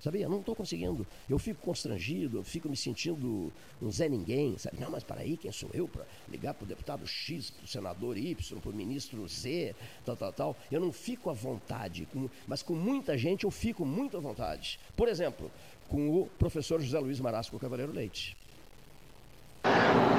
[0.04, 0.28] Sabia?
[0.28, 1.08] Não estou conseguindo.
[1.30, 3.50] Eu fico constrangido, eu fico me sentindo
[3.82, 4.78] um Zé Ninguém, sabe?
[4.78, 7.68] Não, mas para aí, quem sou eu para ligar para o deputado X, para o
[7.68, 9.74] senador Y, para o ministro Z,
[10.06, 10.58] tal, tal, tal.
[10.70, 14.78] Eu não fico à vontade, com, mas com muita gente eu fico muito à vontade.
[14.94, 15.50] Por exemplo,
[15.88, 18.36] com o professor José Luiz Marasco Cavaleiro Leite.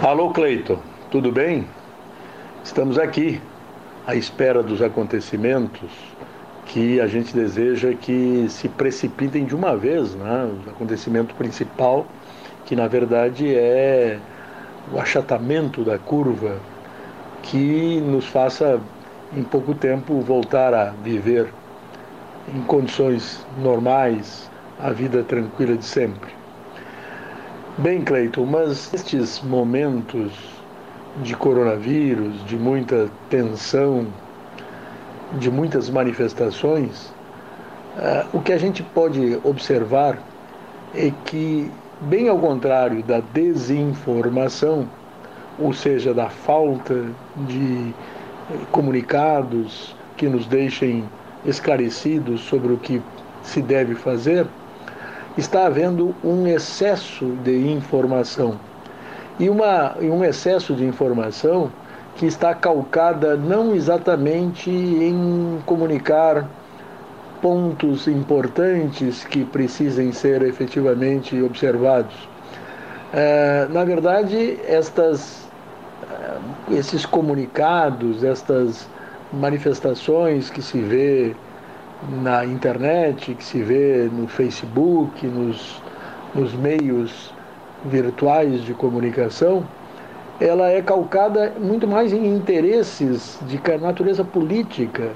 [0.03, 1.69] Alô, Cleito, tudo bem?
[2.65, 3.39] Estamos aqui
[4.07, 5.91] à espera dos acontecimentos
[6.67, 10.51] que a gente deseja que se precipitem de uma vez, né?
[10.67, 12.07] o acontecimento principal,
[12.65, 14.19] que na verdade é
[14.93, 16.59] o achatamento da curva
[17.43, 18.81] que nos faça
[19.37, 21.53] em pouco tempo voltar a viver
[22.55, 26.31] em condições normais a vida tranquila de sempre.
[27.79, 30.33] Bem, Cleiton, mas estes momentos
[31.23, 34.07] de coronavírus, de muita tensão,
[35.39, 37.13] de muitas manifestações,
[37.97, 40.19] uh, o que a gente pode observar
[40.95, 41.71] é que,
[42.03, 44.89] bem ao contrário da desinformação,
[45.59, 47.05] ou seja, da falta
[47.37, 47.95] de
[48.71, 51.05] comunicados que nos deixem
[51.45, 53.03] esclarecidos sobre o que
[53.43, 54.47] se deve fazer,
[55.37, 58.59] está havendo um excesso de informação.
[59.39, 61.71] E uma, um excesso de informação
[62.17, 66.49] que está calcada não exatamente em comunicar
[67.43, 72.15] pontos importantes que precisem ser efetivamente observados.
[73.13, 75.49] É, na verdade, estas,
[76.11, 78.89] é, esses comunicados, estas
[79.33, 81.37] manifestações que se vê
[82.23, 85.83] na internet, que se vê no Facebook, nos,
[86.35, 87.33] nos meios
[87.85, 89.65] virtuais de comunicação,
[90.41, 95.13] ela é calcada muito mais em interesses de natureza política.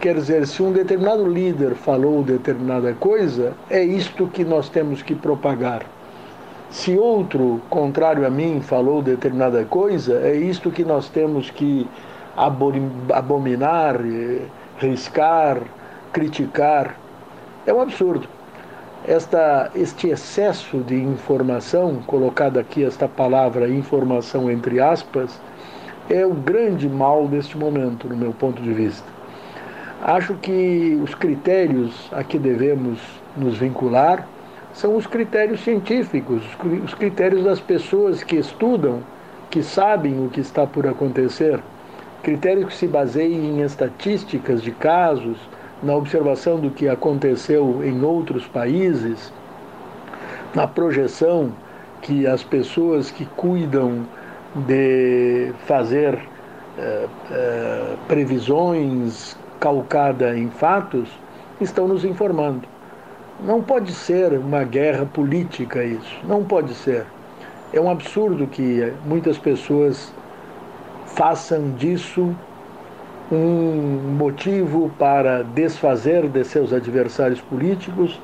[0.00, 5.14] Quer dizer, se um determinado líder falou determinada coisa, é isto que nós temos que
[5.14, 5.82] propagar.
[6.70, 11.86] Se outro, contrário a mim, falou determinada coisa, é isto que nós temos que
[13.12, 14.42] abominar, eh,
[14.78, 15.58] riscar,
[16.12, 16.96] criticar.
[17.66, 18.28] É um absurdo.
[19.08, 25.40] Esta, este excesso de informação, colocada aqui esta palavra informação entre aspas,
[26.10, 29.08] é o grande mal deste momento, no meu ponto de vista.
[30.02, 32.98] Acho que os critérios a que devemos
[33.36, 34.26] nos vincular
[34.74, 36.42] são os critérios científicos,
[36.84, 39.00] os critérios das pessoas que estudam,
[39.48, 41.58] que sabem o que está por acontecer,
[42.22, 45.38] critérios que se baseiem em estatísticas de casos,
[45.82, 49.32] na observação do que aconteceu em outros países,
[50.54, 51.52] na projeção
[52.02, 54.06] que as pessoas que cuidam
[54.66, 56.18] de fazer
[56.78, 61.08] eh, eh, previsões calcada em fatos
[61.60, 62.66] estão nos informando.
[63.42, 67.06] Não pode ser uma guerra política isso, não pode ser.
[67.72, 70.12] É um absurdo que muitas pessoas
[71.06, 72.34] façam disso
[73.30, 78.20] um motivo para desfazer de seus adversários políticos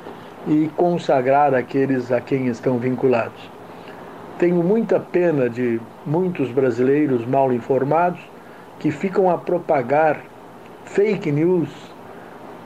[0.48, 3.50] e consagrar aqueles a quem estão vinculados.
[4.38, 8.20] Tenho muita pena de muitos brasileiros mal informados
[8.78, 10.20] que ficam a propagar
[10.84, 11.68] fake news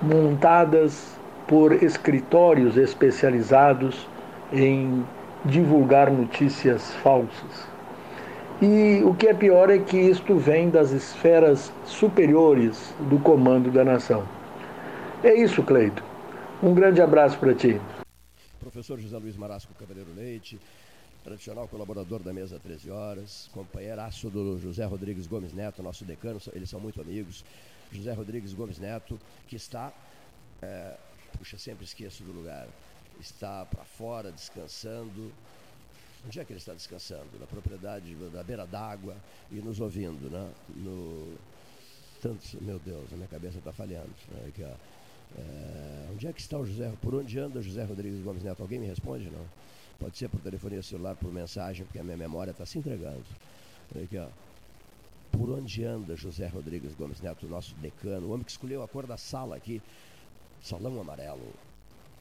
[0.02, 4.08] montadas por escritórios especializados
[4.52, 5.04] em
[5.44, 7.69] divulgar notícias falsas.
[8.62, 13.82] E o que é pior é que isto vem das esferas superiores do comando da
[13.82, 14.28] nação.
[15.24, 16.04] É isso, Cleito.
[16.62, 17.80] Um grande abraço para ti.
[18.58, 20.60] Professor José Luiz Marasco Cabeleiro Leite,
[21.24, 26.68] tradicional colaborador da mesa 13 horas, companheiraço do José Rodrigues Gomes Neto, nosso decano, eles
[26.68, 27.42] são muito amigos.
[27.90, 29.18] José Rodrigues Gomes Neto,
[29.48, 29.90] que está,
[30.60, 30.98] é,
[31.38, 32.68] puxa, sempre esqueço do lugar,
[33.18, 35.32] está para fora, descansando,
[36.26, 37.38] Onde é que ele está descansando?
[37.38, 39.16] Na propriedade da beira d'água
[39.50, 40.50] e nos ouvindo, né?
[40.76, 41.34] No,
[42.20, 44.10] tantos, meu Deus, a minha cabeça está falhando.
[44.30, 44.48] Né?
[44.48, 46.92] Aqui, é, onde é que está o José?
[47.00, 48.62] Por onde anda o José Rodrigues Gomes Neto?
[48.62, 49.44] Alguém me responde, não?
[49.98, 53.24] Pode ser por telefonia celular, por mensagem, porque a minha memória está se entregando.
[54.02, 54.28] Aqui, ó.
[55.30, 59.06] Por onde anda José Rodrigues Gomes Neto, nosso decano, o homem que escolheu a cor
[59.06, 59.80] da sala aqui,
[60.62, 61.54] salão amarelo,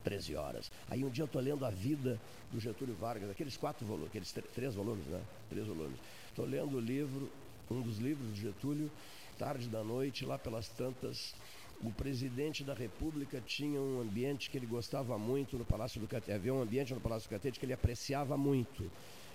[0.10, 0.72] 13 horas.
[0.90, 2.20] Aí um dia eu estou lendo a vida
[2.52, 5.22] do Getúlio Vargas, aqueles quatro volumes, aqueles três volumes, né?
[5.50, 6.00] Três volumes.
[6.30, 7.30] Estou lendo o livro,
[7.70, 8.90] um dos livros do Getúlio,
[9.38, 11.36] tarde da noite, lá pelas tantas.
[11.84, 16.32] O presidente da República tinha um ambiente que ele gostava muito no Palácio do Catete.
[16.32, 18.92] Havia um ambiente no Palácio do Catete que ele apreciava muito.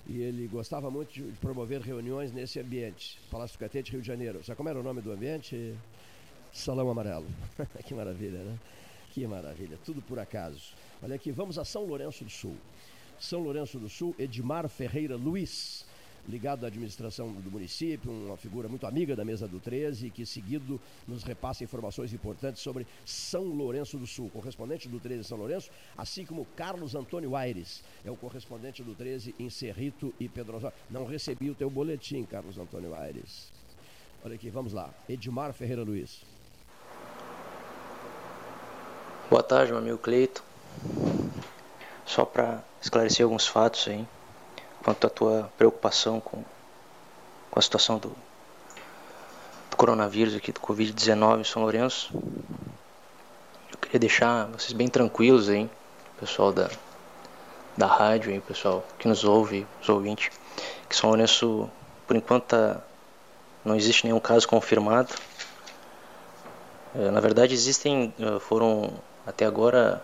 [0.07, 3.19] E ele gostava muito de promover reuniões nesse ambiente.
[3.31, 4.45] Palácio do Catete, Rio de Janeiro.
[4.45, 5.75] Sabe como era o nome do ambiente?
[6.53, 7.27] Salão amarelo.
[7.87, 8.59] que maravilha, né?
[9.15, 9.79] Que maravilha.
[9.85, 10.75] Tudo por acaso.
[11.01, 12.57] Olha aqui, vamos a São Lourenço do Sul.
[13.17, 15.87] São Lourenço do Sul, Edmar Ferreira Luiz
[16.27, 20.81] ligado à administração do município, uma figura muito amiga da mesa do 13, que seguido
[21.07, 25.71] nos repassa informações importantes sobre São Lourenço do Sul, correspondente do 13 em São Lourenço,
[25.97, 30.73] assim como Carlos Antônio Aires, é o correspondente do 13 em Cerrito e Pedrosa.
[30.91, 33.53] Não recebi o teu boletim, Carlos Antônio Aires.
[34.25, 34.93] Olha aqui, vamos lá.
[35.07, 36.34] Edmar Ferreira Luiz.
[39.31, 40.45] Boa tarde, meu amigo Cleito.
[42.05, 44.07] Só para esclarecer alguns fatos aí
[44.83, 46.45] quanto à tua preocupação com,
[47.51, 48.15] com a situação do,
[49.71, 52.13] do coronavírus aqui, do Covid-19 em São Lourenço.
[53.73, 55.71] Eu queria deixar vocês bem tranquilos aí,
[56.21, 56.69] pessoal da,
[57.79, 60.31] da rádio aí, pessoal que nos ouve, os ouvintes,
[60.87, 61.71] que São Lourenço,
[62.07, 62.83] por enquanto, tá,
[63.65, 65.15] não existe nenhum caso confirmado.
[66.95, 68.93] É, na verdade, existem, é, foram
[69.27, 70.03] até agora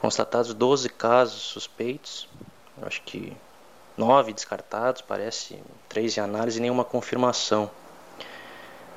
[0.00, 2.28] constatados 12 casos suspeitos.
[2.82, 3.36] Acho que
[3.96, 5.58] nove descartados, parece
[5.88, 7.70] três em análise e nenhuma confirmação.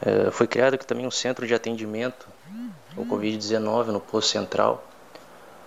[0.02, 2.28] É, foi criado aqui também um centro de atendimento
[2.98, 4.84] ao Covid-19 no posto central.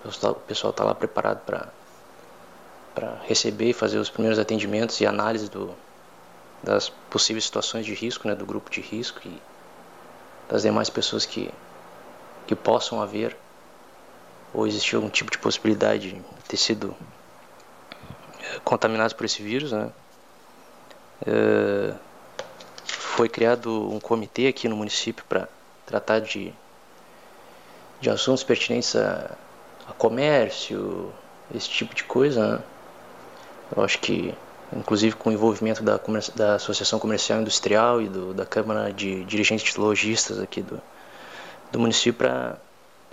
[0.05, 5.75] O pessoal está lá preparado para receber e fazer os primeiros atendimentos e análise do,
[6.63, 9.41] das possíveis situações de risco, né, do grupo de risco e
[10.49, 11.51] das demais pessoas que,
[12.47, 13.37] que possam haver
[14.53, 16.95] ou existir algum tipo de possibilidade de ter sido
[18.65, 19.91] contaminados por esse vírus, né?
[21.27, 21.95] É,
[22.85, 25.49] foi criado um comitê aqui no município para
[25.87, 26.53] tratar de,
[28.01, 29.37] de assuntos pertinentes a,
[29.89, 31.13] a, comércio,
[31.55, 32.57] esse tipo de coisa.
[32.57, 32.63] Né?
[33.77, 34.35] Eu acho que,
[34.75, 36.01] inclusive com o envolvimento da,
[36.35, 40.81] da Associação Comercial e Industrial e do, da Câmara de Dirigentes de Logistas aqui do,
[41.71, 42.59] do município para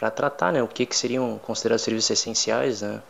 [0.07, 3.01] tratar né, o que, que seriam considerados serviços essenciais, né?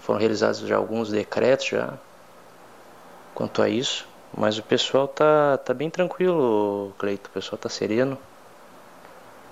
[0.00, 1.94] Foram realizados já alguns decretos já
[3.34, 4.06] quanto a isso,
[4.36, 7.28] mas o pessoal tá, tá bem tranquilo, Cleito.
[7.28, 8.18] O pessoal tá sereno.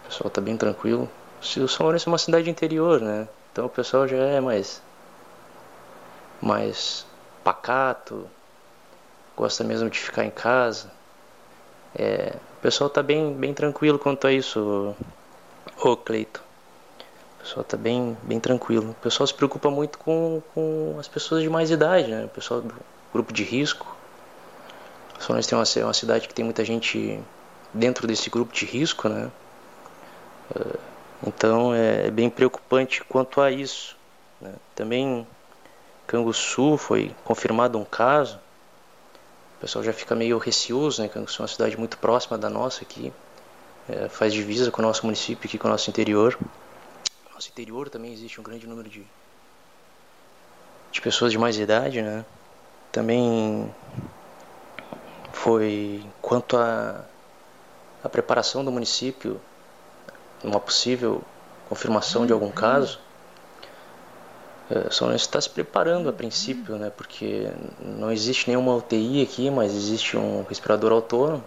[0.03, 1.09] O pessoal tá bem tranquilo.
[1.41, 3.29] O São Lourenço é uma cidade interior, né?
[3.53, 4.83] Então o pessoal já é mais
[6.41, 7.07] mais
[7.45, 8.27] pacato,
[9.37, 10.91] gosta mesmo de ficar em casa.
[11.95, 14.95] É, o pessoal tá bem, bem tranquilo quanto a isso,
[15.83, 16.43] ô Cleito.
[17.39, 18.91] O pessoal está bem, bem tranquilo.
[18.91, 22.25] O pessoal se preocupa muito com, com as pessoas de mais idade, né?
[22.25, 22.75] O pessoal do
[23.13, 23.97] grupo de risco.
[25.19, 27.19] Só nós temos uma, uma cidade que tem muita gente
[27.73, 29.31] dentro desse grupo de risco, né?
[31.27, 33.97] Então é, é bem preocupante quanto a isso.
[34.41, 34.53] Né?
[34.75, 35.27] Também
[36.07, 38.39] Canguçu foi confirmado um caso.
[39.57, 41.09] O pessoal já fica meio receoso, né?
[41.09, 43.13] Canguçu é uma cidade muito próxima da nossa aqui.
[43.91, 46.39] É, faz divisa com o nosso município aqui, com o nosso interior
[47.41, 49.03] nosso interior também existe um grande número de,
[50.93, 52.23] de pessoas de mais idade, né?
[52.93, 53.75] Também
[55.33, 57.03] foi quanto à
[58.03, 59.41] a, a, preparação do município,
[60.45, 61.23] uma possível
[61.67, 63.01] confirmação de algum caso.
[64.71, 66.91] É, São Lourenço está se preparando a princípio, né?
[66.95, 67.51] Porque
[67.81, 71.43] não existe nenhuma UTI aqui, mas existe um respirador autônomo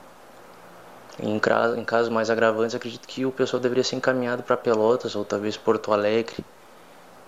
[1.19, 5.23] em, em casos mais agravantes, acredito que o pessoal deveria ser encaminhado para Pelotas ou
[5.23, 6.44] talvez Porto Alegre.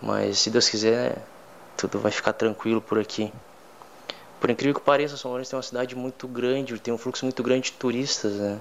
[0.01, 1.17] Mas se Deus quiser,
[1.77, 3.31] tudo vai ficar tranquilo por aqui.
[4.39, 7.41] Por incrível que pareça, São Lourenço tem uma cidade muito grande, tem um fluxo muito
[7.41, 8.59] grande de turistas, né?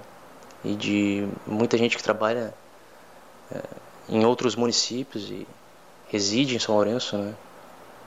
[0.63, 2.53] E de muita gente que trabalha
[3.51, 3.61] é,
[4.09, 5.47] em outros municípios e
[6.07, 7.35] reside em São Lourenço, né?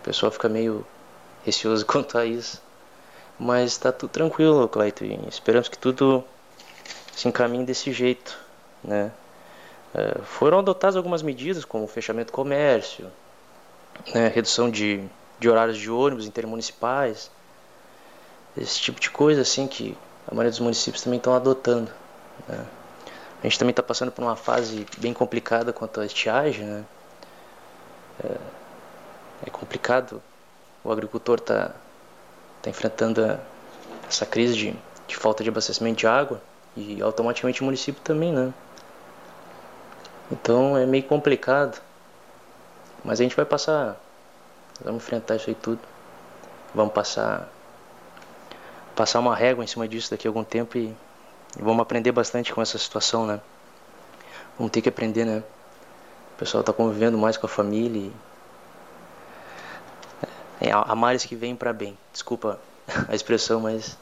[0.01, 0.85] O pessoal fica meio
[1.45, 2.63] receoso quanto a isso.
[3.39, 5.29] Mas está tudo tranquilo, Cleiton.
[5.29, 6.25] Esperamos que tudo
[7.19, 8.39] se encaminhe desse jeito,
[8.83, 9.11] né?
[9.93, 13.11] É, foram adotadas algumas medidas, como fechamento do comércio,
[14.15, 15.03] né, redução de,
[15.41, 17.29] de horários de ônibus intermunicipais,
[18.57, 21.91] esse tipo de coisa assim que a maioria dos municípios também estão adotando.
[22.47, 22.65] Né?
[23.41, 26.65] A gente também está passando por uma fase bem complicada quanto à estiagem.
[26.65, 26.85] Né?
[28.23, 28.37] É,
[29.49, 30.23] é complicado,
[30.85, 31.75] o agricultor está
[32.63, 33.41] tá enfrentando
[34.09, 34.77] essa crise de,
[35.09, 36.41] de falta de abastecimento de água
[36.79, 38.53] e automaticamente o município também, né?
[40.31, 41.81] Então é meio complicado.
[43.05, 43.97] Mas a gente vai passar.
[44.81, 45.81] Vamos enfrentar isso aí tudo.
[46.75, 47.49] Vamos passar
[48.95, 50.87] passar uma régua em cima disso daqui a algum tempo e,
[51.57, 53.41] e vamos aprender bastante com essa situação, né?
[54.59, 55.43] Vamos ter que aprender, né?
[56.35, 58.11] O pessoal está convivendo mais com a família
[60.61, 61.97] e é, há males que vêm para bem.
[62.13, 62.59] Desculpa
[63.09, 63.97] a expressão, mas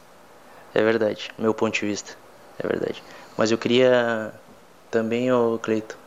[0.73, 2.17] é verdade, meu ponto de vista
[2.59, 3.03] é verdade.
[3.37, 4.33] Mas eu queria
[4.89, 5.97] também, ô Cleito,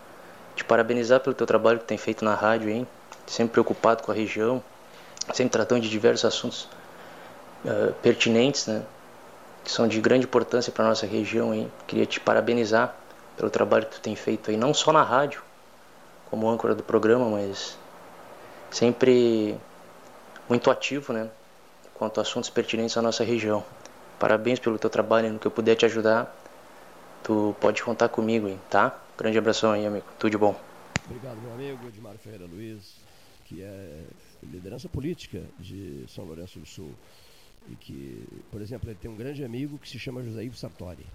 [0.57, 2.87] te parabenizar pelo teu trabalho que tem feito na rádio, hein?
[3.27, 4.63] Sempre preocupado com a região,
[5.33, 6.69] sempre tratando de diversos assuntos
[7.65, 8.83] uh, pertinentes, né?
[9.65, 11.71] Que são de grande importância para nossa região, hein?
[11.87, 12.95] Queria te parabenizar
[13.37, 15.43] pelo trabalho que tu tem feito aí, não só na rádio,
[16.31, 17.79] como âncora do programa, mas
[18.71, 19.57] sempre
[20.49, 21.29] muito ativo, né?
[21.95, 23.65] Quanto a assuntos pertinentes à nossa região.
[24.19, 26.35] Parabéns pelo teu trabalho, no que eu puder te ajudar,
[27.23, 28.99] tu pode contar comigo, hein, tá?
[29.17, 30.07] Grande abração aí, amigo.
[30.19, 30.59] Tudo de bom.
[31.07, 32.97] Obrigado, meu amigo Edmar Ferreira Luiz,
[33.47, 34.05] que é
[34.43, 36.93] liderança política de São Lourenço do Sul.
[37.69, 41.07] E que, por exemplo, ele tem um grande amigo que se chama José Ivo Sartori.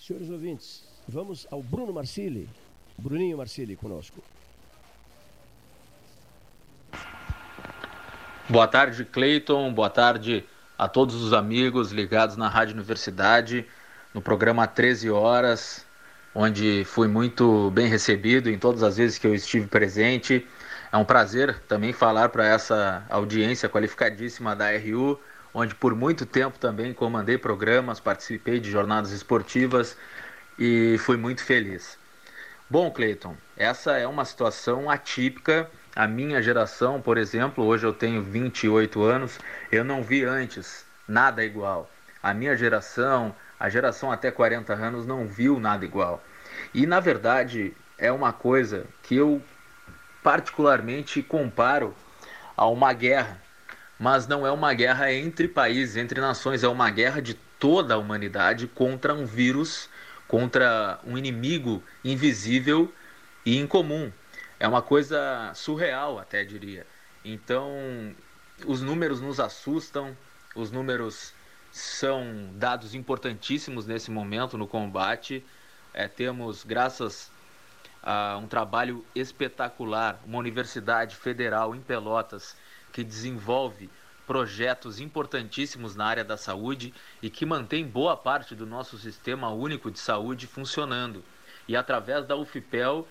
[0.00, 2.48] Senhores ouvintes, vamos ao Bruno Marcilli.
[2.96, 4.22] Bruninho Marcilli conosco.
[8.48, 9.72] Boa tarde, Cleiton.
[9.74, 10.44] Boa tarde
[10.78, 13.66] a todos os amigos ligados na Rádio Universidade,
[14.14, 15.84] no programa 13 Horas,
[16.34, 20.46] onde fui muito bem recebido em todas as vezes que eu estive presente.
[20.92, 25.20] É um prazer também falar para essa audiência qualificadíssima da RU,
[25.52, 29.96] onde por muito tempo também comandei programas, participei de jornadas esportivas
[30.58, 31.98] e fui muito feliz.
[32.70, 38.22] Bom, Cleiton, essa é uma situação atípica a minha geração, por exemplo, hoje eu tenho
[38.22, 39.36] 28 anos,
[39.72, 41.90] eu não vi antes nada igual.
[42.22, 46.22] A minha geração, a geração até 40 anos, não viu nada igual.
[46.72, 49.42] E na verdade é uma coisa que eu
[50.22, 51.94] particularmente comparo
[52.56, 53.40] a uma guerra,
[53.98, 57.98] mas não é uma guerra entre países, entre nações, é uma guerra de toda a
[57.98, 59.88] humanidade contra um vírus,
[60.26, 62.92] contra um inimigo invisível
[63.44, 64.12] e incomum,
[64.60, 66.86] é uma coisa surreal, até diria.
[67.24, 68.14] Então,
[68.66, 70.16] os números nos assustam,
[70.54, 71.32] os números
[71.70, 75.44] são dados importantíssimos nesse momento no combate.
[75.92, 77.30] É, temos, graças
[78.02, 82.56] a um trabalho espetacular, uma universidade federal em Pelotas
[82.92, 83.90] que desenvolve
[84.26, 86.92] projetos importantíssimos na área da saúde
[87.22, 91.24] e que mantém boa parte do nosso sistema único de saúde funcionando.
[91.66, 93.08] E através da UFPEL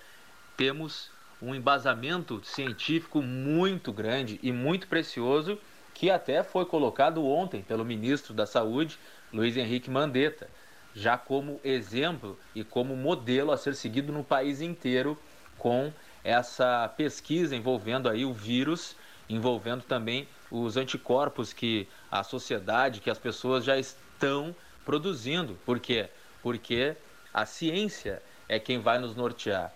[0.55, 1.09] temos
[1.41, 5.59] um embasamento científico muito grande e muito precioso,
[5.97, 8.99] que até foi colocado ontem pelo ministro da Saúde,
[9.33, 10.47] Luiz Henrique Mandetta,
[10.93, 15.17] já como exemplo e como modelo a ser seguido no país inteiro
[15.57, 15.91] com
[16.23, 18.95] essa pesquisa envolvendo aí o vírus,
[19.27, 24.55] envolvendo também os anticorpos que a sociedade, que as pessoas já estão
[24.85, 25.57] produzindo.
[25.65, 26.11] Por quê?
[26.43, 26.95] Porque
[27.33, 29.73] a ciência é quem vai nos nortear.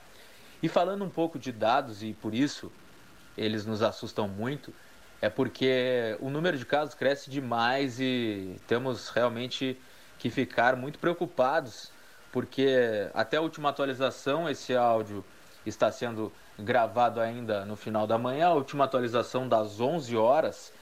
[0.62, 2.72] E falando um pouco de dados, e por isso
[3.36, 4.72] eles nos assustam muito,
[5.22, 9.80] é porque o número de casos cresce demais e temos realmente
[10.18, 11.92] que ficar muito preocupados,
[12.32, 15.24] porque até a última atualização esse áudio
[15.66, 20.74] está sendo gravado ainda no final da manhã, a última atualização das 11 horas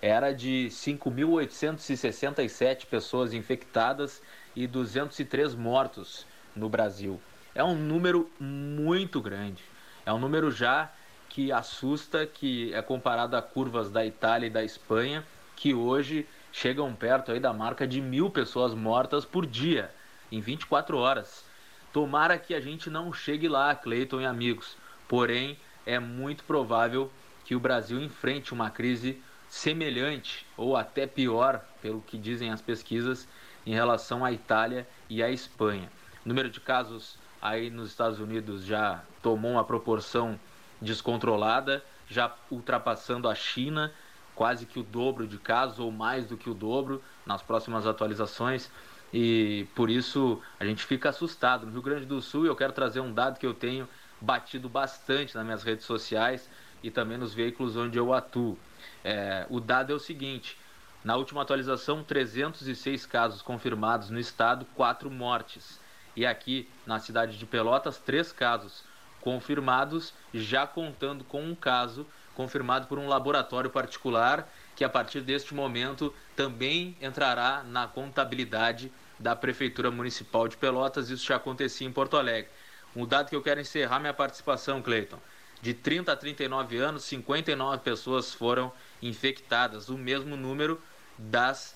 [0.00, 4.22] era de 5.867 pessoas infectadas
[4.54, 7.20] e 203 mortos no Brasil
[7.58, 9.64] é um número muito grande.
[10.06, 10.92] É um número já
[11.38, 15.24] que assusta, que é comparado a curvas da Itália e da Espanha,
[15.54, 19.88] que hoje chegam perto aí da marca de mil pessoas mortas por dia,
[20.32, 21.44] em 24 horas.
[21.92, 24.76] Tomara que a gente não chegue lá, Cleiton e amigos.
[25.06, 25.56] Porém,
[25.86, 27.08] é muito provável
[27.44, 33.28] que o Brasil enfrente uma crise semelhante ou até pior, pelo que dizem as pesquisas,
[33.64, 35.88] em relação à Itália e à Espanha.
[36.26, 40.36] O número de casos aí nos Estados Unidos já tomou uma proporção
[40.80, 43.92] descontrolada, já ultrapassando a China,
[44.34, 48.70] quase que o dobro de casos ou mais do que o dobro nas próximas atualizações.
[49.12, 51.66] E por isso a gente fica assustado.
[51.66, 53.88] No Rio Grande do Sul, eu quero trazer um dado que eu tenho
[54.20, 56.48] batido bastante nas minhas redes sociais
[56.82, 58.58] e também nos veículos onde eu atuo.
[59.04, 60.58] É, o dado é o seguinte:
[61.04, 65.80] na última atualização, 306 casos confirmados no estado, 4 mortes.
[66.14, 68.84] E aqui na cidade de Pelotas, três casos
[69.20, 75.52] confirmados, já contando com um caso confirmado por um laboratório particular, que a partir deste
[75.52, 81.10] momento também entrará na contabilidade da Prefeitura Municipal de Pelotas.
[81.10, 82.48] Isso já acontecia em Porto Alegre.
[82.94, 85.18] Um dado que eu quero encerrar minha participação, Cleiton.
[85.60, 88.72] De 30 a 39 anos, 59 pessoas foram
[89.02, 90.80] infectadas, o mesmo número
[91.18, 91.74] das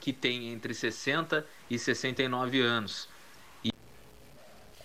[0.00, 3.08] que têm entre 60 e 69 anos.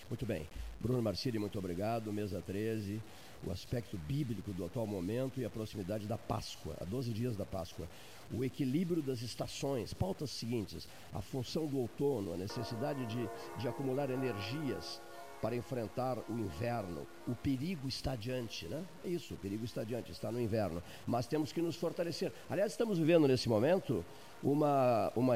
[0.08, 0.48] Muito bem.
[0.80, 2.12] Bruno Marcili, muito obrigado.
[2.12, 3.02] Mesa 13.
[3.46, 7.46] O aspecto bíblico do atual momento e a proximidade da Páscoa, a 12 dias da
[7.46, 7.88] Páscoa.
[8.32, 13.30] O equilíbrio das estações, pautas seguintes: a função do outono, a necessidade de,
[13.60, 15.00] de acumular energias
[15.42, 17.06] para enfrentar o inverno.
[17.28, 18.84] O perigo está diante, né?
[19.04, 20.82] É isso, o perigo está diante, está no inverno.
[21.06, 22.32] Mas temos que nos fortalecer.
[22.50, 24.04] Aliás, estamos vivendo nesse momento
[24.42, 25.36] uma, uma,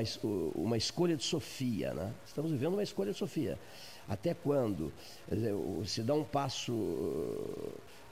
[0.55, 2.11] uma escolha de Sofia, né?
[2.25, 3.59] Estamos vivendo uma escolha de Sofia.
[4.09, 4.91] Até quando
[5.85, 6.73] se dá um passo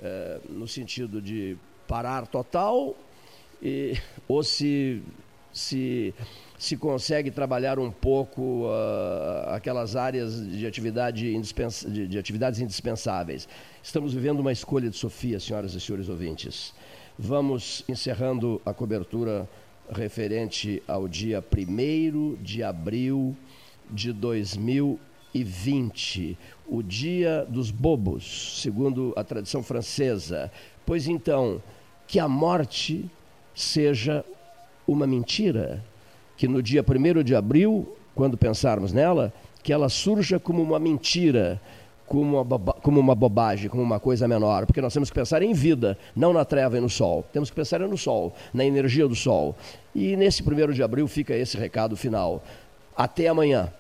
[0.02, 1.58] é, no sentido de
[1.88, 2.96] parar total
[3.62, 3.98] e,
[4.28, 5.02] ou se,
[5.52, 6.14] se
[6.58, 13.48] se consegue trabalhar um pouco uh, aquelas áreas de, atividade indispensa, de, de, atividades indispensáveis.
[13.84, 16.74] Estamos vivendo uma escolha de Sofia, senhoras e senhores ouvintes.
[17.18, 19.48] Vamos encerrando a cobertura
[19.92, 23.38] referente ao dia 1 de abril
[23.90, 25.07] de 2020,
[26.68, 30.52] o dia dos bobos, segundo a tradição francesa.
[30.86, 31.62] Pois então,
[32.08, 33.10] que a morte
[33.54, 34.24] seja
[34.88, 35.84] uma mentira
[36.38, 39.34] que no dia 1 de abril, quando pensarmos nela,
[39.64, 41.60] que ela surja como uma mentira,
[42.06, 45.52] como uma, como uma bobagem, como uma coisa menor, porque nós temos que pensar em
[45.54, 47.26] vida, não na treva e no sol.
[47.34, 49.56] Temos que pensar no sol, na energia do sol.
[49.94, 52.42] E nesse 1 de abril fica esse recado final.
[52.96, 53.74] Até amanhã.